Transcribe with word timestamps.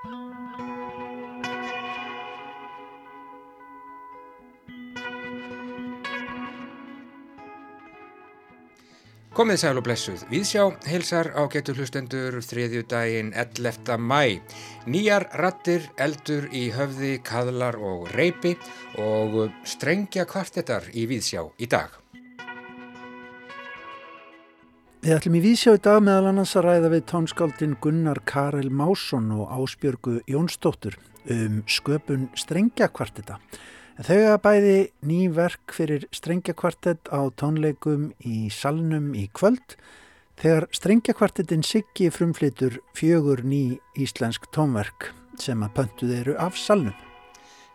Komið 0.00 0.16
sæl 9.60 9.76
og 9.76 9.84
blessuð. 9.84 10.22
Viðsjá 10.32 10.62
heilsar 10.88 11.28
á 11.36 11.44
getur 11.52 11.76
hlustendur 11.76 12.40
þriðju 12.40 12.86
daginn 12.88 13.34
11. 13.36 14.00
mæ. 14.00 14.40
Nýjar 14.88 15.28
rattir, 15.36 15.84
eldur 16.00 16.48
í 16.48 16.70
höfði, 16.72 17.18
kaðlar 17.20 17.76
og 17.76 18.08
reypi 18.16 18.56
og 19.04 19.52
strengja 19.68 20.24
kvartetar 20.24 20.88
í 20.96 21.04
Viðsjá 21.12 21.44
í 21.60 21.68
dag. 21.68 21.92
Við 25.00 25.14
ætlum 25.16 25.36
í 25.38 25.40
Vísjá 25.40 25.72
í 25.78 25.80
dag 25.80 26.02
meðal 26.04 26.26
annars 26.28 26.50
að 26.60 26.66
ræða 26.66 26.88
við 26.92 27.04
tónskáldin 27.08 27.76
Gunnar 27.80 28.18
Karel 28.28 28.68
Másson 28.68 29.30
og 29.32 29.48
Ásbjörgu 29.48 30.18
Jónsdóttur 30.28 30.98
um 31.32 31.62
sköpun 31.64 32.26
strengjakvarteta. 32.36 33.38
Þau 33.96 34.18
hafa 34.18 34.42
bæði 34.44 34.76
ný 35.08 35.22
verk 35.32 35.72
fyrir 35.72 36.04
strengjakvartett 36.12 37.08
á 37.08 37.32
tónleikum 37.32 38.10
í 38.28 38.52
salnum 38.52 39.14
í 39.16 39.24
kvöld 39.32 39.78
þegar 40.36 40.68
strengjakvartettin 40.76 41.64
Siggi 41.64 42.12
frumflitur 42.12 42.82
fjögur 42.92 43.40
ný 43.40 43.78
íslensk 43.96 44.52
tónverk 44.52 45.14
sem 45.40 45.64
að 45.64 45.78
pöntuð 45.80 46.18
eru 46.20 46.36
af 46.36 46.60
salnum. 46.60 46.92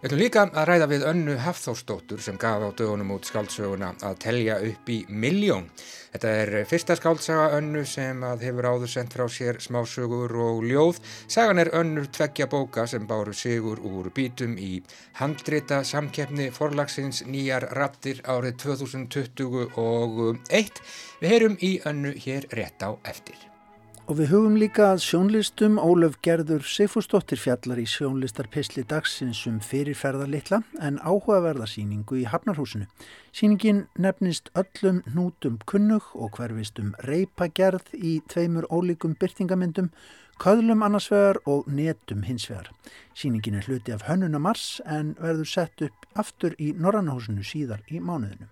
Við 0.06 0.12
ætlum 0.12 0.22
líka 0.22 0.42
að 0.54 0.68
ræða 0.70 0.88
við 0.92 1.04
önnu 1.10 1.36
Hafþórsdóttur 1.42 2.20
sem 2.22 2.36
gaf 2.38 2.62
á 2.62 2.70
dögunum 2.78 3.16
út 3.16 3.26
skáldsöguna 3.26 3.88
að 4.06 4.20
telja 4.22 4.60
upp 4.62 4.90
í 4.94 5.00
miljón. 5.10 5.66
Þetta 6.14 6.34
er 6.42 6.52
fyrsta 6.70 6.94
skáldsaga 7.00 7.48
önnu 7.58 7.82
sem 7.90 8.22
að 8.22 8.46
hefur 8.46 8.68
áður 8.70 8.92
sendt 8.94 9.16
frá 9.18 9.26
sér 9.26 9.58
smásögur 9.66 10.30
og 10.46 10.62
ljóð. 10.70 11.02
Sagan 11.26 11.58
er 11.64 11.74
önnur 11.74 12.06
tveggja 12.06 12.46
bóka 12.46 12.86
sem 12.86 13.10
báru 13.10 13.34
sigur 13.34 13.82
úr 13.82 14.14
bítum 14.14 14.54
í 14.62 14.78
handrita 15.18 15.82
samkeppni 15.82 16.52
forlagsins 16.54 17.26
nýjar 17.26 17.66
rattir 17.74 18.22
árið 18.30 18.62
2021. 18.62 20.86
Við 21.18 21.30
heyrum 21.34 21.58
í 21.66 21.82
önnu 21.82 22.14
hér 22.14 22.46
rétt 22.54 22.78
á 22.86 22.94
eftir. 23.10 23.55
Og 24.06 24.20
við 24.20 24.28
hugum 24.36 24.58
líka 24.62 24.92
að 24.94 25.00
sjónlistum 25.02 25.80
Ólöf 25.82 26.20
Gerður 26.22 26.62
Sigfúrsdóttir 26.70 27.40
fjallar 27.42 27.80
í 27.82 27.88
sjónlistarpisli 27.90 28.84
dagsins 28.86 29.40
um 29.50 29.56
fyrirferðarlittla 29.66 30.60
en 30.86 31.00
áhugaverðarsýningu 31.02 32.20
í 32.22 32.28
Hafnarhúsinu. 32.30 32.86
Sýningin 33.34 33.80
nefnist 33.98 34.52
öllum 34.54 35.00
nútum 35.16 35.56
kunnug 35.66 36.12
og 36.14 36.38
hverfist 36.38 36.78
um 36.84 36.92
reypagerð 37.08 37.96
í 37.98 38.20
tveimur 38.30 38.68
ólíkum 38.70 39.16
byrtingamindum, 39.18 39.90
köðlum 40.38 40.86
annarsvegar 40.86 41.40
og 41.50 41.66
netum 41.66 42.22
hinsvegar. 42.30 42.70
Sýningin 43.18 43.58
er 43.58 43.66
hluti 43.66 43.96
af 43.96 44.06
hönnunamars 44.06 44.84
en 44.86 45.16
verður 45.18 45.50
sett 45.50 45.82
upp 45.82 46.06
aftur 46.14 46.54
í 46.62 46.76
Norrannahúsinu 46.78 47.42
síðar 47.42 47.82
í 47.90 47.98
mánuðinu. 47.98 48.52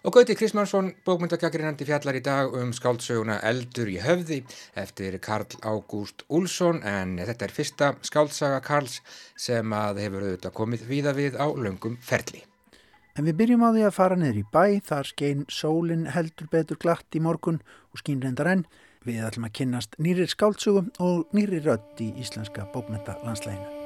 Og 0.00 0.14
Gauti 0.14 0.32
Krismansson, 0.32 0.94
bókmyndagaggrinandi 1.04 1.84
fjallar 1.84 2.16
í 2.16 2.22
dag 2.24 2.54
um 2.56 2.70
skáldsöguna 2.72 3.34
Eldur 3.44 3.88
í 3.92 3.98
höfði 4.00 4.38
eftir 4.80 5.18
Karl 5.20 5.58
Ágúst 5.60 6.22
Úlsson 6.32 6.78
en 6.88 7.18
þetta 7.18 7.44
er 7.44 7.52
fyrsta 7.52 7.90
skáldsaga 8.08 8.62
Karls 8.64 9.02
sem 9.36 9.74
að 9.76 10.00
hefur 10.06 10.24
auðvitað 10.24 10.54
komið 10.56 10.86
víða 10.88 11.12
við 11.18 11.36
á 11.36 11.52
löngum 11.52 11.98
ferli. 12.00 12.40
En 13.12 13.28
við 13.28 13.36
byrjum 13.42 13.66
á 13.68 13.70
því 13.74 13.84
að 13.90 13.96
fara 13.98 14.16
niður 14.16 14.38
í 14.40 14.44
bæ, 14.54 14.64
þar 14.88 15.10
skein 15.10 15.42
sólinn 15.52 16.06
heldur 16.14 16.48
betur 16.48 16.80
glatt 16.80 17.12
í 17.12 17.20
morgun 17.20 17.60
og 17.92 18.00
skín 18.00 18.24
reyndar 18.24 18.48
enn. 18.54 18.64
Við 19.04 19.20
ætlum 19.26 19.50
að 19.50 19.56
kynnast 19.60 20.00
nýri 20.00 20.24
skáldsögum 20.32 20.88
og 20.96 21.28
nýri 21.36 21.60
rött 21.66 22.00
í 22.00 22.08
íslenska 22.24 22.64
bókmyndalandslæginu. 22.72 23.68
Nú 23.68 23.79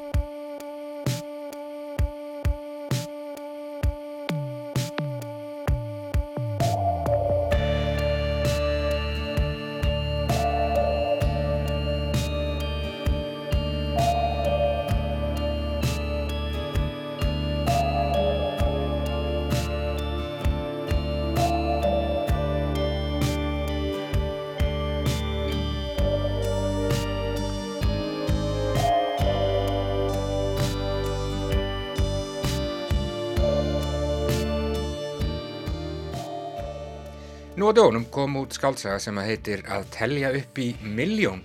dögunum 37.74 38.04
kom 38.10 38.36
út 38.38 38.54
skáltsaga 38.54 39.00
sem 39.02 39.16
að 39.18 39.30
heitir 39.32 39.62
að 39.66 39.88
telja 39.94 40.30
upp 40.38 40.58
í 40.62 40.68
miljón. 40.82 41.42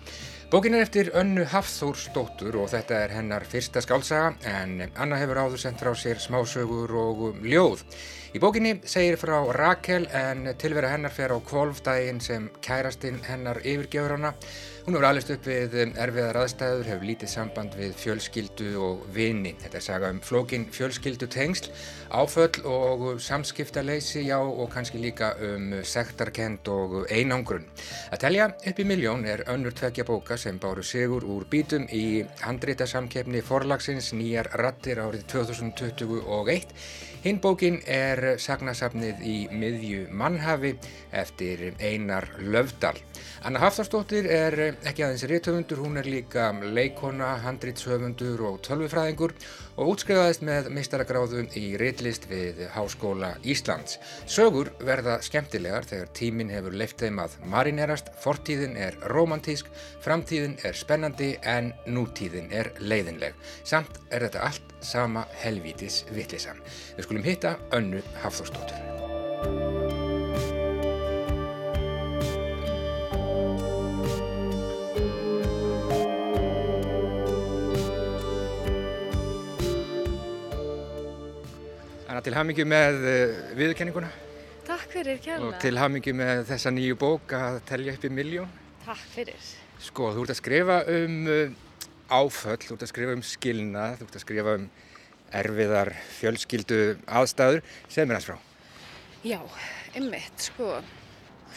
Bókin 0.50 0.74
er 0.78 0.86
eftir 0.86 1.12
Önnu 1.18 1.44
Hafþórsdóttur 1.50 2.56
og 2.62 2.72
þetta 2.72 3.04
er 3.04 3.14
hennar 3.14 3.46
fyrsta 3.50 3.82
skáltsaga 3.86 4.32
en 4.50 4.92
Anna 4.96 5.18
hefur 5.22 5.42
áður 5.44 5.62
sendt 5.62 5.82
frá 5.82 5.92
sér 5.98 6.22
smásögur 6.22 6.94
og 7.02 7.44
ljóð. 7.46 7.84
Í 8.30 8.38
bókinni 8.38 8.76
segir 8.86 9.16
frá 9.18 9.40
Rakel 9.58 10.04
en 10.14 10.52
tilvera 10.62 10.92
hennar 10.92 11.10
fer 11.10 11.32
á 11.34 11.38
kvolfdægin 11.42 12.20
sem 12.22 12.44
kærastinn 12.62 13.24
hennar 13.26 13.58
yfirgefur 13.64 14.14
hana. 14.14 14.36
Hún 14.86 14.94
hefur 14.94 15.08
alveg 15.10 15.32
upp 15.34 15.48
við 15.50 15.74
erfiðar 16.02 16.38
aðstæður, 16.44 16.88
hefur 16.92 17.08
lítið 17.10 17.32
samband 17.32 17.74
við 17.78 17.96
fjölskyldu 17.98 18.70
og 18.86 19.02
vini. 19.14 19.56
Þetta 19.64 19.78
er 19.80 19.86
saga 19.86 20.12
um 20.14 20.22
flókin 20.22 20.68
fjölskyldu 20.74 21.26
tengsl, 21.30 21.72
áföll 22.14 22.62
og 22.70 23.04
samskiptaleysi, 23.22 24.24
já 24.30 24.38
og 24.38 24.70
kannski 24.74 25.02
líka 25.02 25.34
um 25.50 25.76
sektarkend 25.82 26.70
og 26.70 26.96
einangrun. 27.10 27.66
Að 28.14 28.24
telja 28.28 28.50
upp 28.54 28.82
í 28.82 28.88
miljón 28.94 29.26
er 29.26 29.46
önnur 29.50 29.74
tvekja 29.74 30.06
bóka 30.06 30.38
sem 30.38 30.62
báru 30.62 30.86
sigur 30.86 31.26
úr 31.26 31.50
bítum 31.50 31.90
í 31.90 32.24
handrítasamkefni 32.46 33.42
forlagsins 33.42 34.14
nýjar 34.14 34.54
rattir 34.54 35.02
árið 35.02 35.26
2021. 35.34 36.78
Hinn 37.20 37.42
bókin 37.44 37.82
er 37.84 38.38
sagnasafnið 38.40 39.24
í 39.28 39.34
miðju 39.52 40.06
mannhafi 40.16 40.70
eftir 41.12 41.66
Einar 41.84 42.30
Löfdal. 42.40 42.94
Anna 43.44 43.60
Hafþórsdóttir 43.60 44.30
er 44.32 44.56
ekki 44.88 45.04
aðeins 45.04 45.26
réttöfundur, 45.28 45.82
hún 45.84 46.00
er 46.00 46.08
líka 46.08 46.46
leikona, 46.64 47.34
handrýtshöfundur 47.44 48.46
og 48.48 48.62
tölvufræðingur 48.64 49.36
og 49.78 49.94
útskrifaðist 49.94 50.44
með 50.46 50.70
mistaragráðu 50.76 51.44
í 51.60 51.66
réttlist 51.80 52.28
við 52.30 52.64
Háskóla 52.74 53.34
Íslands. 53.44 54.00
Sögur 54.30 54.72
verða 54.84 55.20
skemmtilegar 55.26 55.88
þegar 55.90 56.14
tíminn 56.18 56.54
hefur 56.54 56.76
leift 56.76 57.02
þeim 57.04 57.22
að 57.24 57.38
marinerast, 57.52 58.12
fortíðin 58.24 58.78
er 58.80 58.98
romantísk, 59.14 59.70
framtíðin 60.06 60.58
er 60.68 60.78
spennandi 60.78 61.34
en 61.44 61.74
nútíðin 61.88 62.52
er 62.52 62.74
leiðinleg. 62.80 63.38
Samt 63.64 64.02
er 64.10 64.28
þetta 64.28 64.46
allt 64.50 64.78
sama 64.86 65.26
helvítis 65.44 66.04
vittlisann. 66.16 66.64
Við 66.98 67.10
skulum 67.10 67.28
hitta 67.28 67.58
önnu 67.76 68.04
Hafþórsdóttur. 68.24 69.79
Anna, 82.10 82.24
til 82.26 82.34
hafmyggju 82.34 82.66
með 82.66 83.04
uh, 83.06 83.40
viðurkenninguna 83.60 84.10
Takk 84.66 84.86
fyrir 84.94 85.20
kærlega. 85.22 85.46
og 85.46 85.58
til 85.62 85.78
hafmyggju 85.78 86.14
með 86.18 86.44
þessa 86.50 86.72
nýju 86.74 86.98
bók 86.98 87.34
að 87.38 87.60
telja 87.70 87.94
upp 87.94 88.06
í 88.06 88.10
miljón. 88.14 88.52
Takk 88.86 89.02
fyrir. 89.14 89.50
Sko, 89.82 90.12
þú 90.16 90.26
ert 90.26 90.34
að 90.34 90.40
skrifa 90.42 90.78
um 90.94 91.20
uh, 91.30 91.54
áföll, 92.10 92.62
þú 92.66 92.76
ert 92.76 92.86
að 92.86 92.92
skrifa 92.92 93.16
um 93.18 93.26
skilnað, 93.26 93.98
þú 94.00 94.08
ert 94.08 94.18
að 94.18 94.24
skrifa 94.26 94.56
um 94.60 94.66
erfiðar 95.40 95.92
fjölskyldu 96.18 96.80
aðstæður. 97.06 97.62
Segð 97.88 98.10
mér 98.10 98.20
hans 98.20 98.30
frá. 98.30 98.38
Já, 99.26 99.40
ymmit, 100.00 100.50
sko. 100.50 100.72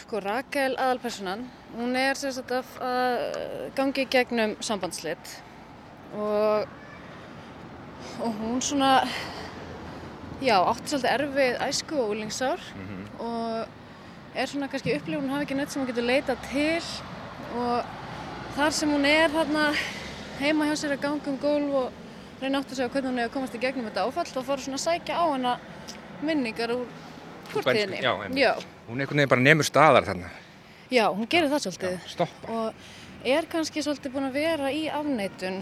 Sko, 0.03 0.21
Rakel 0.21 0.73
aðalpersonan, 0.77 1.47
hún 1.77 1.97
er 1.97 2.17
sagt 2.19 2.53
að 2.53 2.77
að 2.83 3.19
gangi 3.77 4.05
gegnum 4.11 4.55
sambandslit 4.61 5.37
og, 6.17 6.65
og 8.21 8.41
hún 8.41 8.61
svona, 8.61 8.99
já, 10.43 10.57
átti 10.69 10.91
svolítið 10.91 11.11
erfið 11.15 11.57
æsku 11.67 11.97
og 12.03 12.11
úlingsár 12.13 12.59
og 13.23 13.67
er 14.35 14.47
svona 14.49 14.67
kannski 14.71 14.95
upplifun, 14.97 15.29
hafi 15.29 15.45
ekki 15.47 15.55
neitt 15.57 15.71
sem 15.71 15.81
hún 15.83 15.89
getur 15.91 16.03
leitað 16.07 16.37
til 16.49 16.83
og 17.55 17.85
þar 18.57 18.71
sem 18.75 18.89
hún 18.91 19.05
er 19.05 19.29
þarna 19.33 19.65
heima 20.41 20.65
hjá 20.69 20.75
sér 20.81 20.95
að 20.97 21.03
ganga 21.05 21.29
um 21.31 21.37
gólf 21.37 21.75
og 21.83 22.41
reyna 22.41 22.59
átt 22.59 22.71
að 22.73 22.79
segja 22.79 22.89
hvernig 22.89 23.11
hún 23.11 23.21
hefur 23.21 23.33
komast 23.37 23.55
í 23.55 23.61
gegnum 23.61 23.85
þetta 23.87 24.05
áfall 24.07 24.25
þá 24.33 24.41
fór 24.49 24.63
svona 24.63 24.79
að 24.79 24.85
sækja 24.87 25.15
á 25.21 25.25
hana 25.31 25.53
minningar 26.23 26.73
úr 26.73 26.85
fortíðinni. 27.53 28.01
Já, 28.01 28.13
já, 28.33 28.53
Hún 28.87 28.99
einhvern 28.99 29.17
veginn 29.21 29.29
bara 29.31 29.41
nemur 29.45 29.63
staðar 29.67 30.03
þarna. 30.07 30.29
já, 30.91 31.05
hún 31.13 31.27
gerir 31.29 31.49
það 31.53 31.61
svolítið 31.67 31.93
Já, 31.93 32.09
stoppa. 32.09 32.47
og 32.51 32.73
er 33.25 33.45
kannski 33.51 33.81
svolítið 33.85 34.11
búin 34.15 34.27
að 34.27 34.33
vera 34.33 34.71
í 34.73 34.81
afneitun 34.91 35.61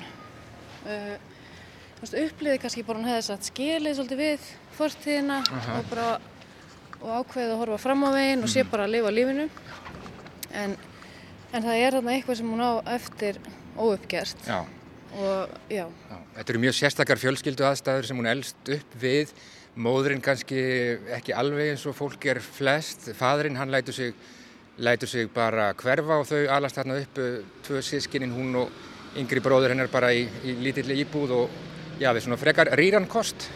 uh, 0.86 1.16
upplýði 2.01 2.59
kannski 2.62 2.83
bara 2.88 2.98
hún 3.00 3.09
hefði 3.12 3.25
satt 3.27 3.48
skilið 3.51 3.98
svolítið 3.98 4.21
við 4.21 4.51
fortíðina 4.77 5.42
Aha. 5.45 5.77
og 5.77 5.89
bara 5.92 6.07
og 7.01 7.09
ákveðið 7.21 7.53
að 7.53 7.62
horfa 7.62 7.80
fram 7.81 8.06
á 8.06 8.09
veginn 8.15 8.45
og 8.45 8.51
sé 8.51 8.65
bara 8.68 8.88
að 8.88 8.95
lifa 8.95 9.13
lífinu 9.13 9.48
en, 10.57 10.75
en 11.53 11.63
það 11.63 11.77
er 11.77 11.98
þarna 11.98 12.15
eitthvað 12.15 12.39
sem 12.42 12.51
hún 12.53 12.65
á 12.65 12.71
eftir 12.98 13.39
óuppgert 13.77 14.45
Já, 14.48 14.59
og 15.18 15.56
já, 15.69 15.86
já. 15.86 16.18
Þetta 16.36 16.53
eru 16.53 16.62
mjög 16.65 16.77
sérstakar 16.77 17.21
fjölskyldu 17.21 17.65
aðstæður 17.68 18.07
sem 18.07 18.21
hún 18.21 18.30
elst 18.31 18.69
upp 18.75 18.94
við. 19.01 19.33
Móðurinn 19.81 20.21
kannski 20.24 20.62
ekki 21.15 21.33
alveg 21.36 21.74
eins 21.74 21.83
og 21.88 21.95
fólk 21.95 22.25
er 22.31 22.39
flest. 22.44 23.09
Fadurinn 23.15 23.59
hann 23.59 23.71
lætur 23.71 23.95
sig, 23.95 24.15
lætur 24.80 25.12
sig 25.12 25.27
bara 25.31 25.71
hverfa 25.80 26.21
og 26.21 26.27
þau 26.27 26.39
alast 26.56 26.80
þarna 26.80 27.01
upp 27.03 27.19
uh, 27.19 27.42
tvö 27.68 27.83
sískinin 27.83 28.36
hún 28.36 28.56
og 28.63 29.19
yngri 29.19 29.44
bróður 29.44 29.75
hennar 29.75 29.92
bara 29.92 30.13
í, 30.15 30.24
í 30.48 30.56
lítilli 30.63 31.01
íbúð 31.03 31.36
og 31.36 31.59
já, 32.01 32.09
við 32.15 32.25
svona 32.25 32.39
frekar 32.42 32.71
rýran 32.80 33.07
kost. 33.12 33.48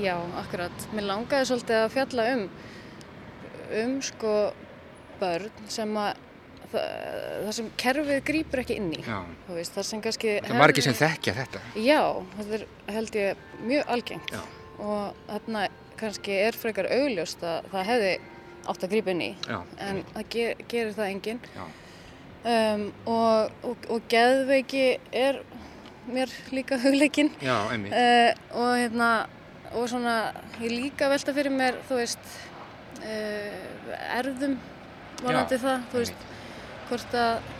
já, 0.00 0.14
akkurat 0.40 0.86
mér 0.96 1.04
langaði 1.10 1.48
svolítið 1.50 1.78
að 1.84 1.90
fjalla 1.96 2.28
um 2.34 2.44
um 3.82 3.96
sko 4.04 4.36
börn 5.20 5.50
sem 5.72 5.92
að 6.00 6.16
það, 6.72 7.50
sem 7.52 7.68
kerfið 7.80 8.22
grýpur 8.24 8.62
ekki 8.62 8.76
inn 8.80 8.90
í 8.96 9.02
Já. 9.04 9.18
þú 9.46 9.56
veist, 9.58 9.74
það 9.76 9.86
sem 9.90 10.02
kannski 10.04 10.32
Það 10.40 10.54
er 10.54 10.60
margir 10.62 10.86
sem 10.86 10.96
þekkja 10.96 11.34
þetta. 11.36 11.60
Já, 11.84 12.00
þetta 12.38 12.58
er 12.58 12.64
held 12.96 13.18
ég 13.20 13.42
mjög 13.68 13.92
algengt 13.96 14.32
Já. 14.32 14.40
og 14.78 15.20
þarna 15.28 15.66
kannski 16.00 16.38
er 16.48 16.56
frekar 16.58 16.88
augljóst 16.90 17.44
að 17.46 17.68
það 17.74 17.88
hefði 17.92 18.12
átt 18.72 18.86
að 18.86 18.92
grípa 18.94 19.12
inn 19.12 19.22
í 19.28 19.30
Já, 19.44 19.58
en 19.84 20.02
það 20.14 20.28
ger, 20.36 20.64
gerir 20.72 20.96
það 20.96 21.12
enginn 21.12 21.40
já, 21.52 21.64
um, 22.54 22.84
og, 23.12 23.52
og, 23.68 23.86
og 23.92 24.08
geðveiki 24.12 24.86
er 25.12 25.42
mér 26.10 26.32
líka 26.50 26.78
hugleikinn 26.82 27.30
uh, 27.38 28.30
og 28.58 28.72
hérna 28.80 29.10
og 29.72 29.88
svona 29.88 30.16
ég 30.60 30.72
líka 30.72 31.08
velta 31.12 31.32
fyrir 31.36 31.54
mér 31.54 31.78
þú 31.88 32.00
veist 32.00 32.30
uh, 33.00 33.96
erðum 34.18 34.58
varandi 35.22 35.58
Já, 35.58 35.62
það 35.66 35.90
þú 35.92 36.00
veist 36.02 36.30
hvort 36.90 37.18
að 37.22 37.50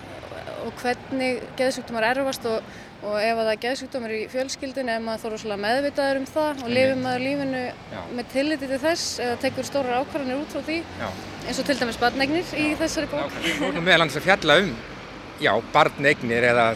og 0.63 0.73
hvernig 0.79 1.43
geðsjúkdómar 1.59 2.05
erfast 2.13 2.45
og, 2.47 2.63
og 3.03 3.17
ef 3.19 3.33
að 3.33 3.41
það 3.41 3.53
er 3.53 3.61
geðsjúkdómar 3.65 4.15
í 4.15 4.21
fjölskyldinu 4.31 4.93
ef 4.95 5.03
maður 5.03 5.23
þarf 5.25 5.35
rosalega 5.35 5.63
meðvitaður 5.65 6.21
um 6.21 6.29
það 6.31 6.63
og 6.63 6.71
Einmitt. 6.71 7.03
maður 7.03 7.25
lífinu 7.27 7.63
Já. 7.65 8.01
með 8.19 8.31
tilliti 8.35 8.71
til 8.71 8.81
þess 8.83 9.19
eða 9.25 9.41
tekur 9.43 9.69
stórar 9.69 10.03
ákvarðanir 10.03 10.43
út 10.43 10.55
frá 10.55 10.63
því 10.69 10.79
Já, 11.01 11.09
eins 11.49 11.61
og 11.63 11.69
til 11.69 11.79
dæmis 11.81 12.01
barnegnir 12.03 12.55
í 12.63 12.69
þessari 12.79 13.11
bók. 13.11 13.37
Erum 13.59 13.87
meðal 13.89 14.05
hans 14.07 14.19
að 14.21 14.27
fjalla 14.29 14.59
um, 14.63 14.73
já, 15.43 15.53
barneignir 15.75 16.49
eða 16.53 16.69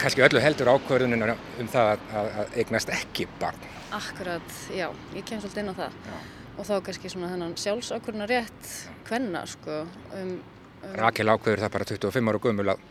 kannski 0.00 0.22
öllu 0.24 0.40
heldur 0.42 0.70
ákvörðunina 0.74 1.36
um 1.60 1.68
það 1.70 1.90
að, 1.94 2.04
að, 2.20 2.28
að 2.42 2.56
eignast 2.62 2.92
ekki 2.94 3.26
barn. 3.40 3.58
Akkurat, 3.94 4.54
já, 4.74 4.88
ég 5.14 5.24
kem 5.28 5.40
svolítið 5.42 5.62
inn 5.64 5.72
á 5.72 5.76
það 5.78 5.98
Já. 6.08 6.14
og 6.58 6.66
þá 6.68 6.74
kannski 6.88 7.10
svona 7.12 7.28
þennan 7.32 7.54
sjálfsákvörna 7.62 8.26
rétt 8.30 8.70
hvenna 9.08 9.44
sko 9.46 9.80
um, 10.18 10.32
um 10.82 10.96
Rakel 10.98 11.28
ákveður 11.30 11.62
það 11.64 11.74
bara 11.76 11.88
25 11.92 12.32
ára 12.32 12.42
gömul 12.48 12.68
að, 12.74 12.82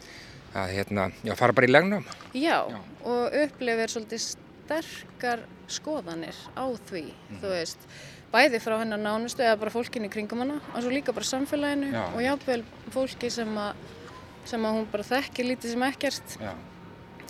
að 0.55 0.71
hérna, 0.77 1.07
já, 1.27 1.33
fara 1.39 1.53
bara 1.57 1.67
í 1.67 1.73
legnum. 1.73 2.05
Já, 2.37 2.57
Já. 2.71 2.79
og 3.03 3.37
upplifir 3.43 3.91
svolítið 3.93 4.23
sterkar 4.63 5.43
skoðanir 5.67 6.35
á 6.55 6.65
því, 6.87 7.03
Mhm. 7.29 7.39
þú 7.41 7.51
veist, 7.51 7.87
bæði 8.33 8.59
frá 8.63 8.77
hennar 8.79 8.97
nánustu 9.01 9.43
eða 9.43 9.59
bara 9.59 9.71
fólkinni 9.73 10.09
kringum 10.09 10.39
hana 10.41 10.61
og 10.73 10.81
svo 10.81 10.89
líka 10.89 11.13
bara 11.13 11.25
samfélaginu 11.25 11.91
Já. 11.91 12.03
og 12.15 12.21
jáfnvel 12.21 12.63
fólki 12.91 13.29
sem 13.31 13.51
að, 13.57 13.73
sem 14.45 14.61
að 14.65 14.73
hún 14.79 14.87
bara 14.91 15.03
þekkir 15.03 15.45
lítið 15.51 15.71
sem 15.75 15.83
ekkert 15.83 16.37
Já, 16.41 16.53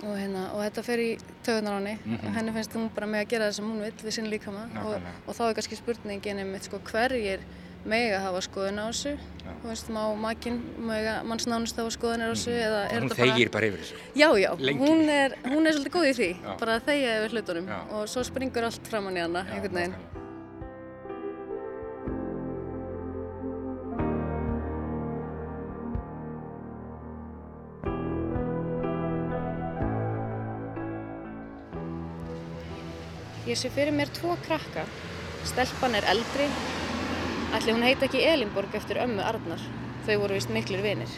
og, 0.04 0.14
hérna, 0.20 0.44
og 0.54 0.62
þetta 0.66 0.84
fer 0.84 1.00
í 1.00 1.10
töðunar 1.46 1.74
á 1.74 1.80
henni 1.80 1.98
Mhm. 2.06 2.34
henni 2.36 2.52
finnst 2.54 2.74
hún 2.76 2.90
bara 2.96 3.08
með 3.08 3.26
að 3.26 3.28
gera 3.30 3.48
það 3.50 3.54
sem 3.56 3.66
hún 3.72 3.82
vill 3.82 3.92
við 4.04 4.12
sinn 4.12 4.30
líkama 4.30 4.64
og, 4.64 4.74
Nákvæmlega. 4.76 5.14
og 5.28 5.36
þá 5.36 5.44
er 5.50 5.54
kannski 5.54 5.76
spurningin 5.80 6.40
einmitt 6.44 6.64
sko 6.64 6.80
hverjir 6.80 7.40
mega 7.86 8.20
hafa 8.24 8.40
skoðun 8.42 8.80
á 8.80 8.88
þessu 8.92 9.18
þú 9.64 9.68
veist, 9.68 9.90
má 9.92 10.16
makinn 10.16 10.62
manns 11.28 11.46
nánust 11.48 11.76
hafa 11.76 11.92
skoðunir 11.92 12.32
á 12.32 12.36
þessu 12.36 12.52
er 12.52 13.02
hún 13.02 13.10
þetta 13.10 13.18
bara 13.18 13.32
þegir 13.34 13.52
bara 13.52 13.66
yfir 13.68 13.80
þessu. 13.84 13.96
Já, 14.16 14.30
já, 14.40 14.50
hún 14.56 15.10
er, 15.10 15.36
hún 15.44 15.68
er 15.68 15.74
svolítið 15.74 15.92
góð 15.98 16.08
í 16.08 16.14
því, 16.20 16.30
Já. 16.44 16.58
bara 16.60 16.80
að 16.80 16.84
þegja 16.88 17.18
yfir 17.20 17.32
hlutunum 17.36 17.68
Já. 17.68 17.80
og 17.92 18.08
svo 18.08 18.24
springur 18.24 18.64
allt 18.64 18.88
framann 18.88 19.18
í 19.18 19.22
hana, 19.22 19.44
einhvern 19.52 19.74
veginn. 19.74 19.96
Ég 33.54 33.60
sé 33.60 33.70
fyrir 33.70 33.94
mér 33.94 34.10
tvo 34.10 34.34
krakka, 34.42 34.82
stelpan 35.46 35.94
er 35.94 36.08
eldri, 36.10 36.48
ætli 37.54 37.74
hún 37.76 37.84
heiti 37.86 38.08
ekki 38.08 38.22
Elinborg 38.26 38.74
eftir 38.74 38.98
ömmu 39.04 39.22
Arnar, 39.22 39.62
þau 40.08 40.16
voru 40.24 40.40
vist 40.40 40.50
miklir 40.50 40.82
vinir. 40.82 41.12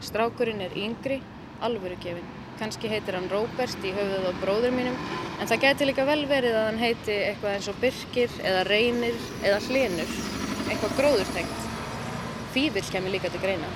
Strákurinn 0.00 0.62
er 0.64 0.72
yngri, 0.72 1.18
alvörugefin, 1.60 2.30
kannski 2.56 2.88
heitir 2.88 3.18
hann 3.18 3.28
Róbert 3.28 3.84
í 3.84 3.92
höfuð 3.92 4.24
á 4.24 4.32
bróður 4.40 4.72
mínum, 4.72 4.96
en 5.36 5.50
það 5.50 5.60
geti 5.66 5.88
líka 5.90 6.06
vel 6.08 6.22
verið 6.30 6.56
að 6.56 6.64
hann 6.70 6.80
heiti 6.80 7.18
eitthvað 7.26 7.58
eins 7.58 7.68
og 7.68 7.82
Birkir 7.82 8.38
eða 8.40 8.62
Reynir 8.70 9.18
eða 9.42 9.58
Hlinur, 9.66 10.14
eitthvað 10.70 10.96
gróðurtengt. 11.02 11.66
Fífill 12.56 12.86
kemur 12.94 13.12
líka 13.18 13.28
til 13.34 13.42
greina, 13.44 13.68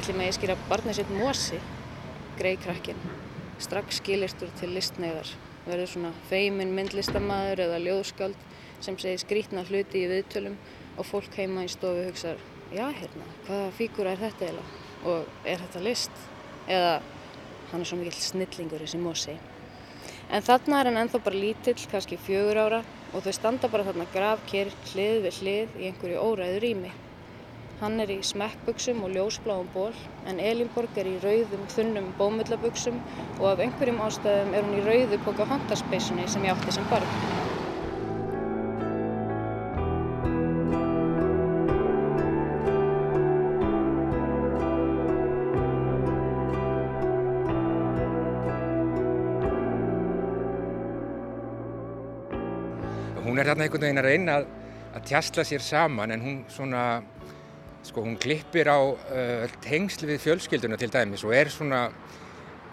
ætli 0.00 0.16
með 0.16 0.30
ég 0.30 0.38
skýra 0.38 0.56
barnið 0.72 1.02
sitt 1.02 1.12
Mosi, 1.20 1.60
greikrakkin, 2.40 3.04
strax 3.60 4.00
skilistur 4.00 4.56
til 4.56 4.72
listneiðar, 4.72 5.36
verður 5.68 5.92
svona 5.92 6.12
feimin 6.30 6.74
myndlistamaður 6.76 7.64
eða 7.66 7.80
ljóðskáld 7.84 8.46
sem 8.84 8.98
segir 9.00 9.22
skrítna 9.22 9.64
hluti 9.68 10.04
í 10.04 10.10
viðtölum 10.10 10.56
og 10.98 11.06
fólk 11.06 11.38
heima 11.38 11.66
í 11.66 11.70
stofu 11.70 12.06
hugsar, 12.08 12.40
já 12.74 12.86
hérna, 12.88 13.26
hvaða 13.46 13.70
fígúra 13.78 14.14
er 14.14 14.22
þetta 14.22 14.48
eiginlega 14.48 14.84
og 15.08 15.46
er 15.46 15.62
þetta 15.62 15.84
list? 15.84 16.24
Eða 16.68 16.98
hann 17.70 17.82
er 17.82 17.88
svo 17.88 17.98
mikill 18.00 18.22
snillingur 18.22 18.82
þessi 18.82 19.00
Mosi. 19.02 19.36
En 20.28 20.44
þarna 20.44 20.80
er 20.80 20.90
hann 20.90 21.00
ennþá 21.02 21.20
bara 21.24 21.40
lítill, 21.40 21.78
kannski 21.90 22.18
fjögur 22.20 22.60
ára 22.60 22.80
og 23.14 23.24
þau 23.24 23.34
standa 23.36 23.70
bara 23.72 23.86
þarna 23.86 24.08
grafkir 24.12 24.72
hlið 24.92 25.22
við 25.24 25.42
hlið 25.42 25.78
í 25.78 25.90
einhverju 25.90 26.24
óræðu 26.24 26.58
rými. 26.64 26.92
Hann 27.78 28.00
er 28.02 28.10
í 28.10 28.16
smekkbuxum 28.26 29.04
og 29.06 29.12
ljósbláum 29.14 29.68
ból 29.70 29.92
en 30.26 30.40
Elinborg 30.42 30.96
er 30.98 31.06
í 31.06 31.12
rauðum, 31.22 31.60
þunnum 31.70 32.08
bómullabuxum 32.18 32.96
og 33.38 33.44
af 33.52 33.60
einhverjum 33.62 34.00
ástæðum 34.02 34.50
er 34.58 34.64
hún 34.66 34.80
í 34.80 34.82
rauðu 34.82 35.18
póka 35.22 35.46
hondaspeysunni 35.46 36.24
sem 36.26 36.42
ég 36.42 36.56
átti 36.56 36.74
sem 36.74 36.88
barn. 36.90 37.06
Hún 53.22 53.38
er 53.38 53.52
þarna 53.52 53.68
einhvern 53.68 53.86
veginn 53.86 54.02
að 54.02 54.10
reyna 54.10 54.40
að 54.98 55.06
tjastla 55.12 55.46
sér 55.46 55.62
saman 55.62 56.10
en 56.10 56.26
hún 56.26 56.42
svona, 56.50 57.04
sko 57.86 58.04
hún 58.04 58.18
klippir 58.20 58.68
á 58.68 58.78
uh, 58.78 59.58
tengsl 59.64 60.08
við 60.10 60.22
fjölskylduna 60.26 60.78
til 60.80 60.90
dæmis 60.92 61.24
og 61.24 61.34
er 61.36 61.50
svona, 61.52 61.86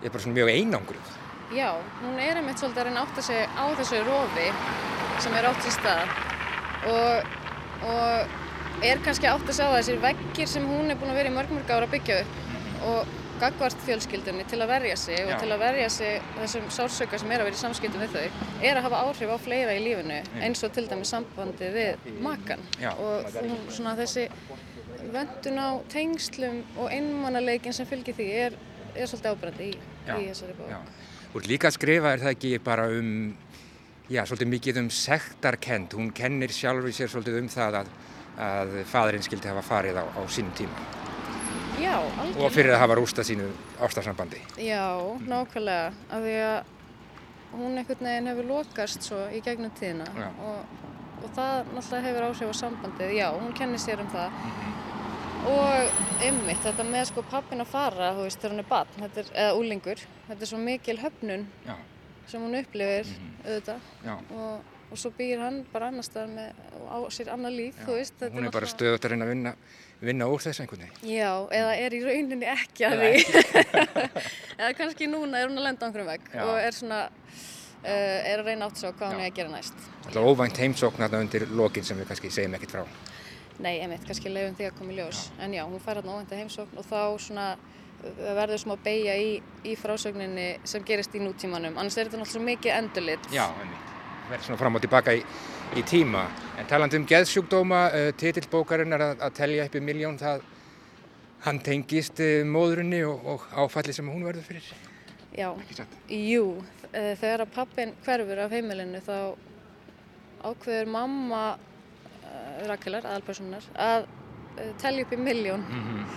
er 0.02 0.10
bara 0.10 0.24
svona 0.24 0.38
mjög 0.40 0.54
einangruð. 0.54 1.12
Já, 1.54 1.76
hún 2.02 2.18
er 2.20 2.40
einmitt 2.40 2.58
svolítið 2.60 2.82
að 2.82 2.88
reyna 2.90 3.04
að 3.04 3.12
átta 3.12 3.26
sig 3.28 3.44
á 3.54 3.66
þessu 3.80 4.02
rofi 4.08 4.48
sem 5.22 5.36
er 5.38 5.50
átt 5.52 5.68
í 5.70 5.74
stað 5.76 6.16
og, 6.90 7.36
og 7.92 8.82
er 8.86 9.04
kannski 9.06 9.30
átt 9.30 9.46
að 9.46 9.60
sjá 9.60 9.68
að 9.68 9.78
þessir 9.78 10.02
veggir 10.04 10.50
sem 10.50 10.66
hún 10.68 10.90
er 10.90 10.98
búin 11.00 11.14
að 11.14 11.22
vera 11.22 11.32
í 11.32 11.36
mörg 11.36 11.54
mörg 11.54 11.70
ára 11.70 11.86
að 11.86 11.94
byggja 11.94 12.18
upp 12.24 12.42
og 12.90 13.14
gagvart 13.40 13.82
fjölskyldunni 13.84 14.46
til 14.48 14.62
að 14.64 14.72
verja 14.72 14.96
sig 15.00 15.18
Já. 15.20 15.26
og 15.28 15.42
til 15.44 15.52
að 15.52 15.64
verja 15.64 15.88
sig 15.92 16.28
þessum 16.38 16.68
sársöka 16.72 17.20
sem 17.20 17.32
er 17.32 17.44
að 17.44 17.50
vera 17.50 17.58
í 17.58 17.62
samskiptum 17.62 18.04
við 18.06 18.16
þau 18.16 18.46
er 18.70 18.80
að 18.80 18.86
hafa 18.88 19.02
áhrif 19.04 19.34
á 19.36 19.38
fleira 19.44 19.76
í 19.76 19.82
lífinu 19.84 20.20
eins 20.46 20.64
og 20.64 20.76
til 20.76 20.86
dæmis 20.88 21.12
sambandi 21.12 21.72
við 21.76 22.08
makan 22.24 22.64
og 22.94 23.36
hún, 23.36 23.58
svona 23.68 23.96
þessi 24.00 24.30
vöndun 25.14 25.60
á 25.62 25.70
tengslum 25.92 26.62
og 26.78 26.92
einmannaleikin 26.94 27.74
sem 27.76 27.88
fylgir 27.90 28.18
því 28.18 28.28
er, 28.46 28.58
er 28.96 29.10
svolítið 29.10 29.32
ábærandi 29.36 29.70
í, 29.70 29.78
í 30.06 30.28
þessari 30.30 30.58
bók. 30.58 30.70
Já. 30.72 30.80
Ert 31.36 31.50
líka 31.52 31.68
að 31.68 31.78
skrifa 31.78 32.14
er 32.16 32.22
það 32.24 32.36
ekki 32.36 32.52
bara 32.64 32.86
um, 32.96 33.16
já, 34.08 34.22
svolítið 34.24 34.52
mikið 34.54 34.82
um 34.84 34.92
sektarkend. 34.94 35.96
Hún 36.00 36.14
kennir 36.16 36.54
sjálfur 36.56 36.94
sér 36.96 37.12
svolítið 37.12 37.42
um 37.42 37.50
það 37.52 37.82
að, 37.82 37.90
að 38.46 38.78
fadurinn 38.92 39.26
skildi 39.26 39.52
hafa 39.52 39.66
farið 39.66 40.00
á, 40.00 40.06
á 40.16 40.22
sínum 40.32 40.56
tíma 40.56 41.04
Já, 41.76 42.00
algjörlega. 42.00 42.46
og 42.46 42.54
fyrir 42.56 42.72
að 42.72 42.80
hafa 42.80 42.96
rústað 42.96 43.28
sínu 43.28 43.50
ástarsambandi. 43.84 44.40
Já, 44.64 44.86
nákvæmlega, 45.28 45.92
af 46.08 46.24
því 46.24 46.36
að 46.46 46.72
hún 47.56 47.78
einhvern 47.80 48.08
veginn 48.08 48.30
hefur 48.32 48.48
lokast 48.50 49.04
svo 49.08 49.20
í 49.32 49.42
gegnum 49.44 49.74
tíðina 49.76 50.08
og, 50.44 50.80
og 51.24 51.36
það 51.36 51.72
náttúrulega 51.76 52.06
hefur 52.08 52.28
áhrif 52.30 52.52
á 52.52 52.56
sambandið, 52.62 53.14
já, 53.20 53.28
hún 53.36 53.54
kennir 53.60 53.84
sér 53.84 54.04
um 54.04 54.12
það 54.14 54.40
og 55.46 56.24
ymmit, 56.26 56.62
þetta 56.64 56.86
með 56.88 57.10
sko 57.12 57.24
pappin 57.30 57.62
að 57.64 57.72
fara, 57.74 58.12
þú 58.18 58.24
veist, 58.26 58.40
þegar 58.42 58.54
hún 58.56 58.64
er 58.64 58.70
barn, 58.70 59.04
er, 59.06 59.28
eða 59.34 59.58
úlingur, 59.60 60.06
þetta 60.30 60.42
er 60.48 60.50
svo 60.52 60.60
mikil 60.62 60.98
höfnun 61.02 61.44
Já. 61.68 61.76
sem 62.32 62.42
hún 62.46 62.58
upplifir 62.60 63.12
auðvitað 63.46 63.90
Já. 64.08 64.16
og, 64.40 64.72
og 64.92 65.02
svo 65.02 65.12
býr 65.18 65.44
hann 65.44 65.60
bara 65.74 65.90
annar 65.92 66.06
stað 66.08 66.32
með, 66.34 66.62
á 66.90 66.98
sér 67.14 67.32
annar 67.36 67.54
líf, 67.54 67.78
þú 67.86 67.98
veist. 68.00 68.16
Hún 68.22 68.30
er 68.30 68.32
bara 68.32 68.46
náttúrulega- 68.48 68.74
stöðut 68.76 69.06
að 69.06 69.14
reyna 69.16 69.26
að 69.28 69.34
vinna, 69.34 69.56
vinna 70.06 70.30
úr 70.30 70.44
þessu 70.46 70.64
einhvern 70.66 70.86
veginn. 70.86 71.16
Já, 71.16 71.32
eða 71.60 71.74
er 71.86 71.98
í 71.98 72.04
rauninni 72.06 72.50
ekki 72.56 72.88
að 72.90 73.04
því. 73.04 73.14
eða 74.60 74.72
kannski 74.78 75.10
núna 75.12 75.42
er 75.42 75.50
hún 75.52 75.60
að 75.62 75.68
lenda 75.70 75.86
á 75.86 75.88
einhverjum 75.90 76.12
vegg 76.14 76.32
Já. 76.34 76.44
og 76.46 76.56
er 76.62 76.78
svona, 76.78 77.02
uh, 77.10 77.90
er 77.90 78.40
að 78.42 78.48
reyna 78.50 78.70
átt 78.70 78.82
svo 78.82 78.94
hvað 78.94 79.14
Já. 79.14 79.20
er 79.20 79.30
að 79.30 79.36
gera 79.42 79.54
næst. 79.54 79.86
Alltaf 80.06 80.30
óvænt 80.32 80.62
heimsókn 80.64 81.02
þarna 81.06 81.22
undir 81.26 81.48
lokin 81.54 81.84
sem 81.86 81.98
við 82.02 82.10
kannski 82.14 82.32
segjum 82.34 82.58
ekkert 82.58 82.78
frá. 82.80 82.86
Nei, 83.64 83.78
einmitt, 83.80 84.04
kannski 84.08 84.32
leiðum 84.32 84.56
því 84.58 84.68
að 84.68 84.78
koma 84.80 84.92
í 84.92 84.98
ljós. 85.00 85.20
En 85.40 85.54
já, 85.56 85.64
hún 85.64 85.80
fær 85.84 86.00
hérna 86.02 86.18
óvænta 86.18 86.36
heimsókn 86.36 86.80
og 86.82 86.88
þá 86.90 87.02
svona 87.24 87.46
uh, 87.56 88.32
verður 88.36 88.62
smá 88.66 88.74
beigja 88.84 89.14
í, 89.16 89.30
í 89.64 89.76
frásögninni 89.80 90.48
sem 90.68 90.84
gerist 90.88 91.16
í 91.16 91.22
nútímanum. 91.24 91.78
Annars 91.80 91.96
er 91.96 92.10
þetta 92.10 92.20
náttúrulega 92.20 92.34
svo 92.34 92.44
mikið 92.50 92.74
endurlit. 92.76 93.30
Já, 93.32 93.46
einmitt. 93.48 93.94
Verður 94.26 94.48
svona 94.50 94.60
fram 94.60 94.76
og 94.76 94.84
tilbaka 94.84 95.14
í, 95.16 95.22
í 95.80 95.86
tíma. 95.88 96.26
En 96.60 96.68
talandi 96.68 97.00
um 97.00 97.08
geðsjúkdóma, 97.08 97.86
uh, 97.96 98.10
titill 98.20 98.50
bókarinnar 98.52 99.06
að, 99.08 99.24
að 99.30 99.38
telja 99.40 99.70
upp 99.70 99.80
í 99.80 99.84
miljón, 99.88 100.20
það 100.20 100.44
hann 101.46 101.62
tengist 101.64 102.20
uh, 102.26 102.42
móðurinni 102.50 103.06
og, 103.08 103.24
og 103.36 103.48
áfalli 103.64 103.96
sem 103.96 104.12
hún 104.12 104.28
verður 104.28 104.50
fyrir. 104.50 104.68
Já, 105.36 105.50
jú, 106.12 106.44
uh, 106.60 107.14
þegar 107.22 107.46
að 107.46 107.56
pappin 107.56 107.96
hverfur 108.04 108.44
af 108.44 108.56
heimilinu 108.56 109.00
þá 109.06 109.16
ákveður 110.46 110.92
mamma 110.92 111.46
Rakelar, 112.70 113.06
aðalpersonar, 113.06 113.66
að 113.76 114.06
uh, 114.08 114.72
telja 114.82 115.06
upp 115.06 115.14
í 115.14 115.22
miljón. 115.22 115.66
Mm 115.70 116.08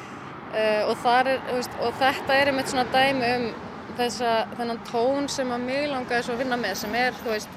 Uh, 0.48 0.88
og, 0.88 1.02
er, 1.28 1.42
veist, 1.52 1.74
og 1.84 1.92
þetta 2.00 2.32
er 2.40 2.48
einmitt 2.48 2.70
svona 2.70 2.86
dæmi 2.88 3.26
um 3.36 3.42
þessa, 3.98 4.30
þennan 4.56 4.78
tón 4.88 5.26
sem 5.28 5.50
að 5.52 5.60
mig 5.60 5.82
langaði 5.90 6.24
svo 6.24 6.36
að 6.38 6.38
vinna 6.40 6.56
með 6.56 6.74
sem 6.80 6.94
er, 6.96 7.12
þú 7.18 7.34
veist, 7.34 7.50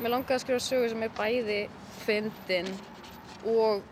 mér 0.00 0.10
langaði 0.16 0.34
að 0.34 0.40
skrifa 0.42 0.64
sögu 0.64 0.88
sem 0.90 1.04
er 1.06 1.12
bæði 1.14 1.58
fyndin 2.02 2.70
og 3.52 3.84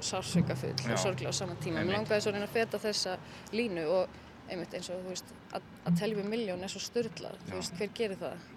sársaukafull 0.00 0.72
Já. 0.72 0.94
og 0.94 1.02
sorglega 1.02 1.34
á 1.36 1.36
sama 1.36 1.56
tíma. 1.60 1.82
Mér 1.84 1.98
langaði 1.98 2.24
svo 2.24 2.32
að 2.32 2.38
reyna 2.38 2.48
að 2.48 2.54
feta 2.56 2.80
þessa 2.80 3.18
línu 3.52 3.84
og 3.98 4.16
einmitt 4.48 4.78
eins 4.78 4.88
og, 4.88 5.02
þú 5.04 5.12
veist, 5.12 5.34
að, 5.52 5.68
að 5.90 6.00
telja 6.00 6.20
við 6.22 6.30
miljón 6.32 6.64
er 6.64 6.72
svo 6.72 6.80
störtlað, 6.86 7.36
þú 7.50 7.58
veist, 7.58 7.76
hver 7.76 7.92
gerir 8.00 8.22
það? 8.22 8.48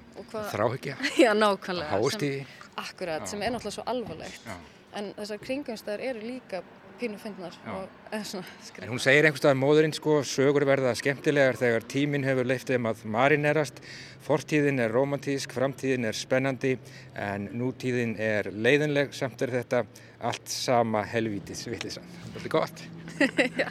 Þráhyggja, 0.54 0.96
já, 1.26 1.34
nákvæmlega. 1.36 1.92
hást 1.92 2.24
í, 2.24 2.32
sem- 2.40 2.72
Akkurat, 2.86 3.28
Já. 3.28 3.34
sem 3.36 3.44
er 3.44 3.52
náttúrulega 3.52 3.76
svo 3.82 3.84
alvarlegt. 3.92 4.48
Já. 4.48 4.56
En 4.96 5.12
þessar 5.18 5.42
kringumstæðar 5.44 6.04
eru 6.12 6.24
líka 6.24 6.64
pínu 7.00 7.18
fyndnar 7.20 7.56
en 7.68 8.90
hún 8.92 9.02
segir 9.04 9.26
einhvers 9.28 9.42
staðar 9.42 9.58
móðurinn 9.60 9.96
sko, 9.96 10.22
sögur 10.28 10.66
verða 10.68 10.94
skemmtilegar 10.96 11.60
þegar 11.60 11.88
tíminn 11.92 12.24
hefur 12.28 12.48
leift 12.48 12.72
þeim 12.72 12.88
að 12.88 13.04
marinerast, 13.12 13.82
fortíðin 14.26 14.80
er 14.86 14.96
romantísk, 14.96 15.52
framtíðin 15.56 16.08
er 16.08 16.16
spennandi, 16.16 16.76
en 17.20 17.50
nútíðin 17.60 18.16
er 18.22 18.52
leiðinleg, 18.54 19.14
samt 19.18 19.44
er 19.44 19.58
þetta 19.60 19.84
allt 20.26 20.50
sama 20.50 21.04
helvítis 21.12 21.68
vitlisann. 21.68 22.08
Þetta 22.32 22.46
er 22.46 22.56
gott. 22.56 22.86
Já, 23.62 23.70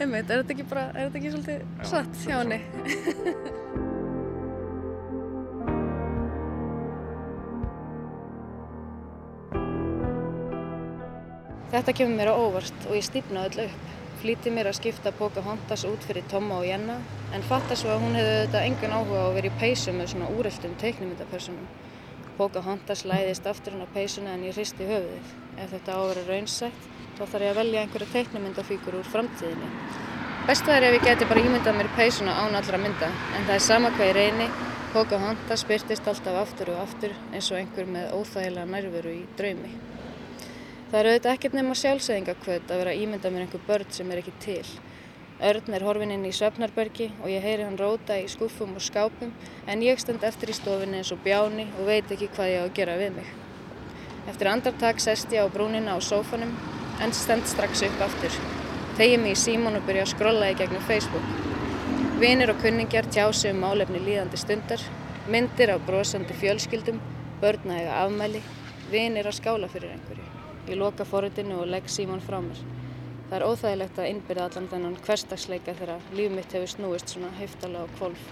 einmitt, 0.00 0.28
er 0.28 0.42
þetta 0.42 0.56
ekki 0.58 0.70
bara, 0.74 0.88
er 0.92 1.08
þetta 1.08 1.22
ekki 1.22 1.34
svolítið 1.38 1.90
satt 1.94 2.22
hjá 2.26 2.38
henni? 2.42 2.62
Þetta 11.74 11.92
kemur 11.98 12.14
mér 12.14 12.28
á 12.30 12.38
óvart 12.38 12.84
og 12.86 12.92
ég 12.94 13.02
stífna 13.02 13.48
öll 13.48 13.64
upp. 13.64 13.86
Flýti 14.20 14.50
mér 14.54 14.68
að 14.70 14.76
skipta 14.78 15.10
Pocahontas 15.18 15.82
út 15.88 16.04
fyrir 16.06 16.22
Tomma 16.30 16.60
og 16.60 16.66
Jenna 16.68 17.00
en 17.34 17.42
fatta 17.48 17.74
svo 17.74 17.88
að 17.90 18.04
hún 18.04 18.12
hefði 18.14 18.34
þetta 18.44 18.60
engan 18.68 18.92
áhuga 18.94 19.16
á 19.18 19.26
að 19.26 19.34
vera 19.38 19.48
í 19.50 19.56
peysu 19.58 19.94
með 19.96 20.12
svona 20.12 20.28
úreltum 20.36 20.76
teiknumyndapersonum. 20.78 21.64
Pocahontas 22.36 23.02
læðist 23.10 23.48
aftur 23.50 23.74
hann 23.74 23.88
á 23.90 23.94
peysuna 23.96 24.36
en 24.36 24.44
ég 24.46 24.54
hristi 24.54 24.86
höfuðið. 24.86 25.32
Ef 25.64 25.74
þetta 25.74 25.96
á 25.98 25.98
að 25.98 26.06
vera 26.12 26.22
raunsætt 26.28 26.86
þá 27.16 27.24
þarf 27.24 27.42
ég 27.42 27.50
að 27.50 27.58
velja 27.58 27.82
einhverja 27.82 28.12
teiknumyndafíkur 28.12 28.98
úr 29.00 29.10
framtíðinni. 29.10 29.70
Best 30.46 30.68
það 30.68 30.76
er 30.76 30.86
ef 30.92 30.96
ég 31.00 31.08
geti 31.08 31.28
bara 31.32 31.42
ímyndað 31.42 31.80
mér 31.80 31.90
peysuna 31.98 32.36
án 32.38 32.54
allra 32.54 32.78
mynda 32.84 33.08
en 33.10 33.48
það 33.48 33.56
er 33.56 33.66
sama 33.66 33.90
hvað 33.96 34.12
ég 34.12 34.16
reyni. 34.20 34.46
Pocahontas 34.94 35.66
byrtist 35.66 36.06
alltaf 36.06 36.38
aftur 36.44 36.70
og 36.76 36.84
aftur 36.86 37.18
eins 37.32 37.50
og 37.50 37.58
einhver 37.58 37.90
með 37.98 38.14
óþægilega 38.14 38.70
nærveru 38.76 39.16
í 39.16 39.26
draumi. 39.34 39.74
Það 40.94 41.00
er 41.00 41.06
auðvitað 41.10 41.32
ekkert 41.34 41.54
nema 41.56 41.74
sjálfsæðingakvöld 41.74 42.68
að 42.70 42.78
vera 42.78 42.90
að 42.94 43.00
ímynda 43.02 43.30
mér 43.34 43.42
einhver 43.42 43.62
börn 43.66 43.88
sem 43.90 44.10
er 44.14 44.20
ekki 44.20 44.32
til. 44.44 44.68
Örn 45.42 45.74
er 45.74 45.82
horfinn 45.82 46.12
inn 46.14 46.26
í 46.28 46.30
svefnarbergi 46.30 47.08
og 47.16 47.32
ég 47.32 47.42
heyri 47.42 47.64
hann 47.66 47.78
róta 47.80 48.14
í 48.14 48.28
skúfum 48.30 48.76
og 48.78 48.84
skápum 48.86 49.32
en 49.66 49.80
ég 49.82 49.98
stend 49.98 50.22
eftir 50.22 50.52
í 50.52 50.54
stofinni 50.54 51.00
eins 51.00 51.10
og 51.10 51.18
bjáni 51.24 51.64
og 51.72 51.88
veit 51.88 52.12
ekki 52.14 52.28
hvað 52.36 52.50
ég 52.52 52.62
á 52.62 52.66
að 52.68 52.76
gera 52.76 52.94
við 53.00 53.10
mig. 53.16 53.32
Eftir 54.30 54.50
andartak 54.52 55.02
sest 55.02 55.34
ég 55.34 55.42
á 55.42 55.50
brúnina 55.50 55.96
á 55.96 55.98
sófanum 55.98 56.52
en 57.02 57.16
stend 57.18 57.50
strax 57.50 57.82
upp 57.88 58.06
aftur. 58.06 58.38
Tegi 58.94 59.18
mig 59.18 59.34
í 59.34 59.42
símón 59.42 59.80
og 59.80 59.90
byrja 59.90 60.06
að 60.06 60.12
skrolla 60.12 60.52
í 60.52 60.56
gegnum 60.62 60.86
Facebook. 60.86 61.26
Vinir 62.22 62.54
og 62.54 62.62
kunningjar 62.62 63.10
tjá 63.10 63.26
sig 63.32 63.50
um 63.50 63.66
málefni 63.66 63.98
líðandi 63.98 64.38
stundar, 64.38 64.86
myndir 65.26 65.74
af 65.74 65.82
brosandi 65.90 66.38
fjölskyldum, 66.38 67.02
börn 67.42 67.66
að 67.66 67.82
eiga 67.82 67.98
afmæli, 68.04 68.46
vinir 68.94 69.26
að 69.26 69.40
skála 69.42 69.74
fyrir 69.74 69.96
einhverju. 69.96 70.33
Ég 70.64 70.78
loka 70.80 71.04
forritinu 71.04 71.58
og 71.60 71.68
legg 71.68 71.90
símón 71.92 72.22
frá 72.24 72.38
mér. 72.40 72.60
Það 73.28 73.34
er 73.36 73.44
óþægilegt 73.48 73.98
að 74.00 74.10
innbyrða 74.10 74.48
allan 74.48 74.68
þennan 74.70 74.96
hverstagsleika 75.04 75.74
þegar 75.76 76.10
líf 76.16 76.32
mitt 76.32 76.54
hefur 76.56 76.70
snúist 76.72 77.12
svona 77.12 77.32
heftalega 77.36 77.84
á 77.84 77.94
kvolf. 77.98 78.22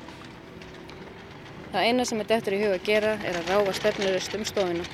Það 1.73 1.89
eina 1.89 2.05
sem 2.09 2.21
er 2.21 2.29
dettur 2.29 2.57
í 2.57 2.63
huga 2.63 2.79
að 2.79 2.89
gera 2.89 3.13
er 3.29 3.37
að 3.41 3.53
ráfa 3.53 3.77
stefnurist 3.77 4.37
um 4.39 4.47
stofuna. 4.49 4.89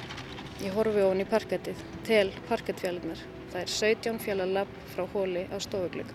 Ég 0.62 0.75
horfi 0.75 1.02
ofan 1.07 1.23
í 1.23 1.28
parkettið, 1.30 1.87
tel 2.07 2.33
parkettfjallunar. 2.50 3.23
Það 3.52 3.61
er 3.62 3.73
17 3.75 4.21
fjallalab 4.25 4.75
frá 4.95 5.07
hóli 5.14 5.47
á 5.50 5.57
stofuglöka. 5.62 6.14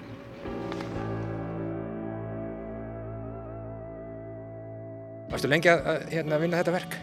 Varstu 5.32 5.50
lengi 5.50 5.72
að, 5.72 5.88
að 5.94 6.08
hérna, 6.14 6.44
vinna 6.44 6.60
þetta 6.60 6.76
verk? 6.76 7.00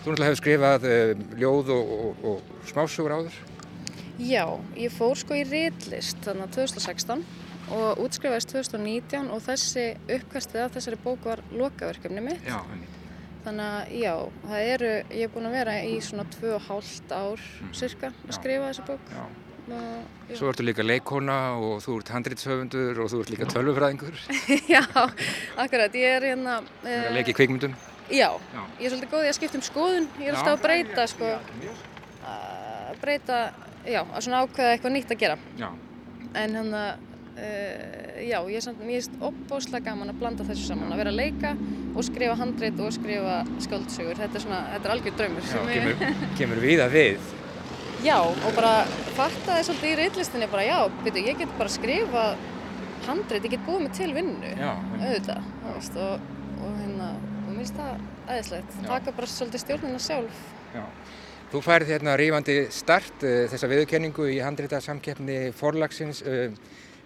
Þú 0.00 0.08
náttúrulega 0.08 0.30
hefur 0.30 0.40
skrifað 0.40 0.84
uh, 0.88 1.10
ljóð 1.36 1.72
og, 1.74 1.90
og, 1.92 2.22
og 2.30 2.68
smásugur 2.70 3.12
áður. 3.18 3.34
Já, 4.20 4.44
ég 4.76 4.92
fór 4.92 5.16
sko 5.16 5.36
í 5.36 5.42
ritlist 5.48 6.20
þannig 6.24 6.46
að 6.46 6.54
2016 6.56 7.24
og 7.76 8.00
útskrifaðist 8.04 8.52
2019 8.52 9.28
og 9.32 9.42
þessi 9.44 9.84
uppkastið 10.16 10.64
af 10.64 10.72
þessari 10.76 10.98
bók 11.04 11.28
var 11.28 11.42
lokaverkefni 11.52 12.24
mitt. 12.24 12.48
Já. 12.48 12.62
Þannig 13.44 13.66
að 13.66 13.92
já, 13.96 14.14
það 14.44 14.70
eru, 14.74 14.90
ég 15.16 15.22
er 15.24 15.30
búin 15.32 15.48
að 15.48 15.54
vera 15.56 15.76
í 15.88 15.94
svona 16.04 16.26
2,5 16.34 17.14
ár 17.16 17.44
cirka 17.76 18.10
Já. 18.10 18.16
að 18.26 18.34
skrifa 18.36 18.66
þessi 18.72 18.88
bók. 18.88 19.14
Já. 19.14 19.22
Og, 19.70 19.84
já. 20.26 20.34
Svo 20.40 20.50
ertu 20.50 20.64
líka 20.66 20.84
leikona 20.84 21.38
og 21.60 21.78
þú 21.84 22.00
ert 22.00 22.10
handritshöfundur 22.16 23.00
og 23.04 23.12
þú 23.12 23.22
ert 23.22 23.32
líka 23.36 23.48
tölvufræðingur. 23.52 24.18
já, 24.74 24.82
akkurat, 25.60 25.94
ég 25.94 26.18
er 26.18 26.28
hérna... 26.32 26.58
Ert 26.84 27.22
eh, 27.22 27.32
kvikmyndum. 27.36 27.76
Já, 28.10 28.30
Já. 28.54 28.62
ég 28.80 28.86
er 28.86 28.90
svolítið 28.94 29.10
góð 29.12 29.24
í 29.26 29.30
að 29.30 29.36
skipta 29.38 29.58
um 29.60 29.66
skoðun, 29.66 30.08
ég 30.18 30.28
er 30.32 30.34
alltaf 30.38 30.56
að 30.58 30.64
breyta 30.64 31.04
sko, 31.10 31.28
að 32.26 32.98
breyta, 33.02 33.38
já, 33.86 34.00
að 34.04 34.24
svona 34.26 34.42
ákveða 34.44 34.72
eitthvað 34.74 34.94
nýtt 34.96 35.14
að 35.14 35.20
gera. 35.22 35.36
Já. 35.60 35.68
En 36.40 36.54
hann 36.58 36.74
að, 36.74 37.06
uh, 37.40 38.20
já, 38.26 38.38
ég 38.50 38.56
er 38.60 38.64
samt, 38.66 38.82
mér 38.86 39.00
er 39.02 39.24
opbóslega 39.30 39.84
gaman 39.90 40.12
að 40.12 40.18
blanda 40.22 40.46
þessu 40.48 40.68
saman, 40.70 40.92
að 40.94 41.00
vera 41.02 41.12
að 41.14 41.20
leika 41.20 41.52
og 41.94 42.04
skrifa 42.06 42.36
handrit 42.38 42.80
og 42.84 42.92
skrifa 42.94 43.40
skáldsögur. 43.66 44.20
Þetta 44.20 44.38
er 44.40 44.44
svona, 44.46 44.60
þetta 44.74 44.88
er 44.90 44.94
algjör 44.96 45.16
draumur. 45.20 45.42
Já, 45.46 45.52
sem 45.54 45.70
ég- 45.70 45.98
kemur, 45.98 46.28
kemur 46.38 46.62
við 46.66 46.84
að 46.86 46.96
við. 47.00 47.32
Já, 48.00 48.16
og 48.24 48.54
bara 48.56 48.74
fatta 49.16 49.58
þess 49.58 49.68
svolítið 49.70 49.90
í 49.92 49.96
reillistinni 50.00 50.46
bara, 50.48 50.62
já, 50.64 50.78
byrju, 51.04 51.24
ég 51.26 51.38
get 51.42 51.50
bara 51.58 51.68
skrifa 51.72 52.22
handrit, 53.06 53.44
ég 53.44 53.50
get 53.56 53.66
búið 53.66 53.82
mig 53.86 53.92
til 53.96 54.12
vinnu, 54.16 54.52
Já, 54.56 54.70
auðvitað, 55.00 55.50
og, 55.68 56.30
og 56.64 56.78
hérna, 56.80 57.10
mér 57.60 57.66
finnst 57.68 57.76
það 57.76 58.30
aðeinslegt, 58.30 58.76
taka 58.86 59.12
bara 59.12 59.28
svolítið 59.28 59.60
stjórnina 59.60 59.98
sjálf. 60.00 60.36
Já. 60.72 60.84
Þú 61.50 61.60
færið 61.66 61.90
hérna 61.92 62.14
rífandi 62.16 62.54
start 62.72 63.24
uh, 63.26 63.42
þessa 63.50 63.68
viðurkenningu 63.68 64.28
í 64.32 64.38
handrita 64.40 64.80
samkeppni 64.80 65.50
forlagsins. 65.58 66.22
Uh, 66.24 66.54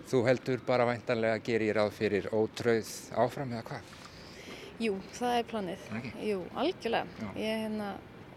þú 0.07 0.21
heldur 0.29 0.63
bara 0.67 0.87
væntanlega 0.87 1.41
að 1.41 1.47
gera 1.49 1.67
í 1.67 1.73
ráð 1.75 1.91
fyrir 1.97 2.29
ótröð 2.31 2.91
áfram 3.19 3.55
eða 3.57 3.65
hvað? 3.71 3.91
Jú, 4.85 4.95
það 5.17 5.39
er 5.41 5.49
planið. 5.51 5.89
Ekki? 5.99 6.15
Jú, 6.29 6.39
algjörlega. 6.61 7.29
Ég, 7.41 7.65
hérna, 7.65 7.91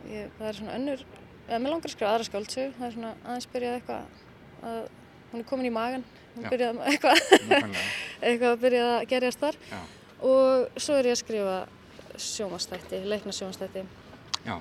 ég, 0.08 0.34
það 0.40 0.50
er 0.50 0.60
svona 0.62 0.76
önnur, 0.80 1.06
eða 1.44 1.62
mér 1.62 1.76
langar 1.76 1.92
að 1.92 1.96
skrifa 1.98 2.14
aðra 2.16 2.30
skáldsögu, 2.32 2.74
það 2.80 2.88
er 2.88 2.96
svona 2.98 3.14
aðeins 3.26 3.50
byrjað 3.54 3.80
eitthvað, 3.82 4.26
að 4.72 4.84
hún 5.34 5.44
er 5.44 5.50
komin 5.52 5.70
í 5.70 5.76
magan, 5.76 6.08
hún 6.38 6.48
Já. 6.48 6.52
byrjað 6.56 6.78
með 6.80 6.92
eitthvað, 6.94 7.24
eitthvað 8.32 8.52
að 8.54 8.62
byrjað 8.64 8.94
að 8.96 9.08
gerjast 9.12 9.44
þar. 9.44 9.60
Já. 9.74 9.82
Og 10.28 10.80
svo 10.82 10.96
er 10.98 11.12
ég 11.12 11.18
að 11.18 11.26
skrifa 11.26 11.58
sjómanstætti, 12.22 13.04
leikna 13.10 13.32
sjómanstætti 13.36 13.84
Já, 14.48 14.56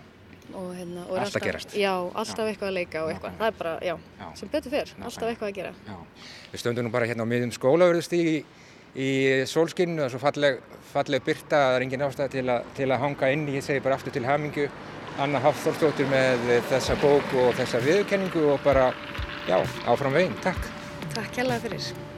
og 0.54 0.68
hérna... 0.76 1.04
Og 1.08 1.16
er 1.16 1.24
Allt 1.24 1.36
að 1.40 1.46
gerast. 1.48 1.74
Já, 1.78 1.92
alltaf 2.14 2.46
eitthvað 2.50 2.68
að 2.70 2.76
leika 2.78 3.02
og 3.04 3.10
eitthvað, 3.12 3.32
Nákvæmlega. 3.32 3.38
það 3.38 3.52
er 3.52 3.58
bara, 3.60 3.74
já, 3.86 3.96
já, 4.20 4.26
sem 4.40 4.52
betur 4.52 4.74
fyrr, 4.76 4.92
alltaf 5.04 5.28
eitthvað 5.30 5.50
að 5.50 5.58
gera. 5.60 5.72
já. 5.86 5.96
Við 6.52 6.62
stöndum 6.64 6.86
nú 6.88 6.92
bara 6.94 7.06
hérna 7.10 7.26
á 7.26 7.30
miðjum 7.32 7.54
skólaverðust 7.56 8.16
í, 8.16 8.24
í 8.96 9.10
sólskinn 9.50 9.98
og 10.00 10.10
svo 10.14 10.22
falleg, 10.22 10.60
falleg 10.92 11.24
byrta 11.26 11.62
það 11.66 11.76
er 11.78 11.86
engin 11.86 12.06
ástæð 12.06 12.30
til, 12.36 12.46
til 12.78 12.90
að 12.90 13.02
hanga 13.04 13.30
inn 13.34 13.46
ég 13.52 13.64
segi 13.66 13.82
bara 13.84 13.98
aftur 13.98 14.14
til 14.14 14.24
hamingu 14.26 14.68
Anna 15.18 15.40
Hafþórsdóttir 15.40 16.08
með 16.12 16.44
þessa 16.70 16.96
bók 17.00 17.32
og 17.40 17.54
þessa 17.56 17.80
viðkenningu 17.84 18.42
og 18.52 18.60
bara 18.64 18.90
já, 19.48 19.56
áfram 19.88 20.12
veginn, 20.16 20.36
takk. 20.44 20.68
Takk 21.14 21.32
hjálpa 21.40 21.60
fyrir 21.64 22.15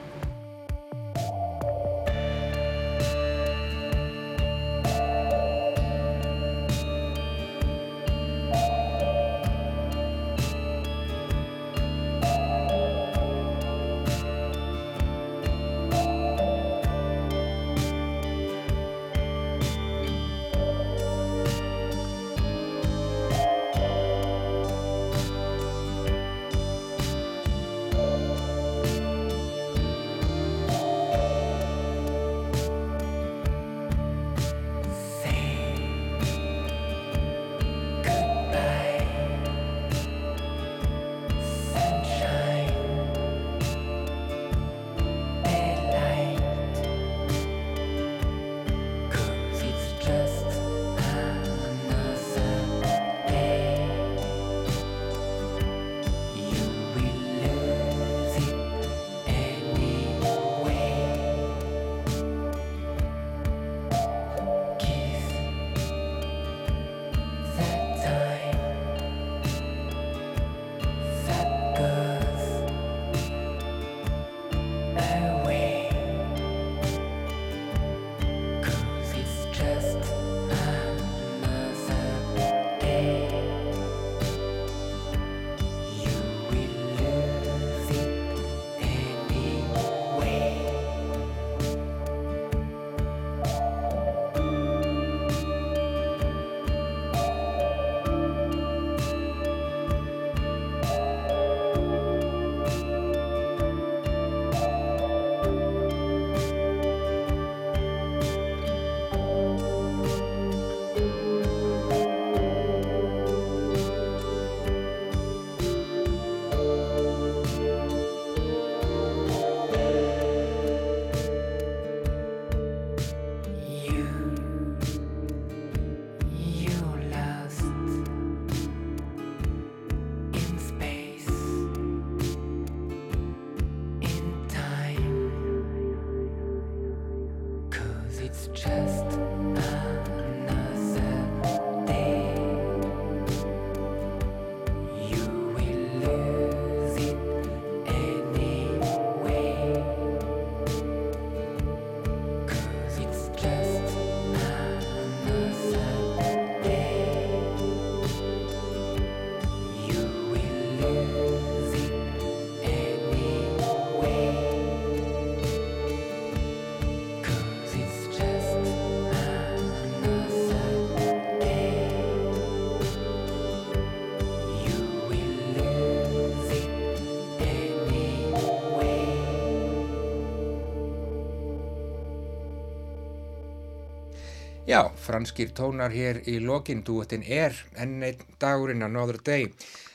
Já, 184.69 184.91
franskir 185.01 185.55
tónar 185.57 185.95
hér 185.97 186.19
í 186.29 186.35
lokin, 186.45 186.83
dúettinn 186.85 187.23
er 187.25 187.55
enn 187.81 188.03
einn 188.05 188.19
dagurinn 188.37 188.85
another 188.85 189.17
day. 189.25 189.47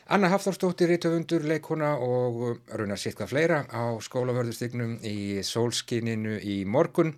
Anna 0.09 0.31
Hafþórsdóttir, 0.31 0.89
rítöfundur, 0.89 1.45
leikona 1.45 1.91
og 2.01 2.63
raunar 2.73 2.97
sittka 2.97 3.27
fleira 3.29 3.59
á 3.69 3.93
skólavörðustygnum 4.01 4.95
í 5.05 5.43
sólskininu 5.45 6.39
í 6.41 6.55
morgun. 6.65 7.13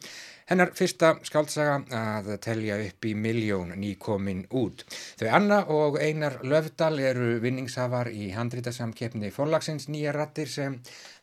Hennar 0.46 0.70
fyrsta 0.78 1.08
skaldsaga 1.26 1.80
að 1.98 2.28
telja 2.46 2.76
upp 2.84 3.06
í 3.10 3.16
miljón 3.18 3.72
nýkomin 3.82 4.44
út. 4.54 4.84
Þau 5.18 5.30
Anna 5.34 5.58
og 5.74 5.96
Einar 5.98 6.36
Löfdal 6.46 7.00
eru 7.02 7.40
vinningshafar 7.42 8.12
í 8.14 8.28
handrítasamkeppni 8.36 9.32
forlagsins 9.34 9.88
nýja 9.90 10.14
rattir 10.14 10.52
sem 10.54 10.76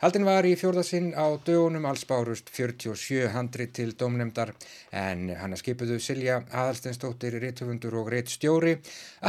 haldin 0.03 0.27
var 0.27 0.43
í 0.43 0.57
fjórðasinn 0.59 1.13
á 1.15 1.39
dögunum 1.47 1.87
alls 1.87 2.03
bárust 2.11 2.51
47 2.51 3.29
handrít 3.31 3.77
til 3.79 3.93
domnemdar 3.95 4.51
en 4.91 5.31
hann 5.39 5.55
skipuðu 5.55 6.01
Silja 6.03 6.41
Aðalsteinstóttir, 6.51 7.39
réttöfundur 7.45 7.95
og 8.03 8.11
réttstjóri, 8.11 8.75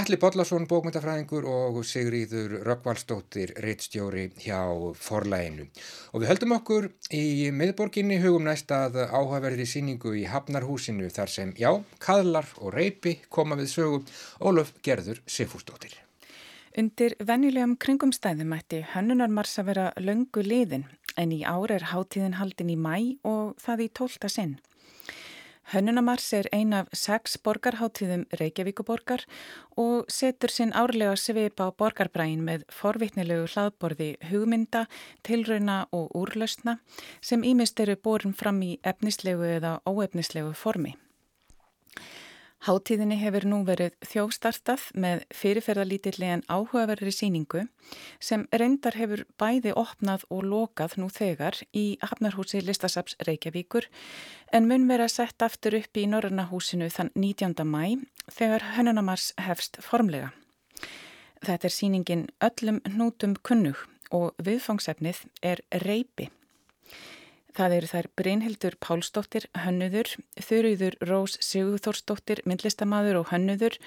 Alli 0.02 0.18
Bodlason, 0.18 0.66
bókmyndafræðingur 0.74 1.46
og 1.46 1.80
Sigríður 1.86 2.58
Rökkvalstóttir, 2.66 3.54
réttstjóri 3.62 4.32
hjá 4.42 4.58
forlæginu. 4.98 5.70
Og 6.18 6.26
við 6.26 6.34
höldum 6.34 6.58
okkur 6.58 6.90
í 7.14 7.52
miðborginni 7.54 8.18
hugum 8.26 8.50
næst 8.50 8.74
að 8.74 9.04
áhugaverðir 9.06 9.62
í 9.62 9.83
síningu 9.84 10.14
í 10.16 10.24
Hafnarhúsinu 10.32 11.10
þar 11.12 11.30
sem, 11.32 11.52
já, 11.60 11.72
kaðlar 12.00 12.48
og 12.62 12.74
reypi 12.74 13.18
koma 13.30 13.58
við 13.60 13.70
sögum 13.74 14.06
Ólöf 14.40 14.72
Gerður 14.84 15.20
Sifúsdóttir. 15.28 15.98
Undir 16.80 17.14
venjulegum 17.20 17.76
kringumstæðum 17.78 18.56
ætti 18.56 18.82
hönnunarmars 18.94 19.60
að 19.60 19.68
vera 19.70 19.88
löngu 20.00 20.42
liðin 20.42 20.88
en 21.20 21.34
í 21.36 21.44
ár 21.44 21.72
er 21.76 21.92
hátíðin 21.92 22.40
haldin 22.40 22.72
í 22.74 22.78
mæ 22.80 23.20
og 23.28 23.54
það 23.62 23.84
í 23.86 23.90
tólta 24.00 24.32
sinn. 24.32 24.56
Hönnunamars 25.72 26.34
er 26.34 26.50
ein 26.52 26.74
af 26.74 26.90
sex 26.94 27.38
borgarháttíðum 27.38 28.26
Reykjavíkuborgar 28.40 29.24
og 29.80 30.10
setur 30.12 30.52
sinn 30.52 30.74
árlega 30.76 31.16
svipa 31.18 31.70
á 31.72 31.76
borgarbræin 31.80 32.44
með 32.44 32.66
forvittnilegu 32.70 33.48
hlaðborði 33.54 34.10
hugmynda, 34.30 34.86
tilrauna 35.24 35.86
og 35.92 36.12
úrlausna 36.20 36.80
sem 37.22 37.48
ímist 37.48 37.80
eru 37.80 37.96
borin 37.96 38.36
fram 38.36 38.62
í 38.62 38.76
efnislegu 38.84 39.48
eða 39.56 39.80
óefnislegu 39.88 40.54
formi. 40.54 40.98
Háttíðinni 42.64 43.18
hefur 43.20 43.44
nú 43.44 43.58
verið 43.68 43.98
þjóstartað 44.08 44.86
með 44.96 45.26
fyrirferðalítilli 45.36 46.30
en 46.32 46.44
áhugaverðri 46.48 47.12
síningu 47.12 47.66
sem 48.24 48.46
reyndar 48.56 48.96
hefur 48.96 49.26
bæði 49.42 49.74
opnað 49.76 50.24
og 50.32 50.46
lokað 50.48 50.96
nú 51.02 51.10
þegar 51.12 51.58
í 51.76 51.98
Hafnarhúsi 52.00 52.62
Listasaps 52.64 53.18
Reykjavíkur 53.28 53.90
en 54.56 54.70
mun 54.70 54.88
vera 54.88 55.10
sett 55.12 55.44
aftur 55.44 55.76
upp 55.82 56.00
í 56.00 56.06
Norrannahúsinu 56.08 56.88
þann 56.88 57.12
19. 57.20 57.68
mæ 57.68 58.00
þegar 58.32 58.70
Hönunamars 58.78 59.34
hefst 59.44 59.82
formlega. 59.84 60.32
Þetta 61.44 61.68
er 61.68 61.76
síningin 61.76 62.24
öllum 62.48 62.80
hnútum 62.88 63.36
kunnug 63.44 63.84
og 64.16 64.40
viðfangsefnið 64.40 65.26
er 65.44 65.66
reypi. 65.84 66.30
Það 67.54 67.74
eru 67.78 67.88
þær 67.92 68.08
Brynhildur 68.18 68.76
Pálsdóttir, 68.82 69.46
hönnuður, 69.54 70.10
Þurriður 70.42 70.96
Rós 71.06 71.36
Sigurþórsdóttir, 71.46 72.42
myndlistamadur 72.50 73.20
og 73.20 73.30
hönnuður 73.30 73.78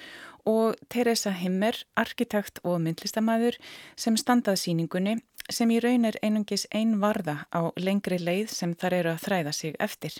og 0.47 0.77
Teresa 0.87 1.33
Himmer, 1.35 1.75
arkitekt 1.99 2.61
og 2.63 2.79
myndlistamadur 2.85 3.59
sem 3.99 4.15
standað 4.15 4.61
síningunni 4.63 5.17
sem 5.51 5.71
í 5.71 5.81
raun 5.83 6.07
er 6.07 6.15
einungis 6.23 6.63
ein 6.71 6.97
varða 7.03 7.43
á 7.51 7.71
lengri 7.75 8.19
leið 8.23 8.55
sem 8.55 8.75
þar 8.75 8.99
eru 9.01 9.13
að 9.13 9.23
þræða 9.27 9.55
sig 9.59 9.75
eftir. 9.83 10.15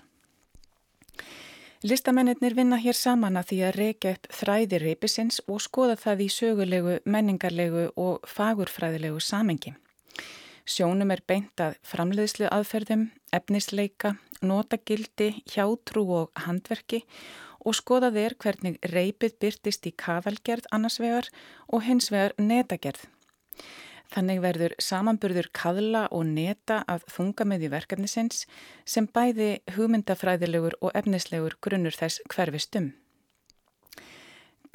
Listamennir 1.88 2.55
vinna 2.57 2.79
hér 2.81 2.97
saman 2.97 3.38
að 3.38 3.51
því 3.51 3.63
að 3.63 3.75
reyka 3.77 4.15
upp 4.17 4.31
þræði 4.33 4.83
reypisins 4.83 5.41
og 5.47 5.62
skoða 5.62 5.95
það 5.95 6.23
í 6.25 6.29
sögulegu, 6.33 6.99
menningarlegu 7.05 7.91
og 7.95 8.25
fagurfræðilegu 8.27 9.21
samengi. 9.21 9.75
Sjónum 10.67 11.13
er 11.15 11.21
beint 11.23 11.62
að 11.63 11.77
framleiðslu 11.88 12.49
aðferðum, 12.51 13.06
efnisleika, 13.32 14.17
notagildi, 14.43 15.30
hjátrú 15.47 16.03
og 16.12 16.41
handverki 16.43 17.06
og 17.63 17.77
skoðað 17.80 18.19
er 18.25 18.36
hvernig 18.43 18.75
reypið 18.91 19.38
byrtist 19.39 19.88
í 19.88 19.93
kaðalgerð 19.95 20.67
annars 20.75 20.99
vegar 20.99 21.30
og 21.71 21.86
hins 21.88 22.12
vegar 22.12 22.36
netagerð. 22.36 23.08
Þannig 24.12 24.43
verður 24.43 24.75
samanburður 24.84 25.49
kaðla 25.56 26.06
og 26.12 26.27
neta 26.27 26.82
af 26.88 27.08
þungamiði 27.15 27.71
verkefnisins 27.71 28.45
sem 28.84 29.08
bæði 29.08 29.58
hugmyndafræðilegur 29.75 30.77
og 30.82 30.95
efnislegur 30.99 31.56
grunnur 31.63 31.95
þess 31.95 32.23
hverfistum. 32.32 32.91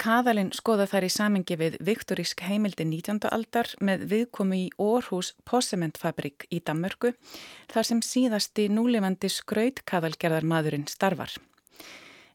Kaðalinn 0.01 0.51
skoða 0.55 0.85
þær 0.89 1.05
í 1.05 1.09
samingi 1.13 1.55
við 1.59 1.77
viktorísk 1.83 2.41
heimildi 2.47 2.85
19. 2.87 3.19
aldar 3.29 3.69
með 3.83 4.05
viðkomi 4.11 4.59
í 4.65 4.69
Orhus 4.81 5.33
Possementfabrik 5.45 6.47
í 6.49 6.61
Danmörku 6.65 7.13
þar 7.71 7.87
sem 7.89 8.01
síðasti 8.05 8.69
núlefandi 8.73 9.29
skraut 9.29 9.83
kaðalgerðar 9.89 10.47
maðurinn 10.49 10.87
starfar. 10.89 11.35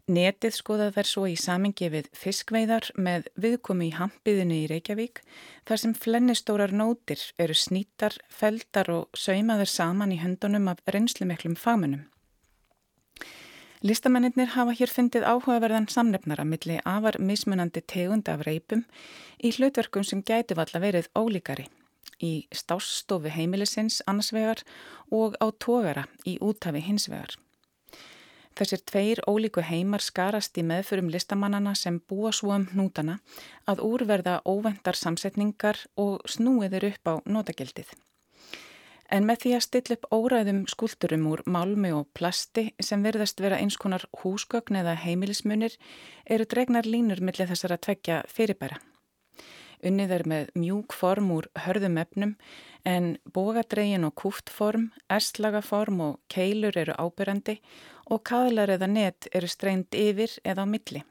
Netið 0.08 0.54
skoða 0.56 0.90
þær 0.96 1.08
svo 1.10 1.24
í 1.28 1.34
samingi 1.36 1.90
við 1.92 2.06
fiskveiðar 2.16 2.86
með 2.96 3.26
viðkomi 3.36 3.90
í 3.90 3.96
hampiðinu 3.96 4.62
í 4.62 4.68
Reykjavík 4.70 5.20
þar 5.68 5.82
sem 5.82 5.96
flennistórar 5.96 6.72
nótir 6.72 7.20
eru 7.36 7.56
snýtar, 7.56 8.16
feldar 8.28 8.88
og 8.94 9.18
saumaður 9.18 9.68
saman 9.68 10.14
í 10.16 10.22
höndunum 10.22 10.70
af 10.72 10.80
reynslumeklum 10.88 11.58
fagmunum. 11.60 12.06
Listamennir 13.78 14.50
hafa 14.56 14.72
hér 14.74 14.90
fyndið 14.90 15.22
áhugaverðan 15.22 15.86
samnefnara 15.92 16.44
milli 16.44 16.80
afar 16.82 17.20
mismunandi 17.22 17.82
tegund 17.86 18.26
af 18.28 18.40
reipum 18.46 18.82
í 19.38 19.52
hlutverkum 19.54 20.02
sem 20.02 20.22
gæti 20.26 20.56
valla 20.58 20.80
verið 20.82 21.06
ólíkari 21.14 21.68
í 22.18 22.48
stásstofi 22.50 23.30
heimilisins 23.30 24.00
annarsvegar 24.10 24.64
og 25.14 25.38
á 25.38 25.46
tógara 25.62 26.08
í 26.26 26.40
útafi 26.42 26.82
hinsvegar. 26.82 27.36
Þessir 28.58 28.82
tveir 28.90 29.22
ólíku 29.30 29.62
heimar 29.62 30.02
skarast 30.02 30.58
í 30.58 30.66
meðförum 30.66 31.12
listamannana 31.14 31.76
sem 31.78 32.00
búa 32.10 32.32
svo 32.34 32.56
um 32.56 32.66
hnútana 32.72 33.20
að 33.70 33.84
úrverða 33.86 34.40
óvendar 34.42 34.98
samsetningar 34.98 35.84
og 35.94 36.26
snúiður 36.26 36.90
upp 36.90 37.06
á 37.06 37.14
notagildið. 37.30 37.94
En 39.08 39.24
með 39.24 39.40
því 39.42 39.52
að 39.56 39.64
stilla 39.64 39.96
upp 39.96 40.10
óræðum 40.12 40.58
skuldurum 40.68 41.24
úr 41.30 41.42
málmi 41.48 41.94
og 41.96 42.10
plasti 42.16 42.66
sem 42.84 43.04
verðast 43.04 43.40
vera 43.40 43.56
eins 43.56 43.78
konar 43.80 44.04
húsgögn 44.20 44.76
eða 44.82 44.98
heimilismunir 45.00 45.78
eru 46.28 46.44
dregnar 46.44 46.84
línur 46.84 47.22
millir 47.24 47.48
þessara 47.48 47.78
tveggja 47.80 48.20
fyrirbæra. 48.28 48.76
Unnið 49.88 50.12
er 50.12 50.24
með 50.28 50.50
mjúk 50.58 50.92
form 50.92 51.30
úr 51.36 51.46
hörðum 51.64 52.00
efnum 52.02 52.34
en 52.84 53.14
bógadregin 53.32 54.04
og 54.04 54.16
kúftform, 54.18 54.90
erslagaform 55.08 56.02
og 56.04 56.18
keilur 56.28 56.76
eru 56.76 56.96
ábyrrandi 56.98 57.60
og 58.10 58.24
kaðlar 58.28 58.74
eða 58.74 58.90
net 58.90 59.30
eru 59.32 59.48
streynd 59.48 59.94
yfir 59.94 60.34
eða 60.44 60.66
á 60.66 60.68
milli. 60.68 61.04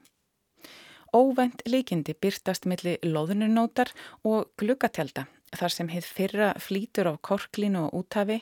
Óvend 1.15 1.63
líkindi 1.65 2.13
byrtast 2.13 2.67
milli 2.69 2.97
loðununótar 3.07 3.93
og 4.27 4.51
glukkatjálta 4.59 5.25
þar 5.55 5.73
sem 5.73 5.91
heið 5.91 6.07
fyrra 6.17 6.49
flýtur 6.59 7.09
á 7.11 7.13
korklinu 7.21 7.87
og 7.87 8.01
úttafi 8.01 8.41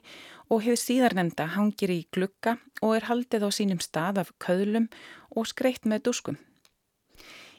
og 0.50 0.64
heið 0.66 0.80
síðarnemda 0.82 1.50
hangir 1.56 1.94
í 1.94 2.06
glukka 2.14 2.58
og 2.82 2.96
er 2.98 3.10
haldið 3.10 3.46
á 3.46 3.50
sínum 3.54 3.82
stað 3.84 4.24
af 4.24 4.34
köðlum 4.42 4.90
og 5.36 5.50
skreitt 5.52 5.86
með 5.86 6.08
duskum. 6.10 6.40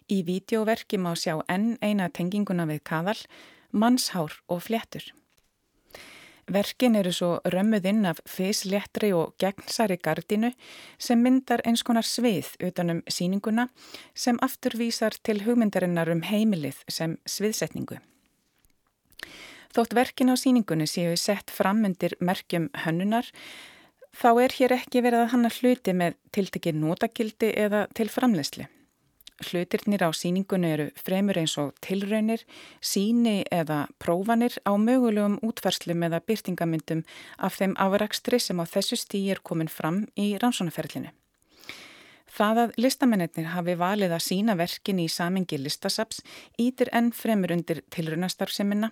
Í 0.06 0.22
vídeoverki 0.26 0.98
má 1.02 1.14
sjá 1.18 1.40
enn 1.50 1.76
eina 1.82 2.08
tenginguna 2.08 2.66
við 2.70 2.82
kaðal, 2.86 3.18
mannshár 3.72 4.38
og 4.46 4.62
fléttur. 4.66 5.02
Verkin 6.46 6.94
eru 6.94 7.10
svo 7.10 7.30
römmuðinn 7.42 8.06
af 8.06 8.20
fysléttri 8.30 9.10
og 9.18 9.34
gegnsari 9.42 9.96
gardinu 9.98 10.52
sem 10.98 11.18
myndar 11.18 11.64
eins 11.66 11.82
konar 11.82 12.06
svið 12.06 12.52
utanum 12.68 13.02
síninguna 13.10 13.66
sem 14.14 14.38
aftur 14.46 14.78
vísar 14.78 15.18
til 15.26 15.42
hugmyndarinnar 15.42 16.12
um 16.14 16.22
heimilið 16.22 16.84
sem 16.86 17.18
sviðsetningu. 17.26 17.98
Þótt 19.76 19.96
verkin 19.96 20.32
á 20.32 20.36
síningunni 20.40 20.86
séu 20.88 21.16
sett 21.20 21.50
fram 21.52 21.84
undir 21.84 22.14
merkjum 22.20 22.70
hönnunar, 22.84 23.28
þá 24.16 24.30
er 24.46 24.54
hér 24.56 24.76
ekki 24.78 25.02
verið 25.04 25.26
að 25.26 25.32
hanna 25.34 25.50
hluti 25.52 25.92
með 25.92 26.16
tiltekið 26.32 26.80
nótakildi 26.80 27.52
eða 27.66 27.84
til 27.96 28.08
framlegsli. 28.08 28.70
Hlutirnir 29.44 30.00
á 30.00 30.10
síningunni 30.16 30.70
eru 30.72 30.86
fremur 30.96 31.36
eins 31.36 31.58
og 31.60 31.74
tilraunir, 31.84 32.40
síni 32.80 33.42
eða 33.52 33.82
prófanir 34.00 34.56
á 34.64 34.72
mögulegum 34.80 35.36
útferðslum 35.44 36.06
eða 36.08 36.22
byrtingamyndum 36.24 37.04
af 37.36 37.60
þeim 37.60 37.76
afrakstri 37.76 38.40
sem 38.40 38.56
á 38.56 38.64
þessu 38.64 38.96
stíi 38.96 39.28
er 39.34 39.44
komin 39.44 39.68
fram 39.68 40.06
í 40.16 40.32
rannsónaferlinu. 40.40 41.12
Það 42.36 42.58
að 42.60 42.74
listamennir 42.84 43.46
hafi 43.48 43.74
valið 43.80 44.12
að 44.12 44.24
sína 44.26 44.56
verkin 44.58 44.98
í 45.00 45.06
samengi 45.08 45.56
listasaps 45.56 46.18
ítir 46.60 46.90
enn 46.92 47.08
fremur 47.16 47.54
undir 47.54 47.80
tilrunastarfseminna 47.94 48.90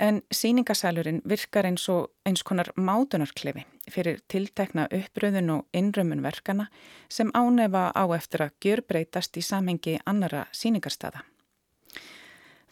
en 0.00 0.22
síningasælurinn 0.32 1.20
virkar 1.28 1.68
eins 1.68 1.84
og 1.92 2.08
eins 2.24 2.40
konar 2.40 2.72
mátunarklefi 2.80 3.66
fyrir 3.92 4.22
tiltekna 4.32 4.88
uppröðun 4.96 5.52
og 5.58 5.76
innrömmun 5.76 6.24
verkana 6.24 6.70
sem 7.08 7.28
ánefa 7.36 7.90
á 7.92 8.04
eftir 8.16 8.46
að 8.46 8.56
gjörbreytast 8.64 9.36
í 9.36 9.44
samengi 9.44 9.98
annara 10.06 10.46
síningarstaða. 10.56 11.20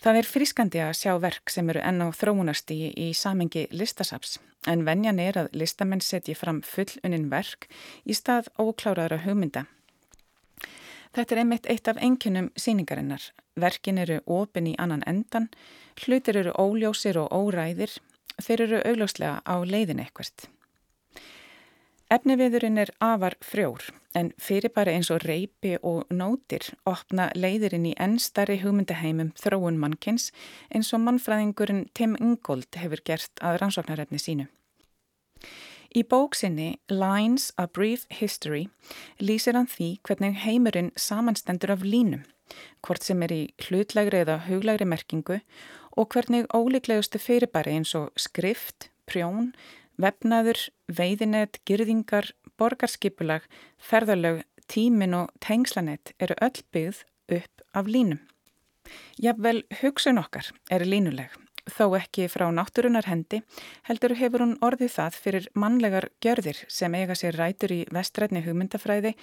Það 0.00 0.16
er 0.16 0.32
frískandi 0.32 0.80
að 0.80 0.96
sjá 1.02 1.16
verk 1.20 1.50
sem 1.52 1.68
eru 1.68 1.84
enn 1.84 2.00
á 2.00 2.08
þróunastígi 2.16 2.94
í 2.96 3.12
samengi 3.12 3.68
listasaps 3.76 4.38
en 4.64 4.88
venjan 4.88 5.20
er 5.20 5.36
að 5.42 5.52
listamenn 5.52 6.00
setji 6.00 6.38
fram 6.38 6.62
fullunin 6.64 7.28
verk 7.28 7.68
í 8.08 8.16
stað 8.16 8.48
ókláraðra 8.56 9.26
hugmynda 9.26 9.66
Þetta 11.18 11.34
er 11.34 11.38
einmitt 11.42 11.64
eitt 11.66 11.88
af 11.90 11.96
enginum 11.98 12.52
síningarinnar. 12.54 13.22
Verkin 13.58 13.96
eru 13.98 14.20
ofin 14.30 14.68
í 14.70 14.76
annan 14.78 15.00
endan, 15.02 15.48
hlutir 16.04 16.36
eru 16.38 16.52
óljósir 16.54 17.16
og 17.18 17.32
óræðir, 17.34 17.90
þeir 18.38 18.62
eru 18.68 18.78
augljóslega 18.86 19.40
á 19.42 19.54
leiðin 19.66 19.98
eitthvert. 20.04 20.46
Efniviðurinn 22.14 22.78
er 22.78 22.92
afar 23.02 23.34
frjór 23.42 23.88
en 24.14 24.30
fyrir 24.38 24.70
bara 24.70 24.94
eins 24.94 25.10
og 25.10 25.26
reypi 25.26 25.74
og 25.82 26.06
nótir 26.14 26.70
opna 26.86 27.32
leiðirinn 27.34 27.90
í 27.90 27.96
ennstari 27.98 28.60
hugmyndaheimum 28.62 29.34
þróun 29.42 29.82
mannkins 29.82 30.30
eins 30.70 30.94
og 30.94 31.02
mannfræðingurinn 31.02 31.88
Tim 31.98 32.14
Ingold 32.22 32.78
hefur 32.78 33.02
gert 33.02 33.42
að 33.42 33.58
rannsóknarefni 33.64 34.22
sínu. 34.22 34.46
Í 35.96 36.02
bóksinni 36.04 36.76
Lines 36.92 37.48
A 37.56 37.64
Brief 37.66 38.04
History 38.12 38.66
lýsir 39.24 39.56
hann 39.56 39.70
því 39.72 39.86
hvernig 40.04 40.36
heimurinn 40.42 40.90
samanstendur 41.00 41.72
af 41.72 41.84
línum, 41.86 42.26
hvort 42.84 43.06
sem 43.06 43.24
er 43.24 43.32
í 43.32 43.40
hlutlegri 43.64 44.20
eða 44.20 44.36
huglegri 44.44 44.84
merkingu 44.84 45.38
og 45.96 46.12
hvernig 46.12 46.44
ólíklegustu 46.52 47.16
fyrirbæri 47.22 47.78
eins 47.78 47.94
og 47.96 48.12
skrift, 48.20 48.90
prjón, 49.08 49.54
vefnaður, 49.96 50.68
veiðinett, 50.92 51.56
girðingar, 51.64 52.34
borgarskipulag, 52.60 53.48
ferðalög, 53.80 54.44
tímin 54.68 55.16
og 55.16 55.32
tengslanett 55.40 56.12
eru 56.20 56.36
öll 56.44 56.64
byggð 56.68 57.04
upp 57.40 57.68
af 57.72 57.88
línum. 57.88 58.20
Jafnvel 59.16 59.64
hugsun 59.80 60.20
okkar 60.20 60.52
er 60.68 60.84
línuleg 60.84 61.32
þó 61.72 61.96
ekki 61.98 62.28
frá 62.32 62.46
náttúrunar 62.54 63.08
hendi, 63.08 63.42
heldur 63.88 64.14
hefur 64.18 64.44
hún 64.44 64.56
orðið 64.64 64.92
það 64.94 65.18
fyrir 65.24 65.48
mannlegar 65.54 66.08
gjörðir 66.24 66.64
sem 66.68 66.94
eiga 66.94 67.16
sér 67.18 67.38
rætur 67.38 67.74
í 67.74 67.80
vestrætni 67.94 68.42
hugmyndafræði 68.46 69.14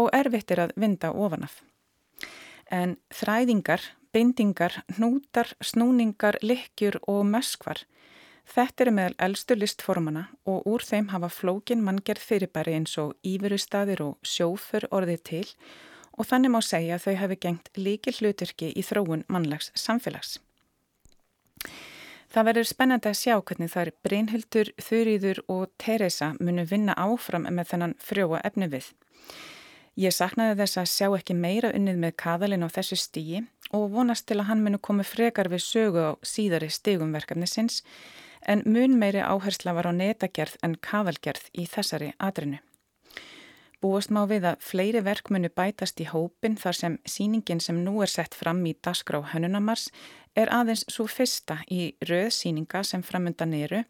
og 0.00 0.10
erfittir 0.16 0.62
að 0.64 0.74
vinda 0.76 1.12
ofanaf. 1.12 1.62
En 2.72 2.96
þræðingar, 3.12 3.82
bindingar, 4.14 4.80
hnútar, 4.96 5.50
snúningar, 5.60 6.38
likjur 6.42 7.00
og 7.10 7.24
möskvar, 7.28 7.82
þetta 8.44 8.84
eru 8.84 8.94
meðal 8.98 9.16
eldstu 9.26 9.56
listformana 9.58 10.28
og 10.48 10.68
úr 10.68 10.84
þeim 10.84 11.10
hafa 11.12 11.30
flókin 11.32 11.84
manngerð 11.84 12.24
fyrirbæri 12.28 12.76
eins 12.78 12.96
og 13.00 13.14
íverustadir 13.24 14.04
og 14.04 14.18
sjófur 14.22 14.88
orðið 14.90 15.22
til 15.30 15.46
og 16.18 16.28
þannig 16.28 16.52
má 16.54 16.60
segja 16.62 16.98
að 16.98 17.06
þau 17.06 17.14
hafi 17.22 17.38
gengt 17.42 17.70
líki 17.76 18.14
hluturki 18.18 18.70
í 18.70 18.84
þróun 18.86 19.24
mannlags 19.28 19.72
samfélags. 19.78 20.38
Það 22.34 22.46
verður 22.48 22.66
spennandi 22.66 23.06
að 23.06 23.18
sjá 23.20 23.34
hvernig 23.46 23.70
þær 23.70 23.88
Brynhildur, 24.02 24.70
Þurriður 24.82 25.40
og 25.54 25.68
Teresa 25.78 26.32
munu 26.40 26.64
vinna 26.66 26.96
áfram 26.98 27.44
með 27.46 27.68
þennan 27.70 27.94
frjóa 28.02 28.40
efni 28.48 28.66
við. 28.72 28.88
Ég 30.02 30.10
saknaði 30.16 30.56
þess 30.58 30.80
að 30.82 30.88
sjá 30.90 31.06
ekki 31.14 31.36
meira 31.38 31.70
unnið 31.78 32.00
með 32.02 32.16
kaðalinn 32.24 32.66
á 32.66 32.74
þessu 32.74 32.98
stígi 32.98 33.44
og 33.70 33.86
vonast 33.94 34.26
til 34.26 34.40
að 34.40 34.48
hann 34.48 34.66
munu 34.66 34.82
komi 34.82 35.06
frekar 35.06 35.46
við 35.52 35.62
sögu 35.62 36.08
á 36.10 36.12
síðari 36.26 36.72
stigum 36.74 37.14
verkefnisins 37.14 37.84
en 38.42 38.66
mun 38.66 38.98
meiri 38.98 39.22
áhersla 39.22 39.78
var 39.78 39.86
á 39.86 39.92
netagerð 39.94 40.58
en 40.66 40.74
kaðalgerð 40.82 41.52
í 41.54 41.70
þessari 41.70 42.16
atrinu. 42.18 42.58
Búast 43.84 44.08
má 44.08 44.22
við 44.24 44.46
að 44.48 44.62
fleiri 44.64 45.00
verk 45.04 45.26
munu 45.28 45.50
bætast 45.52 45.98
í 46.00 46.06
hópin 46.08 46.54
þar 46.56 46.76
sem 46.78 46.94
síningin 47.04 47.58
sem 47.60 47.82
nú 47.84 47.98
er 48.00 48.08
sett 48.08 48.32
fram 48.32 48.62
í 48.64 48.72
Dasgrá 48.80 49.20
Hönunamars 49.34 49.90
er 50.32 50.48
aðeins 50.56 50.86
svo 50.88 51.04
fyrsta 51.04 51.58
í 51.68 51.90
rauð 52.08 52.30
síninga 52.32 52.80
sem 52.80 53.04
framöndan 53.04 53.52
eru 53.58 53.82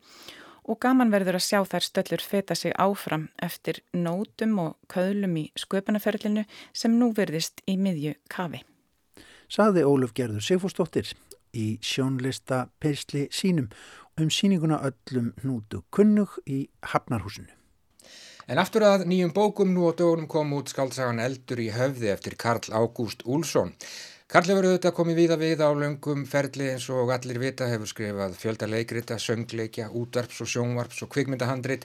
og 0.67 0.81
gaman 0.83 1.15
verður 1.15 1.39
að 1.39 1.47
sjá 1.47 1.61
þær 1.71 1.87
stöllur 1.87 2.27
feta 2.27 2.59
sig 2.59 2.75
áfram 2.75 3.29
eftir 3.39 3.85
nótum 3.95 4.59
og 4.65 4.77
köðlum 4.91 5.39
í 5.45 5.49
sköpunarferlinu 5.63 6.43
sem 6.75 6.99
nú 6.99 7.13
verðist 7.15 7.63
í 7.71 7.79
miðju 7.79 8.19
kafi. 8.27 8.65
Saði 9.47 9.87
Óluf 9.87 10.19
Gerður 10.19 10.43
Sigfúrsdóttir 10.43 11.15
í 11.55 11.77
sjónlista 11.79 12.65
Persli 12.83 13.29
sínum 13.31 13.71
um 14.19 14.27
síninguna 14.27 14.83
öllum 14.91 15.37
nútu 15.47 15.87
kunnug 15.95 16.41
í 16.51 16.65
Hafnarhúsinu. 16.83 17.55
En 18.45 18.61
aftur 18.61 18.85
að 18.85 19.07
nýjum 19.09 19.31
bókum 19.33 19.71
nú 19.73 19.87
á 19.89 19.97
dögunum 19.97 20.27
kom 20.29 20.51
út 20.53 20.69
skaldsagan 20.69 21.23
Eldur 21.25 21.63
í 21.65 21.71
höfði 21.73 22.11
eftir 22.13 22.35
Karl 22.37 22.75
Ágúst 22.77 23.25
Úlsson. 23.25 23.73
Karl 24.25 24.49
hefur 24.49 24.65
auðvitað 24.65 24.95
komið 24.97 25.19
víða 25.19 25.37
við 25.37 25.61
á 25.61 25.69
löngum 25.77 26.23
ferli 26.25 26.71
eins 26.73 26.87
og 26.89 27.11
allir 27.13 27.37
vita 27.43 27.67
hefur 27.69 27.91
skrifað 27.91 28.37
fjölda 28.41 28.67
leikrita, 28.73 29.19
söngleikja, 29.21 29.91
útvarps 29.93 30.39
og 30.41 30.49
sjónvarps 30.49 31.03
og 31.05 31.11
kvikmyndahandrit, 31.13 31.83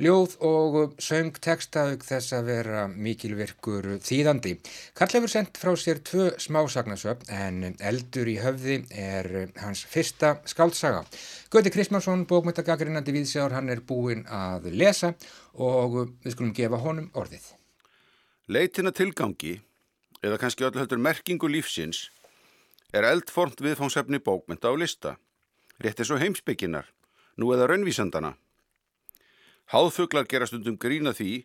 ljóð 0.00 0.38
og 0.48 0.78
söngtekstaug 0.96 2.00
þess 2.08 2.32
að 2.32 2.46
vera 2.48 2.86
mikilvirkur 2.88 3.90
þýðandi. 4.08 4.54
Karl 4.96 5.18
hefur 5.18 5.32
sendt 5.34 5.60
frá 5.60 5.74
sér 5.76 6.00
tvö 6.00 6.30
smásagnasöfn 6.40 7.28
en 7.28 7.76
Eldur 7.76 8.30
í 8.32 8.38
höfði 8.40 8.78
er 8.96 9.28
hans 9.60 9.82
fyrsta 9.84 10.38
skaldsaga. 10.48 11.02
Göti 11.52 11.74
Kristmansson, 11.74 12.24
bókmyndagagrínandi 12.30 13.12
viðsjár, 13.18 13.52
hann 13.52 13.68
er 13.68 13.84
búinn 13.84 14.24
að 14.32 14.70
lesa 14.72 15.12
og 15.60 16.00
við 16.24 16.38
skulum 16.38 16.56
gefa 16.56 16.80
honum 16.80 17.12
orðið. 17.12 17.52
Leitina 18.48 18.90
tilgangi, 18.96 19.58
eða 20.22 20.38
kannski 20.40 20.66
öllu 20.66 20.80
heldur 20.80 21.02
merkingu 21.02 21.50
lífsins, 21.50 22.06
er 22.92 23.06
eldformt 23.08 23.60
viðfánsefni 23.64 24.22
bókmynda 24.22 24.70
á 24.70 24.74
lista, 24.78 25.16
rétt 25.82 26.00
eins 26.00 26.12
og 26.14 26.22
heimsbygginar, 26.22 26.86
nú 27.36 27.52
eða 27.54 27.68
raunvísandana. 27.70 28.36
Háðfuglar 29.72 30.28
gera 30.28 30.46
stundum 30.46 30.78
grína 30.78 31.14
því 31.16 31.44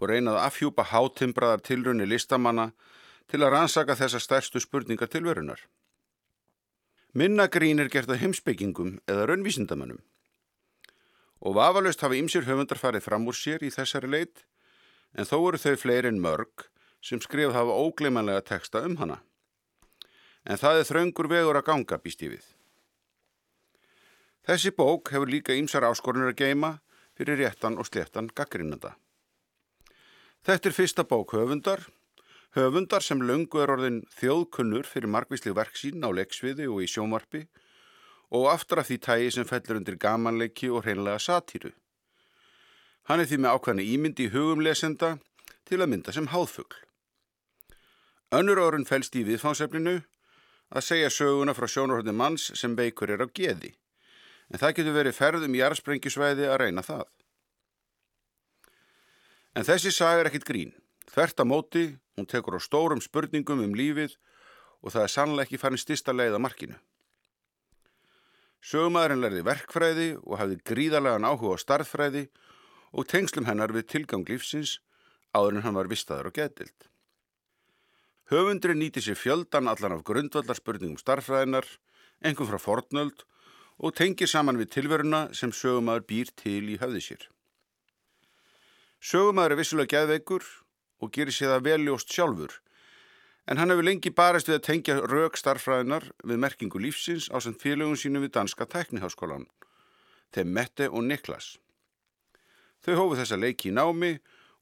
og 0.00 0.08
reynað 0.08 0.40
að 0.40 0.46
afhjúpa 0.48 0.86
hátimbraðar 0.90 1.64
tilrunni 1.66 2.06
listamanna 2.08 2.70
til 3.30 3.42
að 3.44 3.52
rannsaka 3.54 3.98
þessa 3.98 4.20
stærstu 4.22 4.62
spurningar 4.62 5.10
til 5.12 5.26
verunar. 5.26 5.60
Minna 7.12 7.48
grín 7.50 7.82
er 7.82 7.90
gert 7.90 8.10
að 8.10 8.22
heimsbyggingum 8.22 9.00
eða 9.10 9.26
raunvísindamannum 9.30 10.00
og 11.40 11.56
vafalaust 11.56 12.02
hafa 12.04 12.18
ýmsir 12.18 12.44
höfundar 12.44 12.78
farið 12.80 13.06
fram 13.06 13.26
úr 13.28 13.36
sér 13.36 13.62
í 13.64 13.72
þessari 13.72 14.10
leit 14.12 14.44
en 15.16 15.28
þó 15.28 15.36
eru 15.40 15.60
þau 15.60 15.76
fleiri 15.80 16.10
en 16.12 16.20
mörg 16.22 16.66
sem 17.00 17.20
skrif 17.20 17.52
hafa 17.54 17.76
ógleimanlega 17.76 18.44
texta 18.44 18.84
um 18.86 18.96
hana. 19.00 19.20
En 20.44 20.60
það 20.60 20.80
er 20.80 20.88
þraungur 20.88 21.28
vegur 21.28 21.58
að 21.60 21.68
ganga 21.68 21.98
býst 22.00 22.22
ég 22.24 22.34
við. 22.36 22.46
Þessi 24.48 24.72
bók 24.72 25.12
hefur 25.12 25.28
líka 25.28 25.56
ýmsar 25.56 25.84
áskorunir 25.84 26.32
að 26.32 26.40
geima 26.40 26.70
fyrir 27.18 27.40
réttan 27.42 27.76
og 27.78 27.88
sléttan 27.88 28.30
gaggrinnanda. 28.32 28.94
Þetta 30.40 30.70
er 30.70 30.76
fyrsta 30.76 31.04
bók 31.04 31.34
höfundar, 31.36 31.84
höfundar 32.56 33.04
sem 33.04 33.20
löngu 33.20 33.60
er 33.60 33.72
orðin 33.74 34.00
þjóðkunnur 34.16 34.88
fyrir 34.88 35.12
margvísli 35.12 35.52
verksín 35.56 36.00
á 36.00 36.08
leiksviði 36.08 36.70
og 36.72 36.80
í 36.80 36.88
sjónvarpi 36.88 37.44
og 38.32 38.48
aftur 38.48 38.80
af 38.80 38.88
því 38.88 38.98
tægi 39.04 39.30
sem 39.36 39.48
fellur 39.48 39.80
undir 39.80 39.98
gamanleiki 40.00 40.70
og 40.70 40.86
hreinlega 40.86 41.20
satíru. 41.20 41.74
Hann 43.10 43.20
er 43.20 43.28
því 43.28 43.42
með 43.42 43.58
ákvæmni 43.58 43.88
ímyndi 43.92 44.28
í 44.28 44.32
hugum 44.32 44.64
lesenda 44.64 45.18
til 45.68 45.82
að 45.82 45.92
mynda 45.92 46.14
sem 46.14 46.30
háðfugl. 46.32 46.89
Önnur 48.30 48.60
orðun 48.62 48.86
fælst 48.86 49.16
í 49.18 49.24
viðfánsefninu 49.26 49.96
að 50.70 50.84
segja 50.86 51.10
söguna 51.10 51.54
frá 51.56 51.66
sjónurhóndi 51.66 52.12
manns 52.14 52.44
sem 52.54 52.76
veikur 52.78 53.10
er 53.10 53.24
á 53.24 53.26
geði, 53.26 53.72
en 54.50 54.60
það 54.62 54.74
getur 54.76 54.94
verið 54.94 55.16
ferðum 55.16 55.56
í 55.56 55.58
jarðsprengjusvæði 55.58 56.46
að 56.46 56.60
reyna 56.62 56.84
það. 56.86 57.08
En 59.58 59.66
þessi 59.66 59.90
saga 59.90 60.20
er 60.22 60.30
ekkit 60.30 60.46
grín. 60.46 60.70
Þvert 61.10 61.42
að 61.42 61.48
móti, 61.50 61.82
hún 62.14 62.28
tekur 62.30 62.54
á 62.54 62.60
stórum 62.62 63.02
spurningum 63.02 63.64
um 63.64 63.74
lífið 63.74 64.14
og 64.78 64.94
það 64.94 65.02
er 65.02 65.12
sannlega 65.16 65.48
ekki 65.48 65.58
farin 65.58 65.82
stista 65.82 66.14
leið 66.14 66.36
að 66.38 66.44
markinu. 66.44 66.78
Sögumæðurinn 68.62 69.24
lærði 69.24 69.42
verkfræði 69.48 70.08
og 70.20 70.38
hafði 70.38 70.60
gríðarlegan 70.70 71.26
áhuga 71.26 71.58
á 71.58 71.62
starðfræði 71.64 72.28
og 72.94 73.10
tengslum 73.10 73.50
hennar 73.50 73.74
við 73.74 73.88
tilgang 73.90 74.22
lífsins 74.28 74.78
áður 75.34 75.58
en 75.58 75.66
hann 75.66 75.78
var 75.80 75.90
vistaður 75.90 76.30
og 76.30 76.38
getild. 76.38 76.90
Höfundurinn 78.30 78.78
nýti 78.78 79.02
sér 79.02 79.18
fjöldan 79.18 79.66
allan 79.66 79.96
af 79.96 80.04
grundvallarspurningum 80.06 81.00
starðfræðinar, 81.00 81.66
engum 82.22 82.46
frá 82.46 82.60
fornöld 82.62 83.24
og 83.82 83.96
tengir 83.98 84.30
saman 84.30 84.60
við 84.60 84.70
tilveruna 84.76 85.22
sem 85.34 85.50
sögumæður 85.50 86.04
býr 86.06 86.30
til 86.38 86.68
í 86.70 86.76
höfði 86.78 87.00
sér. 87.02 87.24
Sögumæður 89.02 89.56
er 89.56 89.58
vissulega 89.58 89.96
geðveikur 89.96 90.46
og 91.02 91.10
gerir 91.16 91.34
sér 91.34 91.56
það 91.56 91.66
veljóst 91.66 92.14
sjálfur 92.14 92.54
en 93.50 93.58
hann 93.58 93.72
hefur 93.72 93.86
lengi 93.88 94.12
barist 94.14 94.46
við 94.46 94.60
að 94.60 94.66
tengja 94.66 94.96
rauk 95.10 95.38
starfræðinar 95.38 96.06
við 96.22 96.38
merkingu 96.44 96.78
lífsins 96.78 97.26
á 97.34 97.42
samt 97.42 97.58
félögum 97.58 97.96
sínu 97.98 98.22
við 98.22 98.36
Danska 98.36 98.66
Tækniháskólan, 98.70 99.48
þeim 100.30 100.52
Mette 100.54 100.86
og 100.86 101.02
Niklas. 101.08 101.56
Þau 102.86 102.94
hófu 102.94 103.18
þessa 103.18 103.40
leiki 103.40 103.72
í 103.72 103.74
námi 103.74 104.12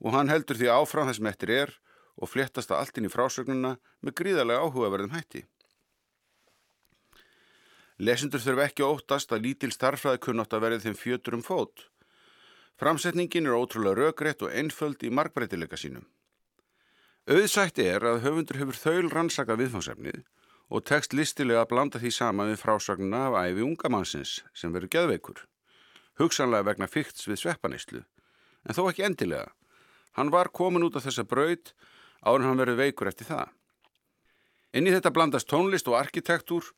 og 0.01 0.15
hann 0.17 0.33
heldur 0.33 0.57
því 0.57 0.73
áfram 0.73 1.11
þess 1.11 1.21
Mettir 1.21 1.53
er 1.53 1.75
og 2.19 2.31
fléttast 2.31 2.73
að 2.73 2.83
allt 2.83 2.99
inn 2.99 3.09
í 3.09 3.13
frásögnuna 3.13 3.77
með 4.03 4.17
gríðarlega 4.21 4.67
áhugaverðum 4.67 5.15
hætti. 5.15 5.45
Lesendur 7.99 8.43
þurf 8.43 8.63
ekki 8.63 8.87
óttast 8.87 9.33
að 9.35 9.47
lítil 9.47 9.73
starfræði 9.75 10.21
kunnátt 10.23 10.55
að 10.55 10.65
verði 10.67 10.85
þeim 10.87 10.99
fjötur 10.99 11.39
um 11.39 11.43
fót. 11.43 11.89
Framsetningin 12.79 13.49
er 13.51 13.59
ótrúlega 13.59 13.99
raugrætt 13.99 14.45
og 14.47 14.55
einföld 14.55 15.03
í 15.03 15.11
markbreytileika 15.11 15.79
sínum. 15.79 16.07
Auðsætt 17.29 17.81
er 17.83 18.07
að 18.07 18.23
höfundur 18.25 18.61
hefur 18.61 18.79
þaul 18.79 19.11
rannsaka 19.11 19.57
viðfangsefnið 19.59 20.23
og 20.69 20.85
tekst 20.87 21.15
listilega 21.17 21.65
að 21.65 21.71
blanda 21.73 22.01
því 22.01 22.13
sama 22.15 22.47
við 22.49 22.63
frásagnuna 22.63 23.25
af 23.29 23.39
æfi 23.43 23.65
ungamannsins 23.67 24.39
sem 24.55 24.73
verður 24.73 24.95
geðveikur. 24.95 25.43
Hugsanlega 26.21 26.67
vegna 26.71 26.89
fyrts 26.91 27.27
við 27.29 27.43
sveppaneyslu, 27.43 28.03
en 28.65 28.77
þó 28.77 28.83
ekki 28.89 29.07
endilega. 29.07 29.53
Hann 30.19 30.33
var 30.35 30.51
komin 30.55 30.87
út 30.87 30.97
af 30.99 31.07
þessa 31.07 31.25
braud 31.29 31.73
áður 32.25 32.49
hann 32.49 32.61
verður 32.63 32.81
veikur 32.83 33.11
eftir 33.11 33.29
það. 33.29 33.49
Inn 34.77 34.89
í 34.89 34.93
þetta 34.95 35.13
blandast 35.15 35.49
tónlist 35.49 35.89
og 35.89 35.99
arkitektúr 36.01 36.73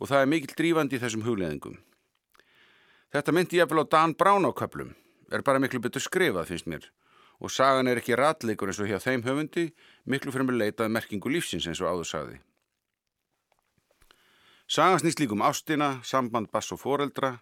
og 0.00 0.08
það 0.08 0.22
er 0.22 0.32
mikil 0.32 0.56
drífandi 0.56 0.96
í 0.96 1.02
þessum 1.02 1.26
hugleðingum. 1.26 1.76
Þetta 3.10 3.34
myndi 3.34 3.58
ég 3.58 3.66
eftir 3.66 3.82
á 3.82 3.90
Dan 3.90 4.14
Brown 4.14 4.46
á 4.46 4.52
köplum, 4.54 4.94
er 5.30 5.42
bara 5.42 5.60
miklu 5.60 5.82
betur 5.82 6.02
skrifað 6.02 6.52
finnst 6.52 6.70
mér 6.70 6.88
og 7.40 7.48
sagan 7.48 7.88
er 7.88 8.00
ekki 8.00 8.16
ratleikur 8.20 8.68
eins 8.68 8.80
og 8.82 8.88
hjá 8.90 9.00
þeim 9.00 9.24
höfundi, 9.24 9.70
miklu 10.04 10.32
mig 10.44 10.58
leitað 10.60 10.92
merkingu 10.92 11.32
lífsins 11.32 11.66
eins 11.66 11.80
og 11.80 11.88
áður 11.88 12.08
sagði. 12.08 12.36
Sagan 14.68 15.00
snýst 15.00 15.22
líkum 15.22 15.42
ástina, 15.42 15.98
samband 16.04 16.50
bass 16.52 16.70
og 16.70 16.82
foreldra. 16.84 17.40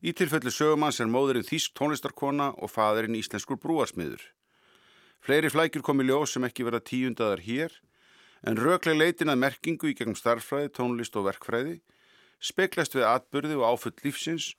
Í 0.00 0.14
tilfelli 0.14 0.52
sögumanns 0.54 1.00
er 1.02 1.10
móðurinn 1.10 1.44
þýsk 1.44 1.74
tónlistarkona 1.76 2.52
og 2.54 2.70
fadurinn 2.70 3.18
íslenskur 3.18 3.58
brúarsmiður. 3.60 4.22
Fleiri 5.26 5.50
flækjur 5.50 5.82
komi 5.82 6.06
ljós 6.06 6.36
sem 6.36 6.44
ekki 6.46 6.64
verða 6.68 6.84
tíundaðar 6.86 7.42
hér, 7.42 7.72
en 8.46 8.56
rökleg 8.56 8.94
leitin 8.94 9.32
að 9.32 9.42
merkingu 9.42 9.90
í 9.90 9.96
gegnum 9.98 10.14
starffræði, 10.14 10.70
tónlist 10.78 11.18
og 11.18 11.26
verkfræði 11.26 11.80
speklast 12.42 12.94
við 12.96 13.06
atbyrði 13.08 13.56
og 13.58 13.64
áfull 13.72 13.94
lífsins 14.04 14.52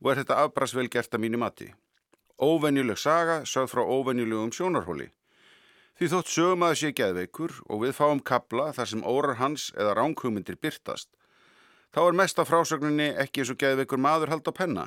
og 0.00 0.12
er 0.12 0.22
þetta 0.22 0.40
afbrasvel 0.44 0.88
gert 0.90 1.14
að 1.14 1.24
mínu 1.24 1.40
mati. 1.42 1.68
Óvenjuleg 2.38 2.98
saga 2.98 3.42
sögð 3.46 3.72
frá 3.74 3.82
óvenjulegum 3.82 4.52
sjónarhóli. 4.54 5.08
Því 5.98 6.10
þótt 6.12 6.30
sögum 6.30 6.62
að 6.62 6.76
sé 6.78 6.92
geðveikur 6.94 7.56
og 7.66 7.82
við 7.82 7.96
fáum 7.98 8.20
kabla 8.22 8.70
þar 8.76 8.90
sem 8.92 9.02
órar 9.02 9.40
hans 9.40 9.72
eða 9.74 9.96
ránkugmyndir 9.98 10.60
byrtast. 10.62 11.10
Þá 11.90 12.00
er 12.04 12.18
mest 12.20 12.38
af 12.38 12.50
frásögninni 12.50 13.08
ekki 13.18 13.42
eins 13.42 13.50
og 13.50 13.58
geðveikur 13.58 13.98
maður 13.98 14.34
hald 14.34 14.46
á 14.46 14.52
penna. 14.54 14.86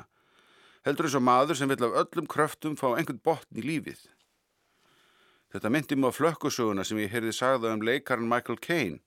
Heldur 0.86 1.10
eins 1.10 1.18
og 1.18 1.26
maður 1.26 1.60
sem 1.60 1.68
vil 1.68 1.84
af 1.84 1.98
öllum 2.06 2.30
kröftum 2.30 2.78
fá 2.80 2.88
einhvern 2.94 3.20
botn 3.20 3.60
í 3.60 3.66
lífið. 3.66 4.00
Þetta 5.52 5.70
myndi 5.70 5.96
mjög 6.00 6.16
flökkusöguna 6.16 6.84
sem 6.88 7.00
ég 7.02 7.12
heyrði 7.12 7.32
sagða 7.36 7.74
um 7.76 7.82
leikarinn 7.84 8.30
Michael 8.30 8.60
Caine 8.64 9.02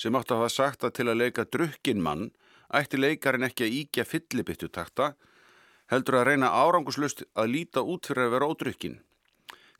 sem 0.00 0.16
átti 0.16 0.34
að 0.34 0.40
hafa 0.40 0.54
sagt 0.54 0.84
að 0.86 0.94
til 0.96 1.08
að 1.10 1.20
leika 1.20 1.44
drukkin 1.46 2.00
mann 2.02 2.30
ætti 2.74 2.98
leikarin 3.00 3.46
ekki 3.46 3.66
að 3.66 3.76
íkja 3.80 4.06
fyllibittu 4.06 4.68
takta, 4.70 5.14
heldur 5.90 6.20
að 6.20 6.28
reyna 6.30 6.52
áranguslust 6.54 7.24
að 7.34 7.52
líta 7.54 7.82
út 7.82 8.06
fyrir 8.06 8.28
að 8.28 8.36
vera 8.36 8.50
ódrykkin, 8.52 9.00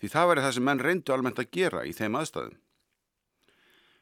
því 0.01 0.11
það 0.15 0.31
væri 0.31 0.45
það 0.47 0.57
sem 0.57 0.67
menn 0.69 0.83
reyndu 0.87 1.15
almennt 1.15 1.39
að 1.43 1.53
gera 1.55 1.85
í 1.87 1.95
þeim 1.95 2.19
aðstæðum. 2.19 2.59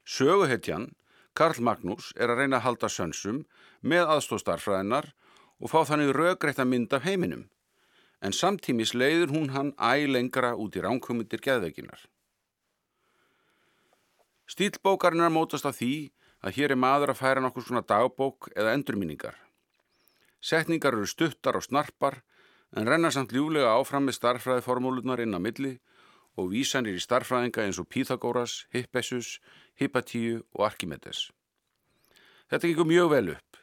Söguhetjan, 0.09 0.89
Karl 1.37 1.61
Magnús, 1.63 2.13
er 2.17 2.33
að 2.33 2.43
reyna 2.43 2.59
að 2.59 2.65
halda 2.65 2.91
sönsum 2.91 3.43
með 3.85 4.09
aðstóðstarfræðinar 4.17 5.13
og 5.61 5.71
fá 5.71 5.83
þannig 5.85 6.15
röggreitt 6.17 6.63
að 6.63 6.71
mynda 6.73 7.03
heiminum, 7.05 7.45
en 8.21 8.35
samtímis 8.35 8.95
leiður 8.95 9.35
hún 9.35 9.51
hann 9.55 9.75
æg 9.79 10.09
lengra 10.11 10.55
út 10.59 10.77
í 10.77 10.83
ránkumundir 10.83 11.43
geðveikinar. 11.43 12.01
Stílbókarinnar 14.49 15.31
mótast 15.31 15.69
á 15.69 15.73
því 15.73 16.11
að 16.43 16.57
hér 16.57 16.73
er 16.75 16.81
maður 16.81 17.13
að 17.13 17.21
færa 17.21 17.43
nokkur 17.45 17.67
svona 17.67 17.85
dagbók 17.85 18.49
eða 18.57 18.73
endurmíningar. 18.79 19.37
Setningar 20.41 20.95
eru 20.95 21.07
stuttar 21.07 21.59
og 21.59 21.67
snarpar 21.67 22.23
en 22.77 22.89
rennar 22.89 23.13
samt 23.13 23.35
ljúlega 23.35 23.75
áfram 23.75 24.07
með 24.09 24.19
starfræðiformúlunar 24.19 25.23
inn 25.25 25.37
á 25.37 25.41
milli 25.43 25.75
og 26.39 26.53
vísanir 26.53 26.97
í 26.97 27.03
starfræðinga 27.03 27.65
eins 27.65 27.81
og 27.83 27.89
Pythagoras, 27.91 28.67
Hippesus, 28.73 29.39
Hippatíu 29.81 30.45
og 30.55 30.69
Archimedes. 30.69 31.29
Þetta 32.49 32.71
gengur 32.71 32.89
mjög 32.89 33.11
vel 33.13 33.33
upp. 33.35 33.59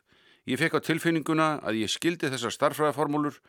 Ég 0.46 0.60
fekk 0.62 0.78
á 0.78 0.86
tilfinninguna 0.86 1.48
að 1.66 1.80
ég 1.86 1.90
skildi 1.90 2.30
þessar 2.30 2.54
starfræðiformúlur 2.54 3.40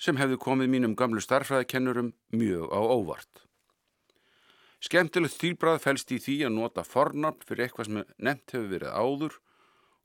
sem 0.00 0.16
hefðu 0.16 0.40
komið 0.40 0.72
mínum 0.72 0.96
gamlu 0.96 1.20
starfræðikennurum 1.20 2.14
mjög 2.32 2.72
á 2.72 2.80
óvart. 2.80 3.44
Skemtilegt 4.80 5.36
stílbrað 5.36 5.82
fælst 5.84 6.12
í 6.16 6.18
því 6.24 6.36
að 6.48 6.54
nota 6.56 6.84
fornafn 6.88 7.44
fyrir 7.44 7.66
eitthvað 7.66 7.88
sem 7.90 7.98
nefnt 8.16 8.54
hefur 8.54 8.70
verið 8.70 8.94
áður 8.96 9.34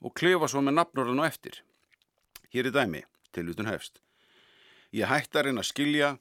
og 0.03 0.15
klefa 0.19 0.49
svo 0.51 0.63
með 0.65 0.75
nafnurðan 0.81 1.21
og 1.23 1.29
eftir. 1.29 1.61
Hér 2.51 2.67
er 2.67 2.75
dæmi, 2.75 3.05
tilutun 3.31 3.71
hefst. 3.71 4.01
Ég 4.91 5.07
hættar 5.07 5.47
inn 5.47 5.61
að 5.61 5.69
skilja 5.71 6.17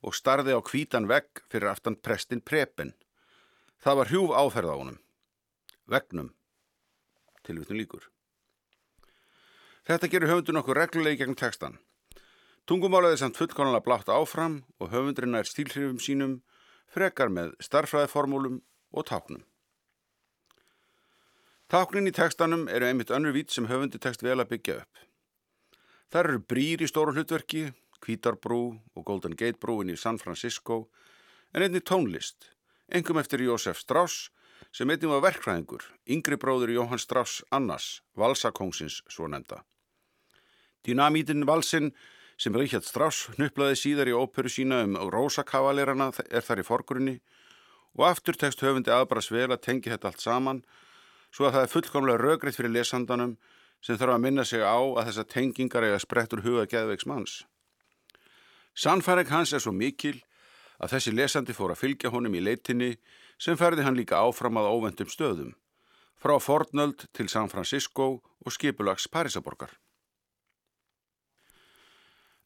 og 0.00 0.16
starði 0.16 0.56
á 0.56 0.60
kvítan 0.64 1.08
vegg 1.10 1.42
fyrir 1.52 1.68
aftan 1.68 1.98
prestin 2.00 2.40
prepen. 2.40 2.94
Það 3.84 4.00
var 4.00 4.12
hjúf 4.12 4.32
áferð 4.32 4.72
á 4.72 4.76
honum. 4.80 4.98
Vegnum. 5.84 6.32
Tilutun 7.44 7.78
líkur. 7.78 8.08
Þetta 9.88 10.08
gerur 10.12 10.32
höfundun 10.32 10.60
okkur 10.60 10.80
reglulegi 10.80 11.22
gegn 11.22 11.36
textan. 11.38 11.78
Tungumálaði 12.68 13.16
samt 13.16 13.38
fullkonarlega 13.40 13.80
blátt 13.80 14.10
áfram 14.12 14.58
og 14.76 14.90
höfundurinn 14.92 15.38
er 15.38 15.46
stílhrifum 15.48 15.96
sínum 16.04 16.32
frekar 16.92 17.30
með 17.32 17.54
starfræðiformúlum 17.64 18.58
og 18.92 19.06
táknum. 19.08 19.40
Táknin 21.72 22.10
í 22.10 22.12
textanum 22.12 22.66
eru 22.68 22.84
einmitt 22.84 23.12
önnur 23.12 23.32
vít 23.32 23.54
sem 23.54 23.70
höfundi 23.70 24.00
tekst 24.00 24.24
vel 24.24 24.36
að 24.36 24.50
byggja 24.50 24.76
upp. 24.82 25.00
Það 26.12 26.20
eru 26.20 26.42
brýr 26.52 26.84
í 26.84 26.88
stóru 26.88 27.14
hlutverki, 27.16 27.62
Kvítarbrú 28.04 28.60
og 28.92 29.04
Golden 29.04 29.36
Gate 29.36 29.60
brúin 29.60 29.92
í 29.92 29.96
San 29.96 30.20
Francisco, 30.20 30.90
en 31.56 31.64
einni 31.64 31.80
tónlist, 31.80 32.50
engum 32.92 33.20
eftir 33.20 33.46
Jósef 33.48 33.80
Strauss 33.80 34.28
sem 34.76 34.92
einnig 34.92 35.08
var 35.08 35.24
verkfræðingur, 35.24 35.88
yngri 36.04 36.36
bróður 36.36 36.76
Jóhann 36.76 37.00
Strauss 37.00 37.40
Annars, 37.48 38.02
valsakóngsins 38.12 39.00
svo 39.08 39.24
nefnda. 39.32 39.64
Dynamítin 40.84 41.48
valsinn 41.48 41.94
sem 42.38 42.54
Ríkjard 42.54 42.86
Strauss 42.86 43.28
hnuplaði 43.34 43.76
síðar 43.80 44.10
í 44.12 44.14
óperu 44.14 44.50
sína 44.52 44.84
um 44.86 44.94
Rósakavalirana 45.10 46.12
er 46.30 46.44
þar 46.46 46.62
í 46.62 46.66
forgrunni 46.66 47.16
og 47.98 48.04
aftur 48.06 48.38
tekst 48.38 48.62
höfundi 48.62 48.92
aðbrast 48.94 49.32
vel 49.34 49.48
að 49.50 49.64
tengi 49.66 49.90
þetta 49.90 50.12
allt 50.12 50.22
saman 50.22 50.62
svo 51.34 51.48
að 51.48 51.56
það 51.56 51.64
er 51.64 51.72
fullkomlega 51.72 52.22
rögreitt 52.22 52.58
fyrir 52.58 52.74
lesandanum 52.76 53.36
sem 53.84 53.98
þarf 53.98 54.14
að 54.14 54.24
minna 54.24 54.44
sig 54.46 54.62
á 54.62 54.78
að 54.78 55.10
þessa 55.10 55.26
tengingar 55.34 55.86
eiga 55.86 55.98
sprettur 56.02 56.42
huga 56.46 56.66
geðveiks 56.70 57.06
manns. 57.10 57.42
Sannfæring 58.78 59.30
hans 59.30 59.52
er 59.52 59.62
svo 59.62 59.74
mikil 59.74 60.20
að 60.78 60.94
þessi 60.94 61.14
lesandi 61.14 61.54
fór 61.54 61.74
að 61.74 61.82
fylgja 61.82 62.12
honum 62.14 62.38
í 62.38 62.42
leitinni 62.42 62.92
sem 63.38 63.58
ferði 63.58 63.86
hann 63.86 63.98
líka 63.98 64.22
áfram 64.22 64.58
að 64.58 64.70
óvendum 64.70 65.10
stöðum, 65.10 65.52
frá 66.18 66.38
Fornöld 66.42 67.06
til 67.14 67.28
San 67.30 67.50
Francisco 67.50 68.08
og 68.18 68.54
skipulags 68.54 69.10
Parísaborgar. 69.10 69.74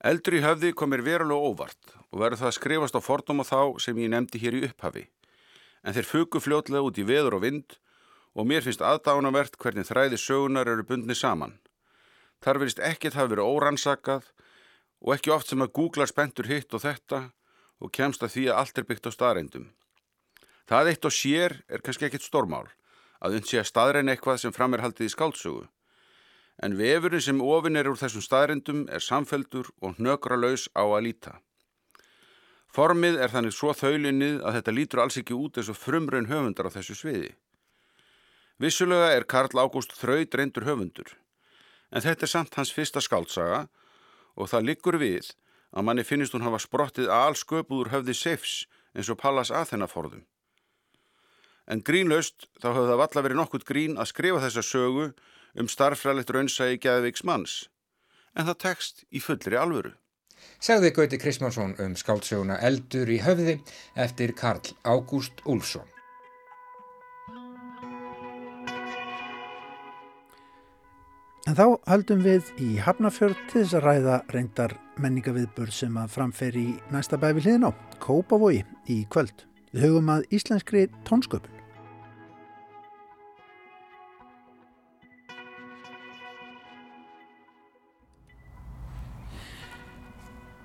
Eldur 0.02 0.34
í 0.34 0.40
höfði 0.42 0.72
komir 0.74 1.04
verulega 1.06 1.46
óvart 1.46 1.92
og 2.10 2.18
verður 2.18 2.40
það 2.40 2.48
að 2.48 2.56
skrifast 2.56 2.96
á 2.98 3.00
fordóma 3.06 3.44
þá 3.46 3.78
sem 3.84 3.98
ég 4.02 4.10
nefndi 4.10 4.40
hér 4.42 4.56
í 4.58 4.62
upphafi. 4.66 5.04
En 5.86 5.94
þeir 5.94 6.08
fugu 6.08 6.40
fljótlega 6.42 6.82
út 6.82 6.98
í 6.98 7.04
veður 7.06 7.36
og 7.36 7.44
vind 7.44 7.76
og 8.34 8.48
mér 8.50 8.64
finnst 8.66 8.82
aðdánavert 8.82 9.54
hvernig 9.62 9.86
þræði 9.86 10.18
sögunar 10.18 10.70
eru 10.72 10.82
bundni 10.88 11.14
saman. 11.14 11.54
Þar 12.42 12.58
verist 12.64 12.82
ekkert 12.82 13.14
hafi 13.14 13.30
verið 13.30 13.46
órannsakað 13.46 14.26
og 15.06 15.14
ekki 15.14 15.34
oft 15.36 15.52
sem 15.52 15.62
að 15.62 15.74
googla 15.78 16.08
spentur 16.10 16.50
hitt 16.50 16.74
og 16.74 16.82
þetta 16.82 17.20
og 17.78 17.94
kemst 17.94 18.26
að 18.26 18.34
því 18.34 18.48
að 18.48 18.58
allt 18.58 18.82
er 18.82 18.88
byggt 18.88 19.06
á 19.06 19.10
staðreindum. 19.14 19.68
Það 20.66 20.90
eitt 20.90 21.06
og 21.06 21.14
sér 21.14 21.60
er 21.70 21.86
kannski 21.86 22.08
ekkert 22.08 22.26
stórmál 22.26 22.66
að 23.22 23.38
unn 23.38 23.46
sé 23.46 23.62
að 23.62 23.70
staðrein 23.70 24.10
eitthvað 24.10 24.42
sem 24.42 24.54
fram 24.54 24.74
er 24.74 24.82
haldið 24.82 25.06
í 25.06 25.14
skáldsögu 25.14 25.62
en 26.62 26.76
vefurinn 26.78 27.24
sem 27.24 27.40
ofin 27.42 27.76
er 27.76 27.88
úr 27.90 27.98
þessum 27.98 28.22
staðrindum 28.22 28.84
er 28.88 29.02
samfeldur 29.02 29.70
og 29.82 29.98
hnökra 29.98 30.38
laus 30.38 30.68
á 30.78 30.86
að 30.86 31.02
líta. 31.08 31.34
Formið 32.72 33.18
er 33.20 33.32
þannig 33.32 33.52
svo 33.52 33.74
þaulinnið 33.76 34.38
að 34.46 34.58
þetta 34.58 34.74
lítur 34.76 35.02
alls 35.02 35.18
ekki 35.20 35.36
út 35.36 35.58
eins 35.58 35.68
og 35.68 35.76
frumraun 35.76 36.30
höfundar 36.30 36.70
á 36.70 36.74
þessu 36.74 36.96
sviði. 36.96 37.34
Vissulega 38.62 39.10
er 39.12 39.26
Karl 39.28 39.58
Ágúst 39.58 39.92
þraut 39.98 40.34
reyndur 40.38 40.64
höfundur, 40.68 41.10
en 41.90 42.04
þetta 42.04 42.24
er 42.24 42.32
samt 42.32 42.56
hans 42.56 42.72
fyrsta 42.72 43.02
skáltsaga 43.02 43.66
og 44.38 44.48
það 44.48 44.68
liggur 44.70 44.96
við 45.02 45.34
að 45.72 45.86
manni 45.88 46.04
finnist 46.06 46.36
hún 46.36 46.46
hafa 46.46 46.62
sprottið 46.62 47.10
að 47.10 47.26
alls 47.26 47.42
sköpuður 47.42 47.92
höfði 47.96 48.14
seifs 48.16 48.54
eins 48.94 49.10
og 49.10 49.18
Pallas 49.20 49.50
Aþena 49.50 49.88
forðum. 49.90 50.24
En 51.66 51.82
grínlaust 51.84 52.48
þá 52.60 52.72
hafði 52.72 52.88
það 52.90 53.00
valla 53.02 53.24
verið 53.26 53.40
nokkurt 53.40 53.68
grín 53.68 53.98
að 53.98 54.10
skrifa 54.12 54.42
þessa 54.46 54.64
sögu 54.66 55.10
um 55.58 55.68
starfræðilegt 55.68 56.32
raunsægi 56.34 56.80
Gæðvíks 56.82 57.24
manns, 57.28 57.56
en 58.36 58.48
það 58.48 58.60
tekst 58.66 59.04
í 59.12 59.20
fullri 59.20 59.58
alvöru. 59.60 59.94
Segði 60.62 60.92
Gauti 60.96 61.18
Krismansson 61.22 61.74
um 61.82 61.96
skáldsöguna 61.98 62.58
Eldur 62.66 63.10
í 63.10 63.20
höfði 63.22 63.58
eftir 63.98 64.34
Karl 64.38 64.74
Ágúst 64.82 65.44
Úlsson. 65.46 65.86
En 71.50 71.56
þá 71.58 71.64
haldum 71.90 72.20
við 72.22 72.52
í 72.62 72.76
Hafnafjörð 72.78 73.38
til 73.50 73.64
þess 73.64 73.74
að 73.74 73.86
ræða 73.88 74.18
reyndar 74.30 74.76
menningaviðbörð 75.02 75.74
sem 75.74 75.96
að 75.98 76.12
framferi 76.14 76.62
í 76.70 76.76
næsta 76.94 77.18
bæfi 77.18 77.42
hliðin 77.42 77.66
á, 77.66 77.70
Kópavogi 77.98 78.62
í 78.86 79.02
kvöld. 79.10 79.48
Við 79.74 79.88
hugum 79.88 80.14
að 80.14 80.28
íslenskri 80.38 80.86
tónsköpun. 81.08 81.61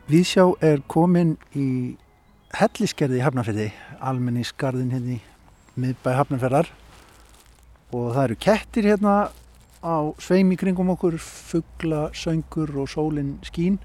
Viðsjá 0.08 0.46
er 0.64 0.78
komin 0.88 1.34
í 1.52 1.98
helliskerði 2.56 3.18
í 3.20 3.24
Hafnarferði, 3.26 3.66
almenningsgarðin 4.00 4.94
hérna 4.96 5.18
í 5.18 5.82
miðbæ 5.84 6.08
Hafnarferðar 6.16 6.70
og 7.92 8.06
það 8.16 8.22
eru 8.22 8.38
kettir 8.46 8.88
hérna 8.88 9.18
á 9.84 9.96
sveimi 10.24 10.56
kringum 10.56 10.94
okkur, 10.96 11.20
fuggla, 11.20 12.06
söngur 12.16 12.72
og 12.80 12.88
sólinn 12.88 13.36
skín. 13.52 13.82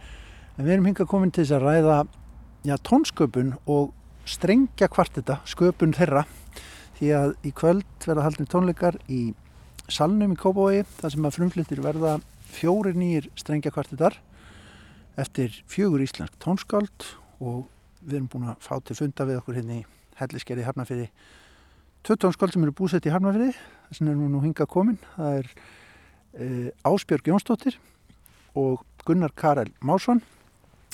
En 0.55 0.63
við 0.63 0.77
erum 0.77 0.89
hinga 0.93 1.11
komin 1.11 1.35
til 1.35 1.43
þess 1.43 1.59
að 1.59 1.67
ræða 1.67 1.99
já, 2.71 2.77
tónsköpun 2.87 3.57
og 3.67 3.91
strengja 4.23 4.93
hvart 4.95 5.19
þetta, 5.19 5.41
sköpun 5.43 5.99
þeirra. 5.99 6.29
Því 7.01 7.15
að 7.19 7.39
í 7.43 7.51
kvöld 7.51 8.07
verða 8.07 8.29
haldin 8.29 8.53
tónleikar 8.53 9.03
í 9.11 9.33
salnum 9.91 10.37
í 10.37 10.39
Kópavogi, 10.39 10.87
þar 11.03 11.19
sem 11.19 11.27
að 11.27 11.41
frumflittir 11.41 11.83
verða 11.83 12.21
fjóri 12.55 12.95
nýjir 12.95 13.33
strengja 13.35 13.75
hvart 13.75 13.91
þettar 13.91 14.23
eftir 15.21 15.63
fjögur 15.71 16.03
íslensk 16.03 16.35
tónskáld 16.43 17.07
og 17.43 17.67
við 18.03 18.19
erum 18.19 18.29
búin 18.33 18.51
að 18.53 18.65
fá 18.65 18.75
til 18.81 18.97
funda 18.99 19.27
við 19.29 19.41
okkur 19.43 19.59
hérna 19.59 19.81
í 19.81 19.87
helliskerði 20.19 20.67
Hafnarfyrði 20.67 21.09
tvö 22.07 22.17
tónskáld 22.25 22.55
sem 22.55 22.65
eru 22.65 22.75
búsett 22.77 23.07
í 23.07 23.13
Hafnarfyrði 23.13 23.53
þess 23.55 24.03
vegna 24.03 24.15
við 24.19 24.31
nú 24.33 24.43
hinga 24.43 24.67
komin. 24.71 25.01
Það 25.17 25.41
er 25.41 25.51
e, 25.53 26.47
Ásbjörg 26.89 27.29
Jónsdóttir 27.33 27.77
og 28.59 28.87
Gunnar 29.07 29.35
Karel 29.37 29.73
Másson 29.85 30.23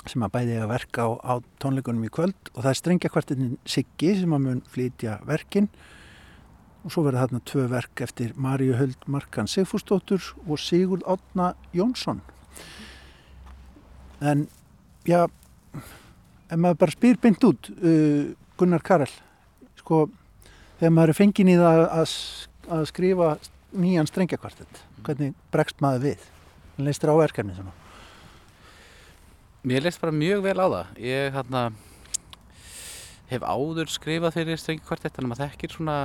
sem 0.09 0.23
að 0.25 0.35
bæði 0.35 0.59
að 0.63 0.73
verka 0.73 1.05
á, 1.05 1.11
á 1.21 1.35
tónleikunum 1.63 2.07
í 2.07 2.13
kvöld. 2.13 2.37
Og 2.55 2.63
það 2.63 2.71
er 2.71 2.81
strengja 2.81 3.13
kvartinn 3.13 3.57
Siggi 3.69 4.15
sem 4.21 4.35
að 4.35 4.45
mun 4.45 4.65
flytja 4.73 5.19
verkin. 5.29 5.69
Og 6.87 6.95
svo 6.95 7.05
verður 7.05 7.27
þarna 7.27 7.45
tvö 7.51 7.65
verk 7.73 8.03
eftir 8.07 8.35
Maríu 8.39 8.77
Höld 8.79 9.09
Markan 9.11 9.51
Sigfúsdóttur 9.51 10.33
og 10.47 10.61
Sigurd 10.63 11.05
Átna 11.07 11.53
Jónsson 11.77 12.23
en 14.21 14.47
já 15.09 15.25
ef 15.25 16.57
maður 16.57 16.81
bara 16.85 16.97
spyr 16.97 17.21
beint 17.23 17.45
út 17.45 17.71
uh, 17.77 18.33
Gunnar 18.59 18.83
Karel 18.83 19.13
sko, 19.79 20.07
þegar 20.81 20.95
maður 20.97 21.15
er 21.15 21.21
fengin 21.21 21.53
í 21.53 21.59
það 21.61 21.85
að, 21.87 22.17
að 22.79 22.89
skrifa 22.91 23.37
nýjan 23.79 24.09
strengjakvartett 24.09 24.83
hvernig 25.07 25.37
bregst 25.53 25.85
maður 25.85 26.11
við? 26.11 26.27
leist 26.79 27.03
þér 27.03 27.15
á 27.15 27.23
verkefni 27.23 27.57
svona? 27.57 27.75
Mér 29.67 29.85
leist 29.85 30.01
bara 30.01 30.15
mjög 30.15 30.45
vel 30.47 30.59
á 30.63 30.67
það. 30.71 30.91
Ég 31.03 31.33
hérna, 31.35 31.63
hef 33.29 33.45
áður 33.45 33.91
skrifað 33.93 34.37
fyrir 34.39 34.61
strengi 34.61 34.85
kvartett 34.87 35.19
en 35.19 35.31
maður 35.31 35.49
þekkir 35.49 35.75
svona 35.75 35.99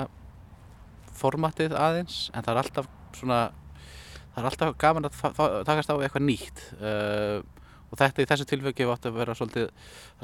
formatið 1.14 1.76
aðeins 1.78 2.28
en 2.34 2.46
það 2.46 2.54
er 2.54 2.62
alltaf 2.64 2.90
svona 3.14 3.42
það 4.34 4.40
er 4.42 4.48
alltaf 4.50 4.78
gaman 4.82 5.08
að 5.08 5.20
takast 5.68 5.94
á 5.94 5.96
eitthvað 6.02 6.26
nýtt 6.26 6.64
uh, 6.80 7.44
og 7.94 8.00
þetta 8.02 8.24
í 8.24 8.30
þessu 8.30 8.48
tilvöki 8.50 8.88
átti 8.90 9.12
að 9.12 9.20
vera 9.22 9.36
svolítið 9.38 9.68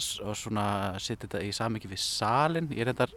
að 0.02 1.02
setja 1.06 1.28
þetta 1.28 1.44
í 1.46 1.52
samingi 1.54 1.92
við 1.92 2.02
salin. 2.02 2.70
Ég 2.74 2.90
reyndar 2.90 3.14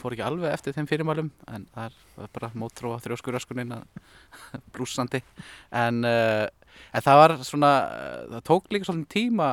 fór 0.00 0.16
ekki 0.16 0.24
alveg 0.24 0.54
eftir 0.54 0.72
þeim 0.76 0.88
fyrirmálum 0.88 1.28
en 1.52 1.66
það 1.74 1.90
er, 1.90 2.28
bara 2.32 2.52
mótrú 2.56 2.94
á 2.96 3.02
þrjóskuröskunin 3.04 3.74
blúsandi 4.72 5.20
en, 5.76 6.00
uh, 6.08 6.46
en 6.96 7.04
það 7.04 7.20
var 7.20 7.34
svona 7.44 7.72
það 8.30 8.46
tók 8.48 8.70
líka 8.72 8.88
svolítið 8.88 9.12
tíma 9.12 9.50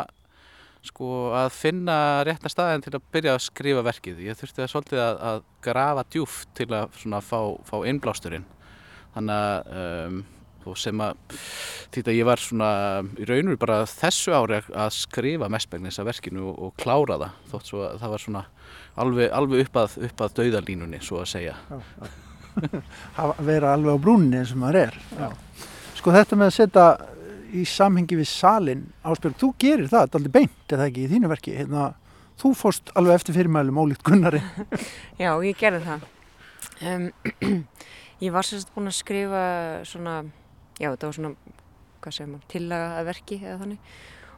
sko 0.87 1.33
að 1.35 1.49
finna 1.51 1.97
rétta 2.23 2.47
staðin 2.51 2.85
til 2.85 2.93
að 2.95 3.07
byrja 3.11 3.33
að 3.35 3.43
skrifa 3.43 3.83
verkið. 3.83 4.23
Ég 4.23 4.39
þurfti 4.39 4.63
að 4.63 4.71
svolítið 4.71 5.03
að, 5.03 5.17
að 5.29 5.41
grafa 5.67 6.05
djúft 6.13 6.53
til 6.55 6.69
að 6.71 6.95
svona 7.01 7.19
fá, 7.25 7.39
fá 7.67 7.75
innblásturinn. 7.89 8.45
Þannig 9.17 9.41
að 9.43 9.73
um, 9.81 10.21
sem 10.75 11.01
að 11.03 11.15
því 11.95 12.03
að 12.03 12.17
ég 12.17 12.27
var 12.27 12.41
svona 12.43 12.69
í 13.17 13.27
raunur 13.29 13.59
bara 13.61 13.79
þessu 13.89 14.35
ári 14.35 14.59
að 14.59 14.93
skrifa 14.97 15.49
mestbegnis 15.51 15.99
að 16.01 16.09
verkinu 16.11 16.45
og, 16.51 16.61
og 16.67 16.75
klára 16.81 17.19
það 17.21 17.51
þótt 17.51 17.71
svo 17.71 17.83
að 17.87 17.99
það 18.03 18.15
var 18.15 18.25
svona 18.25 18.45
alveg, 19.03 19.27
alveg 19.39 19.67
upp 19.67 19.81
að, 19.83 19.99
upp 20.09 20.23
að 20.25 20.39
dauðalínunni 20.41 21.01
svo 21.05 21.21
að 21.21 21.29
segja. 21.35 21.57
Að 23.21 23.35
vera 23.51 23.75
alveg 23.77 23.99
á 23.99 24.03
brúninni 24.03 24.41
eins 24.41 24.55
og 24.55 24.63
maður 24.63 24.81
er. 24.87 24.99
Já. 25.17 25.29
sko 25.99 26.15
þetta 26.15 26.39
með 26.39 26.51
að 26.51 26.57
setja 26.57 26.87
í 27.55 27.63
samhengi 27.67 28.17
við 28.19 28.29
salin 28.29 28.83
Ásbjörg, 29.05 29.37
þú 29.39 29.53
gerir 29.61 29.87
það, 29.87 30.03
þetta 30.03 30.17
er 30.17 30.21
aldrei 30.21 30.35
beint 30.35 30.75
eða 30.75 30.87
ekki 30.89 31.05
í 31.05 31.11
þínu 31.13 31.31
verki, 31.31 31.55
hérna, 31.57 31.85
þú 32.41 32.53
fórst 32.57 32.91
alveg 32.97 33.21
eftir 33.21 33.37
fyrirmælum 33.37 33.79
ólíkt 33.81 34.03
Gunnari. 34.05 34.41
Já, 35.21 35.31
ég 35.45 35.57
gerði 35.59 35.83
það. 35.85 36.07
Um, 36.87 37.07
ég 38.25 38.35
var 38.35 38.47
sérst 38.47 38.73
búin 38.75 38.91
að 38.91 38.97
skrifa 38.99 39.43
svona, 39.87 40.19
já 40.77 40.89
þetta 40.91 41.09
var 41.09 41.17
svona 41.17 41.33
hvað 42.01 42.15
segir 42.15 42.31
maður, 42.31 42.47
tillaga 42.53 42.93
að 42.99 43.09
verki 43.11 43.39
eða 43.41 43.59
þannig 43.63 43.91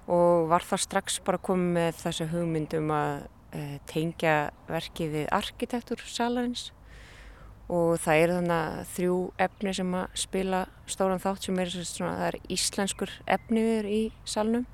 og 0.09 0.47
var 0.49 0.65
það 0.65 0.85
strax 0.85 1.19
bara 1.25 1.43
komið 1.49 1.71
með 1.77 2.01
þessu 2.01 2.29
hugmyndum 2.31 2.91
að 2.95 3.15
uh, 3.53 3.77
tengja 3.89 4.35
verkið 4.69 5.15
við 5.17 5.31
arkitektur 5.37 6.03
salarins 6.07 6.69
og 7.69 7.99
það 8.01 8.23
eru 8.23 8.35
þannig 8.39 8.55
að 8.55 8.79
þrjú 8.95 9.15
efni 9.45 9.73
sem 9.77 9.95
að 9.99 10.17
spila 10.17 10.61
stóran 10.89 11.21
þátt 11.21 11.45
sem 11.45 11.59
er 11.61 11.71
svona, 11.75 12.15
það 12.17 12.27
er 12.31 12.37
íslenskur 12.55 13.11
efniður 13.29 13.89
í 13.89 14.01
salnum. 14.25 14.65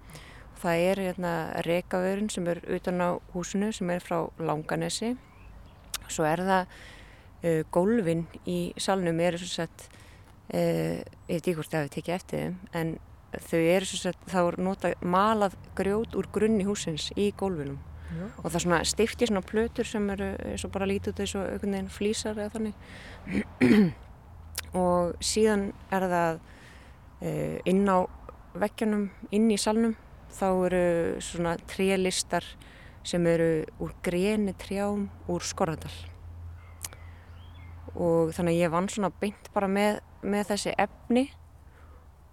Það 0.61 0.84
er 0.86 1.01
hérna 1.03 1.34
rekavörun 1.68 2.32
sem 2.32 2.47
er 2.47 2.61
utan 2.78 3.03
á 3.03 3.09
húsinu 3.34 3.74
sem 3.76 3.91
er 3.91 4.03
frá 4.03 4.22
Langanesi. 4.39 5.11
Svo 6.07 6.24
er 6.30 6.45
það 6.47 6.72
uh, 7.43 7.61
gólfin 7.76 8.24
í 8.47 8.59
salnum 8.80 9.20
eru 9.20 9.43
svo 9.43 9.51
sett, 9.51 9.89
uh, 10.53 11.01
ég 11.01 11.33
veit 11.33 11.41
ekki 11.41 11.57
hvort 11.57 11.73
það 11.73 11.85
hefur 11.85 11.95
tekið 11.97 12.15
eftir 12.15 12.43
þeim, 12.43 12.55
en 12.73 12.95
þau 13.35 13.59
eru 13.59 13.89
svo 13.89 13.99
sett, 13.99 14.29
þá 14.31 14.39
er 14.43 14.57
nota 14.63 14.93
malað 15.03 15.57
grjót 15.75 16.15
úr 16.15 16.29
grunni 16.33 16.67
húsins 16.67 17.11
í 17.19 17.31
gólfinum. 17.37 17.81
Já. 18.05 18.27
og 18.37 18.51
það 18.53 18.61
svona 18.61 18.77
stifti 18.85 19.27
svona 19.27 19.41
plötur 19.41 19.87
sem 19.89 20.03
eru 20.13 20.27
eins 20.45 20.63
og 20.63 20.71
bara 20.71 20.85
lítið 20.87 21.09
út 21.11 21.21
eins 21.23 21.31
og 21.35 21.47
einhvern 21.49 21.73
veginn 21.73 21.89
flýsar 21.89 22.37
eða 22.37 22.51
þannig 22.53 23.95
og 24.85 25.15
síðan 25.25 25.65
er 25.89 26.05
það 26.11 26.37
uh, 26.37 27.57
inn 27.65 27.81
á 27.89 28.05
vekkjanum, 28.61 29.07
inn 29.35 29.49
í 29.51 29.57
salnum 29.59 29.97
þá 30.35 30.47
eru 30.67 30.85
svona 31.23 31.55
trélistar 31.69 32.45
sem 33.05 33.25
eru 33.29 33.65
úr 33.83 33.93
greni 34.05 34.53
trjám 34.57 35.07
úr 35.31 35.45
Skorradal 35.45 35.93
og 37.95 38.33
þannig 38.35 38.57
að 38.57 38.61
ég 38.61 38.73
vann 38.73 38.89
svona 38.91 39.11
beint 39.21 39.51
bara 39.55 39.69
með, 39.71 40.01
með 40.26 40.51
þessi 40.51 40.73
efni 40.82 41.26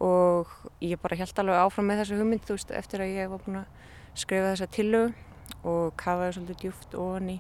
og 0.03 0.51
ég 0.83 1.01
bara 1.03 1.19
held 1.21 1.39
alveg 1.39 1.61
áfram 1.63 1.91
með 1.91 2.03
þessu 2.03 2.19
hugmynd 2.19 2.47
þú 2.47 2.57
veist 2.57 2.73
eftir 2.75 3.05
að 3.05 3.15
ég 3.15 3.31
var 3.31 3.43
búin 3.45 3.61
að 3.61 3.91
skrifa 4.19 4.51
þessa 4.51 4.71
tillögu 4.75 5.13
og 5.69 5.93
kafaði 6.01 6.37
svolítið 6.37 6.63
djúft 6.63 6.97
ofan 6.99 7.29
í, 7.35 7.37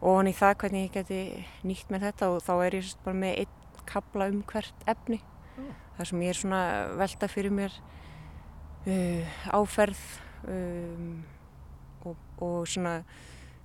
ofan 0.00 0.30
í 0.30 0.34
það 0.36 0.54
hvernig 0.62 0.86
ég 0.86 0.94
geti 0.96 1.20
nýtt 1.68 1.92
með 1.92 2.06
þetta 2.08 2.30
og 2.32 2.40
þá 2.46 2.52
er 2.54 2.78
ég 2.78 2.94
bara 3.04 3.20
með 3.24 3.42
einn 3.42 3.58
kabla 3.92 4.28
um 4.30 4.40
hvert 4.48 4.86
efni 4.88 5.18
mm. 5.18 5.72
þar 5.98 6.10
sem 6.10 6.22
ég 6.22 6.32
er 6.32 6.38
svona 6.38 6.62
velta 7.00 7.28
fyrir 7.30 7.54
mér 7.54 7.76
uh, 8.86 9.36
áferð 9.52 10.02
um, 10.48 11.22
og, 12.06 12.16
og 12.42 12.68
svona 12.70 13.00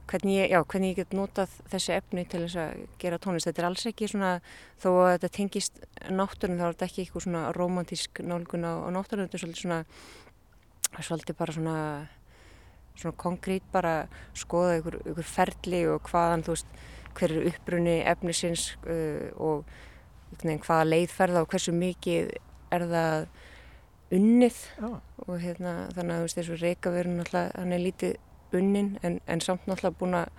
hvernig 0.08 0.38
ég, 0.38 0.51
já, 0.53 0.62
hvernig 0.64 0.93
ég 0.93 1.01
get 1.01 1.16
notað 1.18 1.55
þessi 1.72 1.95
efni 1.97 2.26
til 2.30 2.43
þess 2.45 2.60
að 2.64 2.84
gera 3.01 3.20
tónlist. 3.22 3.49
Þetta 3.49 3.64
er 3.64 3.70
alls 3.70 3.88
ekki 3.89 4.12
svona, 4.12 4.34
þó 4.82 4.89
að 4.93 5.10
þetta 5.16 5.32
tengist 5.38 5.82
náttúrun, 6.10 6.60
þá 6.60 6.68
er 6.68 6.78
þetta 6.78 6.88
ekki 6.89 7.03
eitthvað 7.03 7.26
svona 7.28 7.43
romantísk 7.58 8.22
nálgun 8.24 8.68
á, 8.68 8.74
á 8.88 8.89
náttúrun, 8.95 9.28
þetta 9.28 9.39
er 9.39 9.43
svolítið 9.43 9.66
svona, 9.66 9.82
svolítið 10.99 11.39
bara 11.41 11.58
svona 11.58 11.80
svona 12.97 13.18
konkrét 13.18 13.66
bara 13.72 14.08
skoða 14.38 14.80
ykkur, 14.80 14.99
ykkur 15.12 15.28
ferli 15.28 15.84
og 15.91 16.08
hvaðan 16.10 16.45
þú 16.45 16.55
veist 16.55 16.80
hver 17.18 17.34
er 17.34 17.49
uppbrunni 17.51 17.97
efnisins 18.10 18.72
uh, 18.86 19.30
og 19.38 19.68
veginn, 20.38 20.62
hvaða 20.64 20.89
leiðferða 20.91 21.43
og 21.43 21.51
hversu 21.51 21.74
mikið 21.76 22.34
er 22.74 22.88
það 22.91 23.28
unnið 24.18 24.60
oh. 24.88 24.97
og 25.26 25.36
hérna 25.43 25.76
þannig 25.95 26.14
að 26.14 26.20
þú 26.22 26.28
veist 26.28 26.39
þessu 26.39 26.60
reykaverun 26.62 27.24
alltaf 27.24 27.51
hann 27.58 27.76
er 27.76 27.84
lítið 27.84 28.16
unnin 28.56 28.98
en, 29.04 29.20
en 29.28 29.41
samt 29.43 29.66
náttúrulega 29.68 30.00
búin 30.00 30.18
að 30.20 30.30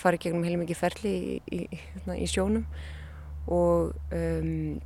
fara 0.00 0.16
í 0.16 0.22
gegnum 0.22 0.44
heilum 0.46 0.62
mikið 0.64 0.80
ferli 0.80 1.12
í, 1.12 1.40
í, 1.52 1.80
hérna, 1.80 2.16
í 2.16 2.28
sjónum. 2.30 2.66
Og, 3.50 3.94
um, 4.14 4.78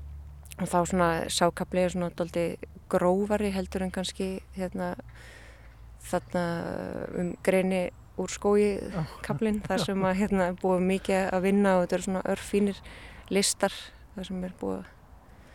og 0.59 0.71
þá 0.71 0.79
svona 0.91 1.11
sákaplega 1.33 1.93
svona 1.93 2.11
doldi 2.17 2.47
grófari 2.91 3.51
heldur 3.55 3.85
en 3.85 3.93
kannski 3.95 4.39
hérna 4.57 4.95
þarna 6.05 6.45
um 7.19 7.31
greini 7.45 7.87
úr 8.21 8.31
skói 8.31 8.79
kaplinn 9.25 9.63
þar 9.65 9.83
sem 9.83 10.05
að 10.07 10.19
hérna 10.21 10.51
er 10.53 10.59
búið 10.61 10.85
mikið 10.87 11.31
að 11.35 11.47
vinna 11.49 11.77
og 11.77 11.85
þetta 11.85 11.97
eru 11.97 12.07
svona 12.07 12.27
örfínir 12.31 12.83
listar 13.33 13.75
þar 14.15 14.29
sem 14.29 14.45
er 14.47 14.55
búið 14.61 14.85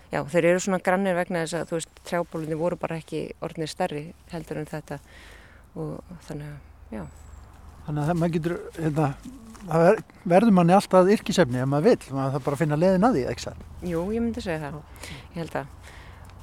já 0.10 0.24
þeir 0.26 0.48
eru 0.52 0.64
svona 0.64 0.82
grannir 0.84 1.18
vegna 1.18 1.44
þess 1.46 1.60
að 1.60 1.70
þú 1.70 1.78
veist 1.78 2.02
trjábólunni 2.10 2.58
voru 2.60 2.80
bara 2.82 2.98
ekki 3.00 3.22
orðinir 3.46 3.72
stærri 3.72 4.04
heldur 4.34 4.62
en 4.62 4.70
þetta. 4.70 5.00
Og 5.78 6.16
þannig 6.26 6.50
að 6.50 6.66
já. 6.94 7.04
Þannig 7.88 8.04
að 8.04 8.20
maður 8.20 8.36
getur 8.36 8.56
hérna, 8.78 9.10
ver, 9.72 10.02
verður 10.36 10.56
manni 10.60 10.76
alltaf 10.78 11.12
yrkisefni 11.16 11.62
ef 11.64 11.70
maður 11.70 11.90
vil, 11.90 12.14
maður 12.18 12.36
þarf 12.36 12.48
bara 12.48 12.60
að 12.60 12.64
finna 12.64 12.80
leðin 12.80 13.10
að 13.10 13.18
því, 13.18 13.26
ekki 13.32 13.46
sann? 13.46 13.68
Jú, 13.90 14.06
ég 14.14 14.24
myndi 14.26 14.46
segja 14.46 14.62
það, 14.68 14.80
ég 15.34 15.42
held 15.42 15.60
að 15.64 15.76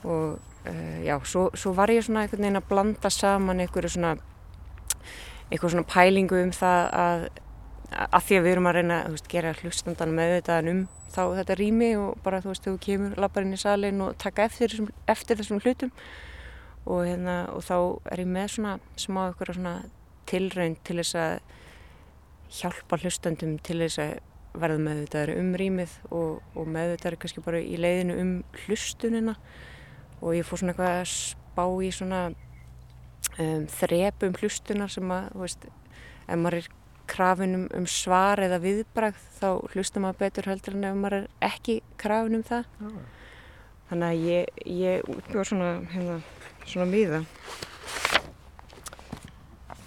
og 0.07 0.39
uh, 0.69 0.99
já, 1.03 1.17
svo, 1.27 1.49
svo 1.59 1.73
var 1.75 1.91
ég 1.91 2.05
svona 2.07 2.23
einhvern 2.25 2.45
veginn 2.45 2.61
að 2.61 2.69
blanda 2.69 3.11
saman 3.11 3.63
einhverju 3.65 3.97
svona 3.97 4.13
einhverju 5.51 5.73
svona 5.73 5.89
pælingu 5.91 6.39
um 6.45 6.53
það 6.55 6.85
að 7.01 7.27
að 7.97 8.25
því 8.27 8.37
að 8.37 8.45
við 8.45 8.53
erum 8.53 8.69
að 8.69 8.77
reyna 8.77 8.97
að 9.07 9.19
gera 9.31 9.55
hlustandan 9.61 10.15
með 10.15 10.33
þetta 10.37 10.59
um 10.73 10.81
þá 11.17 11.23
þetta 11.39 11.57
rými 11.59 11.91
og 12.01 12.17
bara 12.25 12.41
þú 12.45 12.53
veist, 12.53 12.67
þú 12.67 12.79
kemur 12.83 13.21
lapparinn 13.21 13.57
í 13.57 13.61
salin 13.61 14.03
og 14.05 14.17
taka 14.21 14.47
eftir, 14.49 14.75
eftir 15.09 15.39
þessum 15.41 15.63
hlutum. 15.63 15.93
Og, 16.87 17.03
hérna, 17.03 17.37
og 17.51 17.65
þá 17.67 17.77
er 18.13 18.23
ég 18.23 18.31
með 18.31 18.51
svona 18.55 18.75
smá 19.01 19.23
einhverja 19.27 19.57
svona 19.57 19.77
tilraun 20.31 20.77
til 20.87 20.99
þess 21.01 21.19
að 21.21 21.37
hjálpa 22.57 22.99
hlustandum 23.03 23.57
til 23.67 23.81
þess 23.83 24.03
að 24.03 24.17
verða 24.57 24.81
með 24.81 25.01
þetta 25.05 25.37
um 25.41 25.53
rýmið 25.61 25.95
og, 26.17 26.43
og 26.57 26.69
með 26.73 26.95
þetta 26.95 27.11
er 27.11 27.19
kannski 27.23 27.45
bara 27.45 27.61
í 27.61 27.77
leiðinu 27.81 28.17
um 28.23 28.33
hlustunina 28.65 29.37
og 30.23 30.37
ég 30.37 30.47
fór 30.49 30.63
svona 30.63 30.73
eitthvað 30.73 31.01
að 31.03 31.11
spá 31.13 31.65
í 31.85 31.91
svona 31.95 32.21
um, 32.31 33.67
þrepum 33.77 34.39
hlustunar 34.41 34.93
sem 34.93 35.13
að, 35.13 35.29
þú 35.35 35.45
veist, 35.45 35.69
ef 36.27 36.41
maður 36.41 36.59
er 36.63 36.71
krafin 37.07 37.59
um, 37.59 37.67
um 37.77 37.87
svar 37.91 38.43
eða 38.43 38.63
viðbrakt 38.65 39.29
þá 39.39 39.51
hlustar 39.75 40.05
maður 40.05 40.23
betur 40.25 40.51
heldur 40.51 40.79
en 40.79 40.89
ef 40.89 40.99
maður 41.03 41.19
er 41.21 41.29
ekki 41.53 41.79
krafin 42.01 42.41
um 42.41 42.47
það. 42.47 42.67
Já. 42.81 42.91
Þannig 43.87 44.09
að 44.09 44.25
ég, 44.27 44.65
ég 44.81 45.11
útbjóð 45.13 45.49
svona, 45.53 45.73
hérna, 45.93 46.19
svona 46.67 46.89
miða 46.91 47.21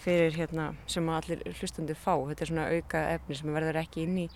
fyrir 0.03 0.35
hérna 0.37 0.71
sem 0.89 1.09
allir 1.13 1.43
hlustundir 1.59 1.97
fá. 1.99 2.13
Þetta 2.29 2.45
er 2.45 2.51
svona 2.51 2.67
auka 2.71 3.03
efni 3.15 3.37
sem 3.37 3.53
verður 3.53 3.81
ekki 3.81 4.05
inn 4.05 4.17
í 4.25 4.27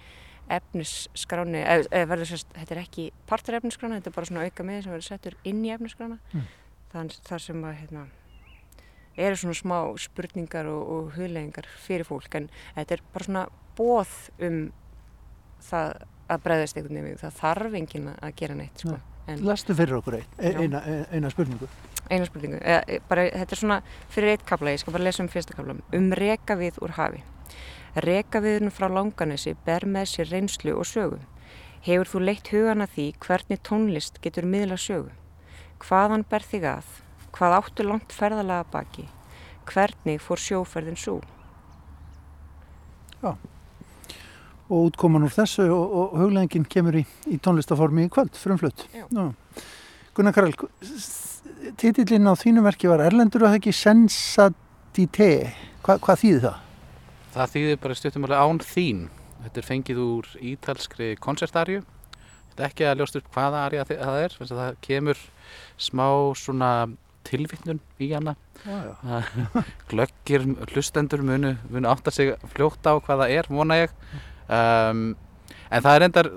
efnisskráni, 0.52 1.62
eða, 1.62 1.88
eða 1.88 2.10
verður 2.12 2.30
sérst, 2.34 2.50
þetta 2.58 2.76
er 2.76 2.82
ekki 2.82 3.06
partur 3.30 3.58
efnisskrána, 3.60 4.00
þetta 4.00 4.12
er 4.12 4.18
bara 4.18 4.30
svona 4.30 4.44
auka 4.48 4.66
með 4.68 4.82
sem 4.84 4.94
verður 4.94 5.08
settur 5.08 5.38
inn 5.48 5.62
í 5.64 5.72
efnisskrána 5.72 6.18
mm. 6.20 6.50
þann 6.92 7.12
þar 7.30 7.44
sem 7.46 7.64
að 7.64 7.78
hérna, 7.80 8.04
eru 9.28 9.40
svona 9.40 9.60
smá 9.60 9.78
spurningar 10.04 10.68
og, 10.72 10.82
og 10.96 11.14
hugleggingar 11.16 11.70
fyrir 11.86 12.08
fólk 12.10 12.36
en 12.42 12.50
þetta 12.76 12.98
er 12.98 13.06
bara 13.16 13.30
svona 13.30 13.46
bóð 13.78 14.18
um 14.44 14.60
það 15.64 15.96
að 16.34 16.44
breyðast 16.44 16.78
einhvern 16.80 17.02
veginn, 17.08 17.24
það 17.24 17.40
þarf 17.40 17.80
enginn 17.80 18.14
að 18.14 18.38
gera 18.40 18.60
neitt 18.60 18.84
sko. 18.84 19.00
Lastu 19.40 19.76
fyrir 19.78 20.02
okkur 20.02 20.20
ein, 20.20 20.64
eina, 20.66 20.84
eina 21.16 21.32
spurningu 21.32 21.72
eina 22.12 22.26
spurningu, 22.28 22.60
eða, 22.60 23.00
bara, 23.10 23.28
þetta 23.32 23.56
er 23.56 23.62
svona 23.62 23.78
fyrir 24.12 24.34
eitt 24.34 24.46
kabla, 24.48 24.74
ég 24.74 24.82
skal 24.82 24.96
bara 24.96 25.08
lesa 25.08 25.24
um 25.24 25.30
fyrsta 25.32 25.56
kabla 25.58 25.78
um 25.94 26.10
rekavið 26.20 26.82
úr 26.84 26.98
hafi 27.00 27.24
Rekaviðun 27.94 28.74
frá 28.74 28.88
langanesi 28.90 29.54
ber 29.66 29.86
með 29.86 30.10
sér 30.16 30.32
reynslu 30.34 30.74
og 30.74 30.88
sögu 30.90 31.20
Hefur 31.84 32.08
þú 32.08 32.20
leitt 32.24 32.50
hugana 32.54 32.88
því 32.88 33.10
hvernig 33.26 33.60
tónlist 33.68 34.22
getur 34.24 34.48
miðla 34.48 34.78
sögu? 34.80 35.12
Hvaðan 35.84 36.24
ber 36.32 36.46
þig 36.48 36.68
að? 36.70 36.92
Hvað 37.36 37.56
áttu 37.58 37.84
langt 37.84 38.16
ferðalega 38.16 38.64
baki? 38.72 39.10
Hvernig 39.68 40.22
fór 40.24 40.40
sjóferðin 40.40 41.00
svo? 41.00 41.18
Já, 43.20 43.36
og 44.70 44.90
útkoman 44.90 45.28
úr 45.28 45.34
þessu 45.34 45.66
og, 45.74 45.84
og 46.00 46.16
hugleggingin 46.22 46.68
kemur 46.72 46.98
í, 47.02 47.04
í 47.28 47.40
tónlistaformi 47.44 48.08
í 48.08 48.12
kvöld, 48.12 48.36
frumflutt. 48.40 48.86
Gunnar 50.16 50.36
Karel, 50.36 50.56
titillin 51.80 52.28
á 52.28 52.34
þínu 52.38 52.64
verki 52.66 52.90
var 52.92 53.04
Erlendur 53.06 53.46
og 53.46 53.54
það 53.54 53.60
ekki 53.62 53.74
Sensatité. 53.78 55.32
Hva, 55.84 55.98
hvað 56.04 56.22
þýði 56.24 56.42
það? 56.46 56.58
Það 57.34 57.54
þýði 57.54 57.78
bara 57.84 57.98
stjórnumálega 58.00 58.48
án 58.48 58.62
þín. 58.64 59.06
Þetta 59.44 59.60
er 59.60 59.68
fengið 59.68 60.02
úr 60.04 60.30
ítalskri 60.52 61.08
koncertarju. 61.24 61.84
Þetta 62.52 62.64
er 62.64 62.68
ekki 62.70 62.88
að 62.88 63.00
ljósta 63.02 63.22
upp 63.22 63.32
hvaða 63.36 63.64
arja 63.68 63.88
það 63.90 64.20
er. 64.20 64.36
Það 64.40 64.78
kemur 64.86 65.24
smá 65.82 66.08
svona 66.40 66.72
tilvittnun 67.28 67.82
í 68.04 68.12
hana. 68.14 68.36
Glöggir 69.92 70.46
hlustendur 70.74 71.24
munu, 71.26 71.56
munu 71.72 71.92
átt 71.92 72.08
að 72.12 72.18
sig 72.20 72.32
fljóta 72.54 72.96
á 72.96 73.04
hvaða 73.04 73.30
er, 73.32 73.50
vona 73.50 73.80
ég. 73.82 73.98
Um, 74.52 75.14
en 75.72 75.84
það 75.84 75.96
er 75.96 76.08
endar 76.08 76.30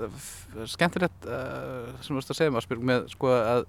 skemmtilegt 0.71 1.29
uh, 1.29 1.93
sem 2.01 2.15
þú 2.15 2.21
veist 2.21 2.33
að 2.33 2.39
segja 2.41 2.55
maður 2.55 2.85
með 2.91 3.09
sko 3.13 3.33
að 3.37 3.67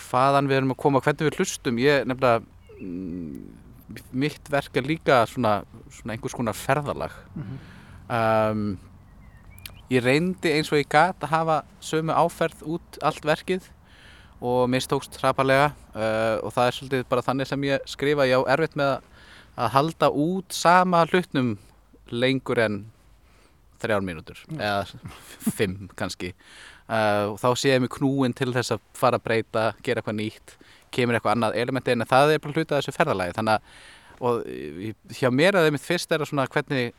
hvaðan 0.00 0.50
við 0.50 0.60
erum 0.60 0.74
að 0.74 0.82
koma, 0.82 1.02
hvernig 1.04 1.30
við 1.30 1.38
hlustum. 1.40 1.78
Ég 1.82 2.04
nefnilega, 2.08 2.42
mm, 2.80 4.02
mitt 4.12 4.50
verk 4.52 4.76
er 4.76 4.82
líka 4.82 5.22
svona, 5.30 5.64
svona 5.90 6.16
einhvers 6.16 6.36
konar 6.36 6.54
ferðalag. 6.54 7.14
Mm 7.34 7.42
-hmm. 7.42 7.72
Um, 8.06 8.78
ég 9.90 10.02
reyndi 10.02 10.52
eins 10.54 10.70
og 10.72 10.78
ég 10.78 10.86
gæti 10.86 11.26
að 11.26 11.32
hafa 11.32 11.64
sömu 11.80 12.14
áferð 12.14 12.62
út 12.62 12.98
allt 13.02 13.24
verkið 13.26 13.68
og 14.40 14.68
mistókst 14.70 15.16
hraparlega 15.20 15.72
uh, 15.94 16.44
og 16.44 16.52
það 16.52 16.66
er 16.66 16.76
svolítið 16.76 17.04
bara 17.08 17.24
þannig 17.24 17.48
sem 17.50 17.64
ég 17.64 17.86
skrifa 17.88 18.26
ég 18.28 18.42
á 18.42 18.50
erfitt 18.52 18.76
með 18.76 19.00
að 19.56 19.72
halda 19.72 20.10
út 20.12 20.52
sama 20.52 21.04
hlutnum 21.08 21.56
lengur 22.12 22.60
en 22.60 22.84
þrjár 23.80 24.04
mínútur 24.04 24.42
eða 24.56 24.84
fimm 25.56 25.88
kannski 25.96 26.34
uh, 26.88 27.32
og 27.32 27.38
þá 27.42 27.48
sé 27.56 27.74
ég 27.74 27.82
mig 27.84 27.92
knúin 27.96 28.34
til 28.36 28.52
þess 28.54 28.76
að 28.76 28.80
fara 28.96 29.20
að 29.20 29.26
breyta, 29.26 29.68
gera 29.82 30.02
eitthvað 30.02 30.20
nýtt 30.20 30.56
kemur 30.94 31.18
eitthvað 31.18 31.36
annað 31.36 31.58
elementi 31.60 31.92
en 31.92 32.06
það 32.08 32.32
er 32.32 32.42
bara 32.42 32.56
hluta 32.56 32.78
þessu 32.78 32.96
ferðalagi. 32.96 33.36
Þannig 33.36 33.58
að 33.58 33.94
og 34.20 34.46
hjá 35.12 35.28
mér 35.28 35.58
að 35.58 35.66
það 35.66 35.74
mitt 35.74 35.84
fyrst 35.84 36.12
er 36.12 36.22
að 36.24 36.30
svona 36.30 36.46
hvernig 36.48 36.94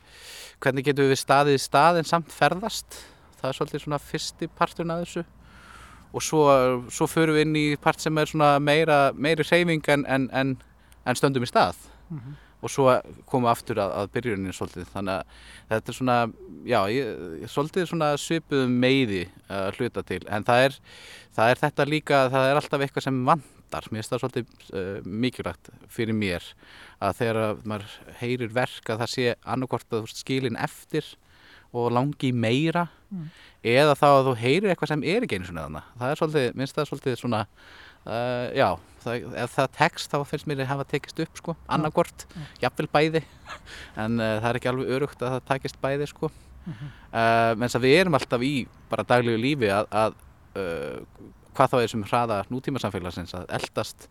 hvernig 0.61 0.85
getum 0.85 1.09
við 1.09 1.19
staðið 1.21 1.57
í 1.57 1.63
staðin 1.63 2.07
samt 2.07 2.33
ferðast? 2.33 2.99
Það 3.37 3.49
er 3.49 3.57
svolítið 3.57 3.83
svona 3.83 4.01
fyrsti 4.01 4.49
parturinn 4.57 4.93
að 4.93 5.03
þessu. 5.05 5.23
Og 6.15 6.23
svo, 6.23 6.43
svo 6.93 7.07
förum 7.09 7.37
við 7.37 7.45
inn 7.45 7.57
í 7.59 7.65
part 7.81 8.01
sem 8.01 8.17
er 8.17 8.29
svona 8.29 8.55
meira 8.63 9.11
meiri 9.13 9.45
reyfing 9.45 9.89
en, 9.93 10.05
en, 10.07 10.27
en, 10.33 10.53
en 11.05 11.19
stöndum 11.19 11.45
í 11.45 11.49
stað. 11.49 11.77
Mm 12.09 12.19
-hmm. 12.19 12.37
Og 12.57 12.71
svo 12.73 12.87
við 12.89 13.49
aftur 13.51 13.81
að, 13.83 13.93
að 13.99 14.09
byrjunin 14.15 14.55
svolítið 14.55 14.89
þannig 14.93 15.19
að 15.19 15.43
þetta 15.73 15.91
er 15.93 15.97
svona 15.99 16.17
já, 16.67 16.79
ég, 16.93 17.45
svolítið 17.53 17.89
svona 17.91 18.09
svipuð 18.21 18.65
meiði 18.71 19.21
að 19.53 19.69
hluta 19.77 20.03
til 20.07 20.23
en 20.25 20.47
það 20.47 20.63
er, 20.65 20.79
það 21.37 21.53
er 21.53 21.61
þetta 21.65 21.87
líka, 21.91 22.23
það 22.33 22.49
er 22.49 22.61
alltaf 22.61 22.85
eitthvað 22.85 23.07
sem 23.07 23.21
vandar, 23.27 23.91
mér 23.91 24.01
finnst 24.01 24.15
það 24.15 24.23
svolítið 24.23 24.73
uh, 24.73 25.11
mikilvægt 25.25 25.71
fyrir 25.93 26.17
mér 26.17 26.49
að 26.97 27.21
þegar 27.21 27.63
maður 27.67 27.95
heyrir 28.23 28.53
verk 28.57 28.89
að 28.89 29.05
það 29.05 29.13
sé 29.13 29.31
annarkort 29.45 29.97
að 29.99 30.11
skilin 30.15 30.59
eftir 30.59 31.15
og 31.75 31.91
langi 31.91 32.31
meira 32.31 32.87
mm. 33.11 33.27
eða 33.67 33.95
þá 33.97 34.07
að 34.07 34.29
þú 34.29 34.35
heyrir 34.41 34.71
eitthvað 34.71 34.93
sem 34.93 35.03
er 35.03 35.25
ekki 35.25 35.39
einu 35.39 35.49
svona 35.49 35.65
þannig. 35.67 35.89
Það 35.99 36.11
er 36.11 36.21
svolítið, 36.21 36.47
minnst 36.59 36.77
það 36.77 36.89
svolítið 36.91 37.19
svona, 37.21 37.41
uh, 38.07 38.47
já, 38.55 38.67
það, 39.03 39.27
ef 39.43 39.55
það 39.55 39.71
tekst 39.77 40.13
þá 40.13 40.17
finnst 40.31 40.49
mér 40.49 40.63
að 40.65 40.71
hafa 40.71 40.87
tekist 40.93 41.21
upp 41.23 41.41
sko, 41.41 41.55
annarkort, 41.77 42.27
jafnvel 42.63 42.89
bæði, 42.93 43.23
en 44.03 44.19
uh, 44.19 44.37
það 44.41 44.49
er 44.51 44.61
ekki 44.61 44.71
alveg 44.73 44.93
örugt 44.97 45.23
að 45.23 45.37
það 45.37 45.47
takist 45.51 45.81
bæði 45.83 46.09
sko. 46.11 46.31
Mm 46.67 46.73
-hmm. 46.73 46.95
uh, 47.13 47.51
menn 47.55 47.75
að 47.79 47.85
við 47.85 47.99
erum 48.01 48.17
alltaf 48.17 48.41
í 48.43 48.55
bara 48.89 49.07
daglegu 49.07 49.39
lífi 49.39 49.69
að, 49.71 49.85
að 49.91 50.23
hvað 51.53 51.69
þá 51.69 51.77
er 51.79 51.91
sem 51.91 52.03
hraða 52.03 52.37
nútíma 52.49 52.79
samfélagsins 52.81 53.35
að 53.37 53.51
eldast 53.53 54.07